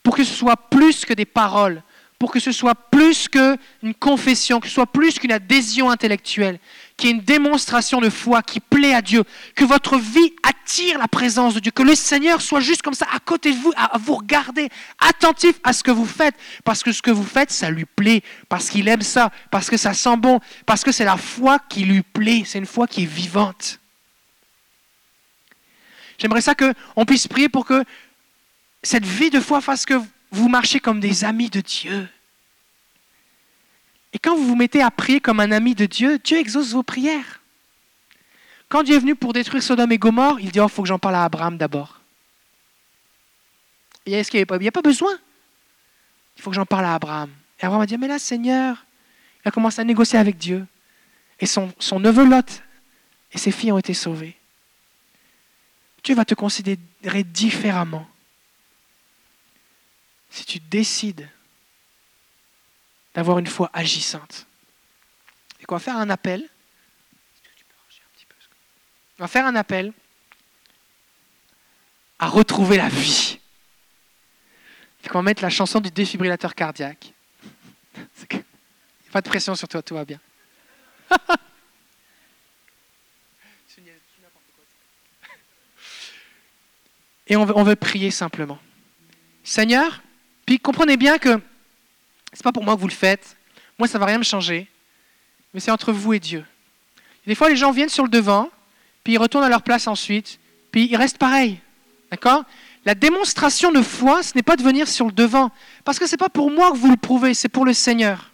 pour 0.04 0.14
que 0.14 0.22
ce 0.22 0.32
soit 0.32 0.70
plus 0.70 1.04
que 1.04 1.14
des 1.14 1.24
paroles, 1.24 1.82
pour 2.20 2.30
que 2.30 2.38
ce 2.38 2.52
soit 2.52 2.74
plus 2.74 3.28
qu'une 3.28 3.94
confession, 3.98 4.60
que 4.60 4.68
ce 4.68 4.74
soit 4.74 4.86
plus 4.86 5.18
qu'une 5.18 5.32
adhésion 5.32 5.90
intellectuelle, 5.90 6.60
qu'il 6.98 7.08
y 7.08 7.12
ait 7.12 7.16
une 7.16 7.22
démonstration 7.22 7.98
de 7.98 8.10
foi 8.10 8.42
qui 8.42 8.60
plaît 8.60 8.92
à 8.92 9.00
Dieu, 9.00 9.24
que 9.56 9.64
votre 9.64 9.96
vie 9.96 10.34
attire 10.42 10.98
la 10.98 11.08
présence 11.08 11.54
de 11.54 11.60
Dieu, 11.60 11.72
que 11.72 11.82
le 11.82 11.94
Seigneur 11.94 12.42
soit 12.42 12.60
juste 12.60 12.82
comme 12.82 12.92
ça 12.92 13.06
à 13.10 13.20
côté 13.20 13.52
de 13.52 13.56
vous, 13.56 13.72
à 13.74 13.96
vous 13.96 14.16
regarder, 14.16 14.68
attentif 14.98 15.58
à 15.64 15.72
ce 15.72 15.82
que 15.82 15.90
vous 15.90 16.04
faites, 16.04 16.34
parce 16.62 16.82
que 16.82 16.92
ce 16.92 17.00
que 17.00 17.10
vous 17.10 17.24
faites, 17.24 17.50
ça 17.50 17.70
lui 17.70 17.86
plaît, 17.86 18.22
parce 18.50 18.68
qu'il 18.68 18.86
aime 18.88 19.00
ça, 19.00 19.30
parce 19.50 19.70
que 19.70 19.78
ça 19.78 19.94
sent 19.94 20.18
bon, 20.18 20.40
parce 20.66 20.84
que 20.84 20.92
c'est 20.92 21.06
la 21.06 21.16
foi 21.16 21.58
qui 21.70 21.86
lui 21.86 22.02
plaît, 22.02 22.42
c'est 22.44 22.58
une 22.58 22.66
foi 22.66 22.86
qui 22.86 23.04
est 23.04 23.10
vivante. 23.10 23.80
J'aimerais 26.18 26.42
ça 26.42 26.54
qu'on 26.54 27.06
puisse 27.06 27.26
prier 27.26 27.48
pour 27.48 27.64
que 27.64 27.82
cette 28.82 29.06
vie 29.06 29.30
de 29.30 29.40
foi 29.40 29.62
fasse 29.62 29.86
que 29.86 29.94
vous 30.30 30.48
marchez 30.48 30.80
comme 30.80 31.00
des 31.00 31.24
amis 31.24 31.50
de 31.50 31.60
Dieu. 31.60 32.08
Et 34.12 34.18
quand 34.18 34.34
vous 34.34 34.46
vous 34.46 34.56
mettez 34.56 34.82
à 34.82 34.90
prier 34.90 35.20
comme 35.20 35.40
un 35.40 35.52
ami 35.52 35.74
de 35.74 35.86
Dieu, 35.86 36.18
Dieu 36.18 36.38
exauce 36.38 36.72
vos 36.72 36.82
prières. 36.82 37.40
Quand 38.68 38.82
Dieu 38.82 38.96
est 38.96 39.00
venu 39.00 39.14
pour 39.16 39.32
détruire 39.32 39.62
Sodome 39.62 39.92
et 39.92 39.98
Gomorre, 39.98 40.40
il 40.40 40.50
dit, 40.50 40.60
oh, 40.60 40.66
il 40.66 40.70
faut 40.70 40.82
que 40.82 40.88
j'en 40.88 40.98
parle 40.98 41.16
à 41.16 41.24
Abraham 41.24 41.56
d'abord. 41.56 42.00
Et 44.06 44.12
est-ce 44.12 44.34
n'y 44.36 44.68
a, 44.68 44.72
pas 44.72 44.82
besoin? 44.82 45.12
Il 46.36 46.42
faut 46.42 46.50
que 46.50 46.56
j'en 46.56 46.66
parle 46.66 46.84
à 46.84 46.94
Abraham. 46.94 47.30
Et 47.60 47.64
Abraham 47.64 47.82
a 47.82 47.86
dit, 47.86 47.98
mais 47.98 48.08
là, 48.08 48.18
Seigneur, 48.18 48.84
il 49.44 49.48
a 49.48 49.50
commencé 49.50 49.80
à 49.80 49.84
négocier 49.84 50.18
avec 50.18 50.38
Dieu. 50.38 50.66
Et 51.38 51.46
son, 51.46 51.72
son 51.78 52.00
neveu 52.00 52.24
Lot 52.24 52.62
et 53.32 53.38
ses 53.38 53.52
filles 53.52 53.72
ont 53.72 53.78
été 53.78 53.94
sauvées. 53.94 54.36
Dieu 56.02 56.14
va 56.14 56.24
te 56.24 56.34
considérer 56.34 57.24
différemment 57.24 58.06
si 60.30 60.44
tu 60.44 60.60
décides 60.60 61.28
d'avoir 63.14 63.38
une 63.38 63.46
foi 63.46 63.68
agissante. 63.72 64.46
Et 65.60 65.64
qu'on 65.64 65.78
faire 65.78 65.96
un 65.96 66.08
appel. 66.08 66.48
On 69.18 69.24
va 69.24 69.28
faire 69.28 69.44
un 69.44 69.56
appel 69.56 69.92
à 72.18 72.28
retrouver 72.28 72.76
la 72.76 72.88
vie. 72.88 73.38
Et 75.04 75.08
qu'on 75.08 75.18
va 75.18 75.22
mettre 75.22 75.42
la 75.42 75.50
chanson 75.50 75.80
du 75.80 75.90
défibrillateur 75.90 76.54
cardiaque. 76.54 77.12
Il 78.30 78.36
n'y 78.36 78.38
a 78.38 79.12
pas 79.12 79.20
de 79.20 79.28
pression 79.28 79.54
sur 79.54 79.68
toi, 79.68 79.82
tout 79.82 79.94
va 79.94 80.04
bien. 80.04 80.20
Et 87.26 87.36
on 87.36 87.44
veut 87.44 87.76
prier 87.76 88.10
simplement. 88.10 88.58
Seigneur, 89.44 90.02
puis 90.50 90.58
comprenez 90.58 90.96
bien 90.96 91.18
que 91.18 91.28
ce 91.28 92.38
n'est 92.38 92.42
pas 92.42 92.50
pour 92.50 92.64
moi 92.64 92.74
que 92.74 92.80
vous 92.80 92.88
le 92.88 92.92
faites. 92.92 93.36
Moi, 93.78 93.86
ça 93.86 93.98
ne 93.98 94.00
va 94.00 94.06
rien 94.06 94.18
me 94.18 94.24
changer. 94.24 94.66
Mais 95.54 95.60
c'est 95.60 95.70
entre 95.70 95.92
vous 95.92 96.12
et 96.12 96.18
Dieu. 96.18 96.44
des 97.24 97.36
fois, 97.36 97.48
les 97.48 97.54
gens 97.54 97.70
viennent 97.70 97.88
sur 97.88 98.02
le 98.02 98.10
devant, 98.10 98.50
puis 99.04 99.12
ils 99.12 99.18
retournent 99.18 99.44
à 99.44 99.48
leur 99.48 99.62
place 99.62 99.86
ensuite, 99.86 100.40
puis 100.72 100.88
ils 100.90 100.96
restent 100.96 101.18
pareils. 101.18 101.60
D'accord? 102.10 102.42
La 102.84 102.96
démonstration 102.96 103.70
de 103.70 103.80
foi, 103.80 104.24
ce 104.24 104.32
n'est 104.34 104.42
pas 104.42 104.56
de 104.56 104.64
venir 104.64 104.88
sur 104.88 105.06
le 105.06 105.12
devant. 105.12 105.52
Parce 105.84 106.00
que 106.00 106.06
ce 106.08 106.14
n'est 106.14 106.18
pas 106.18 106.28
pour 106.28 106.50
moi 106.50 106.72
que 106.72 106.78
vous 106.78 106.90
le 106.90 106.96
prouvez, 106.96 107.32
c'est 107.32 107.48
pour 107.48 107.64
le 107.64 107.72
Seigneur. 107.72 108.32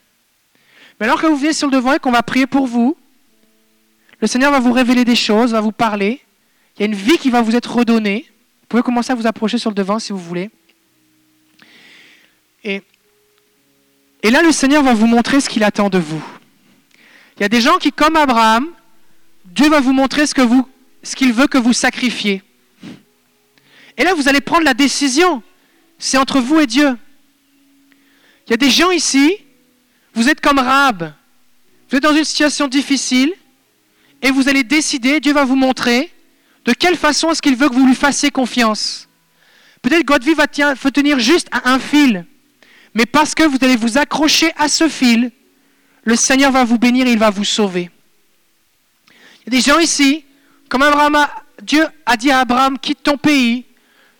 Mais 0.98 1.04
alors 1.04 1.20
que 1.20 1.26
vous 1.26 1.36
venez 1.36 1.52
sur 1.52 1.68
le 1.68 1.76
devant 1.76 1.92
et 1.92 1.98
qu'on 1.98 2.12
va 2.12 2.22
prier 2.22 2.46
pour 2.46 2.66
vous, 2.66 2.96
le 4.22 4.26
Seigneur 4.26 4.52
va 4.52 4.60
vous 4.60 4.72
révéler 4.72 5.04
des 5.04 5.16
choses, 5.16 5.52
va 5.52 5.60
vous 5.60 5.70
parler. 5.70 6.22
Il 6.78 6.80
y 6.80 6.82
a 6.84 6.86
une 6.86 6.94
vie 6.94 7.18
qui 7.18 7.28
va 7.28 7.42
vous 7.42 7.54
être 7.54 7.76
redonnée. 7.76 8.24
Vous 8.62 8.66
pouvez 8.68 8.82
commencer 8.82 9.12
à 9.12 9.16
vous 9.16 9.26
approcher 9.26 9.58
sur 9.58 9.68
le 9.68 9.74
devant 9.74 9.98
si 9.98 10.14
vous 10.14 10.18
voulez. 10.18 10.50
Et, 12.66 14.30
là, 14.30 14.42
le 14.42 14.50
Seigneur 14.50 14.82
va 14.82 14.92
vous 14.92 15.06
montrer 15.06 15.40
ce 15.40 15.48
qu'il 15.48 15.62
attend 15.62 15.88
de 15.88 15.98
vous. 15.98 16.22
Il 17.36 17.42
y 17.42 17.44
a 17.44 17.48
des 17.48 17.60
gens 17.60 17.78
qui, 17.78 17.92
comme 17.92 18.16
Abraham, 18.16 18.68
Dieu 19.44 19.68
va 19.68 19.80
vous 19.80 19.92
montrer 19.92 20.26
ce 20.26 20.34
qu'il 21.14 21.32
veut 21.32 21.46
que 21.46 21.58
vous 21.58 21.72
sacrifiez. 21.72 22.42
Et 23.96 24.04
là, 24.04 24.14
vous 24.14 24.28
allez 24.28 24.40
prendre 24.40 24.64
la 24.64 24.74
décision. 24.74 25.42
C'est 25.98 26.18
entre 26.18 26.40
vous 26.40 26.58
et 26.60 26.66
Dieu. 26.66 26.96
Il 28.46 28.50
y 28.50 28.54
a 28.54 28.56
des 28.56 28.70
gens 28.70 28.90
ici, 28.90 29.36
vous 30.14 30.28
êtes 30.28 30.40
comme 30.40 30.58
Rab. 30.58 31.12
Vous 31.88 31.96
êtes 31.96 32.02
dans 32.02 32.16
une 32.16 32.24
situation 32.24 32.66
difficile 32.66 33.32
et 34.22 34.30
vous 34.30 34.48
allez 34.48 34.64
décider, 34.64 35.20
Dieu 35.20 35.32
va 35.32 35.44
vous 35.44 35.56
montrer 35.56 36.12
de 36.64 36.72
quelle 36.72 36.96
façon 36.96 37.30
est-ce 37.30 37.40
qu'il 37.40 37.54
veut 37.54 37.68
que 37.68 37.74
vous 37.74 37.86
lui 37.86 37.94
fassiez 37.94 38.30
confiance. 38.30 39.08
Peut-être 39.82 40.04
que 40.04 40.12
votre 40.12 40.26
vie 40.26 40.34
va 40.34 40.48
tenir 40.48 41.20
juste 41.20 41.48
à 41.52 41.70
un 41.70 41.78
fil, 41.78 42.26
mais 42.96 43.04
parce 43.04 43.34
que 43.34 43.42
vous 43.42 43.58
allez 43.60 43.76
vous 43.76 43.98
accrocher 43.98 44.50
à 44.56 44.68
ce 44.68 44.88
fil, 44.88 45.30
le 46.04 46.16
Seigneur 46.16 46.50
va 46.50 46.64
vous 46.64 46.78
bénir 46.78 47.06
et 47.06 47.12
il 47.12 47.18
va 47.18 47.28
vous 47.28 47.44
sauver. 47.44 47.90
Il 49.10 49.52
y 49.52 49.56
a 49.56 49.60
des 49.60 49.60
gens 49.60 49.78
ici, 49.78 50.24
comme 50.70 50.80
Abraham 50.80 51.26
Dieu 51.62 51.86
a 52.06 52.16
dit 52.16 52.30
à 52.30 52.40
Abraham, 52.40 52.78
quitte 52.78 53.02
ton 53.02 53.18
pays, 53.18 53.66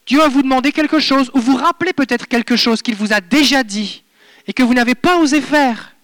Dieu 0.07 0.19
va 0.19 0.29
vous 0.29 0.43
demander 0.43 0.73
quelque 0.73 1.01
chose, 1.01 1.31
ou 1.33 1.41
vous 1.41 1.57
rappelez 1.57 1.95
peut-être 1.95 2.29
quelque 2.29 2.55
chose 2.55 2.83
qu'il 2.83 2.97
vous 2.97 3.15
a 3.15 3.23
déjà 3.23 3.65
dit 3.65 4.03
et 4.47 4.53
que 4.53 4.63
vous 4.63 4.75
n'avez 4.75 4.95
pas 4.95 5.17
osé 5.17 5.41
faire. 5.41 5.97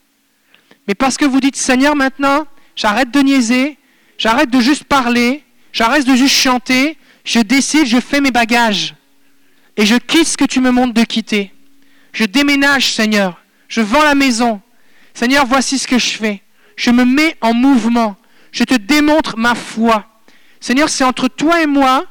Mais 0.89 0.95
parce 0.95 1.18
que 1.18 1.27
vous 1.27 1.41
dites, 1.41 1.57
Seigneur, 1.57 1.95
maintenant, 1.95 2.47
j'arrête 2.75 3.11
de 3.11 3.20
niaiser, 3.20 3.77
j'arrête 4.16 4.49
de 4.49 4.61
juste 4.61 4.85
parler, 4.85 5.45
j'arrête 5.75 6.07
de 6.07 6.14
juste 6.14 6.37
chanter, 6.37 6.97
je 7.27 7.41
décide, 7.41 7.85
je 7.85 8.01
fais 8.01 8.23
mes 8.23 8.31
bagages. 8.31 8.95
Et 9.77 9.85
je 9.85 9.97
quitte 9.97 10.29
ce 10.29 10.39
que 10.39 10.47
tu 10.47 10.61
me 10.61 10.70
montres 10.70 10.95
de 10.95 11.05
quitter. 11.05 11.53
Je 12.13 12.25
déménage, 12.25 12.93
Seigneur. 12.93 13.43
Je 13.69 13.81
vends 13.81 14.05
la 14.05 14.15
maison. 14.15 14.61
Seigneur, 15.15 15.47
voici 15.47 15.79
ce 15.79 15.89
que 15.89 15.99
je 15.99 16.11
fais. 16.11 16.43
Je 16.77 16.91
me 16.91 17.05
mets 17.05 17.37
en 17.41 17.55
mouvement. 17.55 18.17
Je 18.51 18.65
te 18.65 18.75
démontre 18.75 19.37
ma 19.39 19.55
foi. 19.55 20.07
Seigneur, 20.61 20.89
c'est 20.89 21.05
entre 21.05 21.29
toi 21.29 21.63
et 21.63 21.67
moi. 21.67 22.07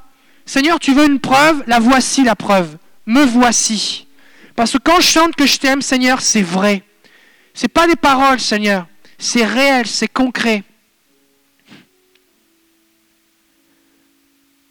Seigneur, 0.45 0.79
tu 0.79 0.93
veux 0.93 1.05
une 1.05 1.19
preuve? 1.19 1.63
La 1.67 1.79
voici 1.79 2.23
la 2.23 2.35
preuve. 2.35 2.77
Me 3.05 3.23
voici. 3.23 4.07
Parce 4.55 4.73
que 4.73 4.77
quand 4.79 4.99
je 4.99 5.07
chante 5.07 5.35
que 5.35 5.45
je 5.45 5.57
t'aime, 5.57 5.81
Seigneur, 5.81 6.21
c'est 6.21 6.41
vrai. 6.41 6.83
Ce 7.53 7.63
n'est 7.63 7.69
pas 7.69 7.87
des 7.87 7.95
paroles, 7.95 8.39
Seigneur. 8.39 8.87
C'est 9.17 9.45
réel, 9.45 9.85
c'est 9.85 10.07
concret. 10.07 10.63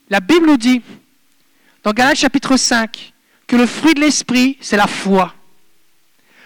La 0.09 0.21
Bible 0.21 0.47
nous 0.47 0.57
dit, 0.57 0.83
dans 1.85 1.93
Galates 1.93 2.17
chapitre 2.17 2.57
5, 2.57 3.13
que 3.51 3.57
le 3.57 3.67
fruit 3.67 3.95
de 3.95 4.01
l'Esprit, 4.01 4.57
c'est 4.61 4.77
la 4.77 4.87
foi. 4.87 5.35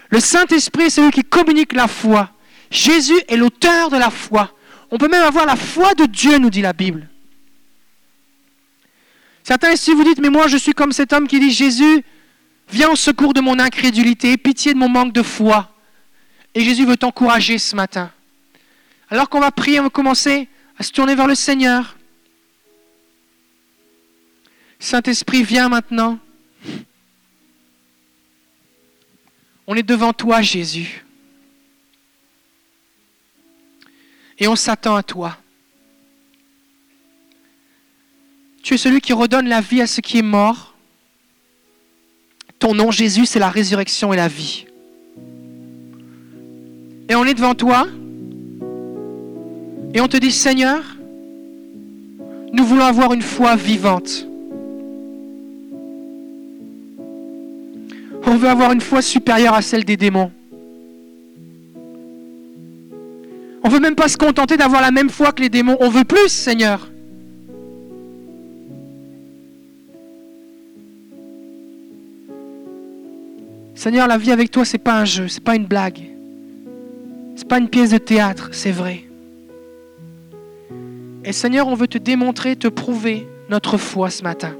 Le 0.08 0.20
Saint-Esprit, 0.20 0.84
c'est 0.84 1.02
celui 1.02 1.10
qui 1.10 1.22
communique 1.22 1.74
la 1.74 1.86
foi. 1.86 2.30
Jésus 2.70 3.20
est 3.28 3.36
l'auteur 3.36 3.90
de 3.90 3.98
la 3.98 4.08
foi. 4.08 4.56
On 4.90 4.96
peut 4.96 5.08
même 5.08 5.22
avoir 5.22 5.44
la 5.44 5.54
foi 5.54 5.92
de 5.92 6.06
Dieu, 6.06 6.38
nous 6.38 6.48
dit 6.48 6.62
la 6.62 6.72
Bible. 6.72 7.10
Certains 9.42 9.72
ici 9.72 9.92
vous 9.92 10.02
dites, 10.02 10.18
mais 10.18 10.30
moi 10.30 10.48
je 10.48 10.56
suis 10.56 10.72
comme 10.72 10.92
cet 10.92 11.12
homme 11.12 11.28
qui 11.28 11.38
dit, 11.38 11.50
Jésus, 11.50 12.02
viens 12.70 12.88
au 12.88 12.96
secours 12.96 13.34
de 13.34 13.42
mon 13.42 13.58
incrédulité, 13.58 14.38
pitié 14.38 14.72
de 14.72 14.78
mon 14.78 14.88
manque 14.88 15.12
de 15.12 15.22
foi. 15.22 15.74
Et 16.54 16.62
Jésus 16.62 16.86
veut 16.86 16.96
t'encourager 16.96 17.58
ce 17.58 17.76
matin. 17.76 18.10
Alors 19.10 19.28
qu'on 19.28 19.40
va 19.40 19.50
prier, 19.50 19.78
on 19.78 19.84
va 19.84 19.90
commencer 19.90 20.48
à 20.78 20.82
se 20.82 20.90
tourner 20.90 21.14
vers 21.14 21.26
le 21.26 21.34
Seigneur. 21.34 21.98
Saint-Esprit, 24.78 25.42
viens 25.42 25.68
maintenant. 25.68 26.18
On 29.66 29.74
est 29.74 29.82
devant 29.82 30.12
toi, 30.12 30.42
Jésus. 30.42 31.04
Et 34.38 34.48
on 34.48 34.56
s'attend 34.56 34.96
à 34.96 35.02
toi. 35.02 35.36
Tu 38.62 38.74
es 38.74 38.78
celui 38.78 39.00
qui 39.00 39.12
redonne 39.12 39.48
la 39.48 39.60
vie 39.60 39.80
à 39.80 39.86
ce 39.86 40.00
qui 40.00 40.18
est 40.18 40.22
mort. 40.22 40.74
Ton 42.58 42.74
nom, 42.74 42.90
Jésus, 42.90 43.26
c'est 43.26 43.38
la 43.38 43.50
résurrection 43.50 44.12
et 44.12 44.16
la 44.16 44.28
vie. 44.28 44.66
Et 47.08 47.14
on 47.14 47.24
est 47.24 47.34
devant 47.34 47.54
toi. 47.54 47.86
Et 49.92 50.00
on 50.00 50.08
te 50.08 50.16
dit, 50.16 50.32
Seigneur, 50.32 50.82
nous 52.52 52.64
voulons 52.64 52.84
avoir 52.84 53.12
une 53.12 53.22
foi 53.22 53.56
vivante. 53.56 54.26
On 58.26 58.36
veut 58.36 58.48
avoir 58.48 58.72
une 58.72 58.80
foi 58.80 59.02
supérieure 59.02 59.54
à 59.54 59.62
celle 59.62 59.84
des 59.84 59.96
démons. 59.96 60.30
On 63.62 63.68
veut 63.68 63.80
même 63.80 63.94
pas 63.94 64.08
se 64.08 64.16
contenter 64.16 64.56
d'avoir 64.56 64.82
la 64.82 64.90
même 64.90 65.08
foi 65.08 65.32
que 65.32 65.42
les 65.42 65.48
démons. 65.48 65.76
On 65.80 65.88
veut 65.88 66.04
plus, 66.04 66.28
Seigneur. 66.28 66.90
Seigneur, 73.74 74.06
la 74.06 74.18
vie 74.18 74.32
avec 74.32 74.50
toi, 74.50 74.64
c'est 74.64 74.78
pas 74.78 75.00
un 75.00 75.04
jeu, 75.04 75.28
c'est 75.28 75.42
pas 75.42 75.56
une 75.56 75.66
blague. 75.66 76.00
C'est 77.36 77.48
pas 77.48 77.58
une 77.58 77.68
pièce 77.68 77.90
de 77.90 77.98
théâtre, 77.98 78.50
c'est 78.52 78.70
vrai. 78.70 79.04
Et 81.24 81.32
Seigneur, 81.32 81.68
on 81.68 81.74
veut 81.74 81.88
te 81.88 81.98
démontrer, 81.98 82.56
te 82.56 82.68
prouver 82.68 83.26
notre 83.50 83.76
foi 83.76 84.10
ce 84.10 84.22
matin. 84.22 84.54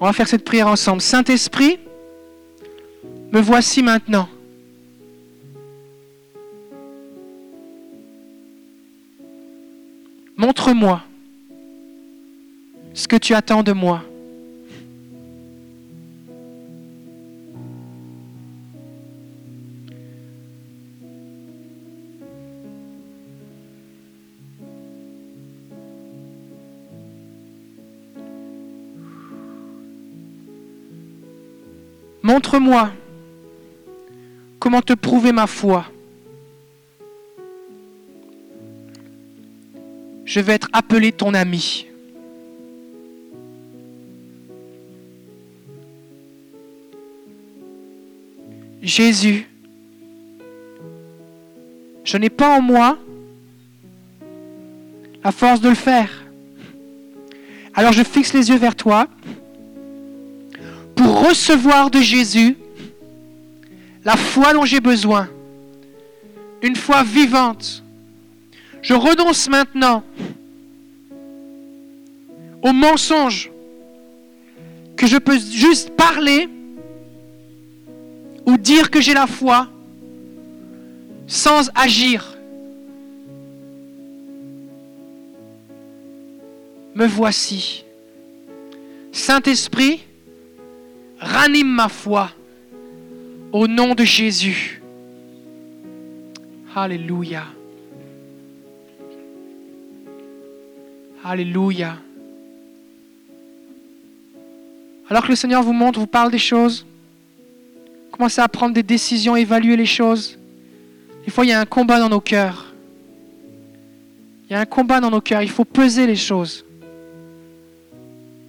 On 0.00 0.06
va 0.06 0.12
faire 0.12 0.28
cette 0.28 0.44
prière 0.44 0.68
ensemble. 0.68 1.00
Saint-Esprit, 1.00 1.78
me 3.32 3.40
voici 3.40 3.82
maintenant. 3.82 4.28
Montre-moi 10.36 11.02
ce 12.94 13.08
que 13.08 13.16
tu 13.16 13.34
attends 13.34 13.62
de 13.62 13.72
moi. 13.72 14.04
Montre-moi 32.28 32.90
comment 34.58 34.82
te 34.82 34.92
prouver 34.92 35.32
ma 35.32 35.46
foi. 35.46 35.86
Je 40.26 40.38
vais 40.38 40.52
être 40.52 40.68
appelé 40.74 41.10
ton 41.10 41.32
ami. 41.32 41.86
Jésus, 48.82 49.48
je 52.04 52.18
n'ai 52.18 52.28
pas 52.28 52.58
en 52.58 52.60
moi 52.60 52.98
la 55.24 55.32
force 55.32 55.62
de 55.62 55.70
le 55.70 55.74
faire. 55.74 56.10
Alors 57.72 57.92
je 57.92 58.02
fixe 58.02 58.34
les 58.34 58.50
yeux 58.50 58.58
vers 58.58 58.76
toi 58.76 59.08
pour 60.98 61.28
recevoir 61.28 61.90
de 61.90 62.00
Jésus 62.00 62.56
la 64.04 64.16
foi 64.16 64.52
dont 64.52 64.64
j'ai 64.64 64.80
besoin, 64.80 65.28
une 66.60 66.74
foi 66.74 67.04
vivante. 67.04 67.84
Je 68.82 68.94
renonce 68.94 69.48
maintenant 69.48 70.02
au 72.62 72.72
mensonge 72.72 73.50
que 74.96 75.06
je 75.06 75.18
peux 75.18 75.38
juste 75.38 75.90
parler 75.90 76.48
ou 78.44 78.56
dire 78.56 78.90
que 78.90 79.00
j'ai 79.00 79.14
la 79.14 79.28
foi 79.28 79.68
sans 81.28 81.70
agir. 81.76 82.36
Me 86.96 87.06
voici. 87.06 87.84
Saint-Esprit, 89.12 90.00
ranime 91.20 91.68
ma 91.68 91.88
foi 91.88 92.30
au 93.52 93.66
nom 93.66 93.94
de 93.94 94.04
Jésus. 94.04 94.82
Alléluia. 96.74 97.44
Alléluia. 101.24 101.96
Alors 105.10 105.22
que 105.22 105.28
le 105.28 105.36
Seigneur 105.36 105.62
vous 105.62 105.72
montre, 105.72 105.98
vous 105.98 106.06
parle 106.06 106.30
des 106.30 106.38
choses, 106.38 106.86
commencez 108.12 108.40
à 108.40 108.48
prendre 108.48 108.74
des 108.74 108.82
décisions, 108.82 109.34
évaluer 109.34 109.76
les 109.76 109.86
choses. 109.86 110.38
Des 111.24 111.30
fois, 111.30 111.44
il 111.44 111.48
y 111.48 111.52
a 111.52 111.60
un 111.60 111.66
combat 111.66 111.98
dans 111.98 112.08
nos 112.08 112.20
cœurs. 112.20 112.72
Il 114.48 114.52
y 114.52 114.56
a 114.56 114.60
un 114.60 114.66
combat 114.66 115.00
dans 115.00 115.10
nos 115.10 115.20
cœurs. 115.20 115.42
Il 115.42 115.50
faut 115.50 115.64
peser 115.64 116.06
les 116.06 116.16
choses. 116.16 116.64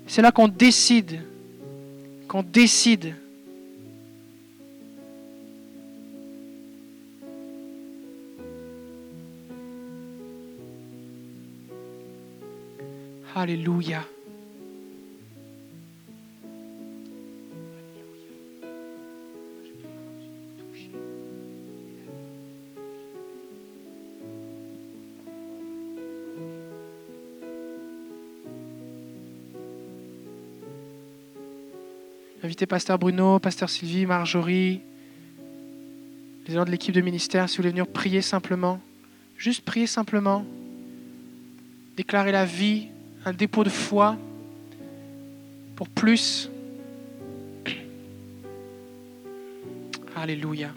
C'est 0.08 0.22
là 0.22 0.32
qu'on 0.32 0.48
décide 0.48 1.22
qu'on 2.30 2.44
décide 2.44 3.16
Alléluia. 13.36 14.04
Pasteur 32.66 33.00
Bruno, 33.00 33.40
Pasteur 33.40 33.70
Sylvie, 33.70 34.06
Marjorie, 34.06 34.82
les 36.48 36.54
gens 36.54 36.66
de 36.66 36.72
l'équipe 36.72 36.94
de 36.94 37.02
ministère, 37.02 37.48
si 37.48 37.58
vous 37.58 37.62
voulez 37.62 37.70
venir 37.70 37.88
prier 37.88 38.22
simplement, 38.22 38.82
juste 39.38 39.64
prier 39.64 39.88
simplement, 39.88 40.46
déclarer 41.96 42.32
la 42.32 42.46
vie, 42.46 42.88
un 43.26 43.34
dépôt 43.34 43.64
de 43.64 43.70
foi 43.70 44.18
pour 45.76 45.90
plus. 45.90 46.50
Alléluia. 50.16 50.74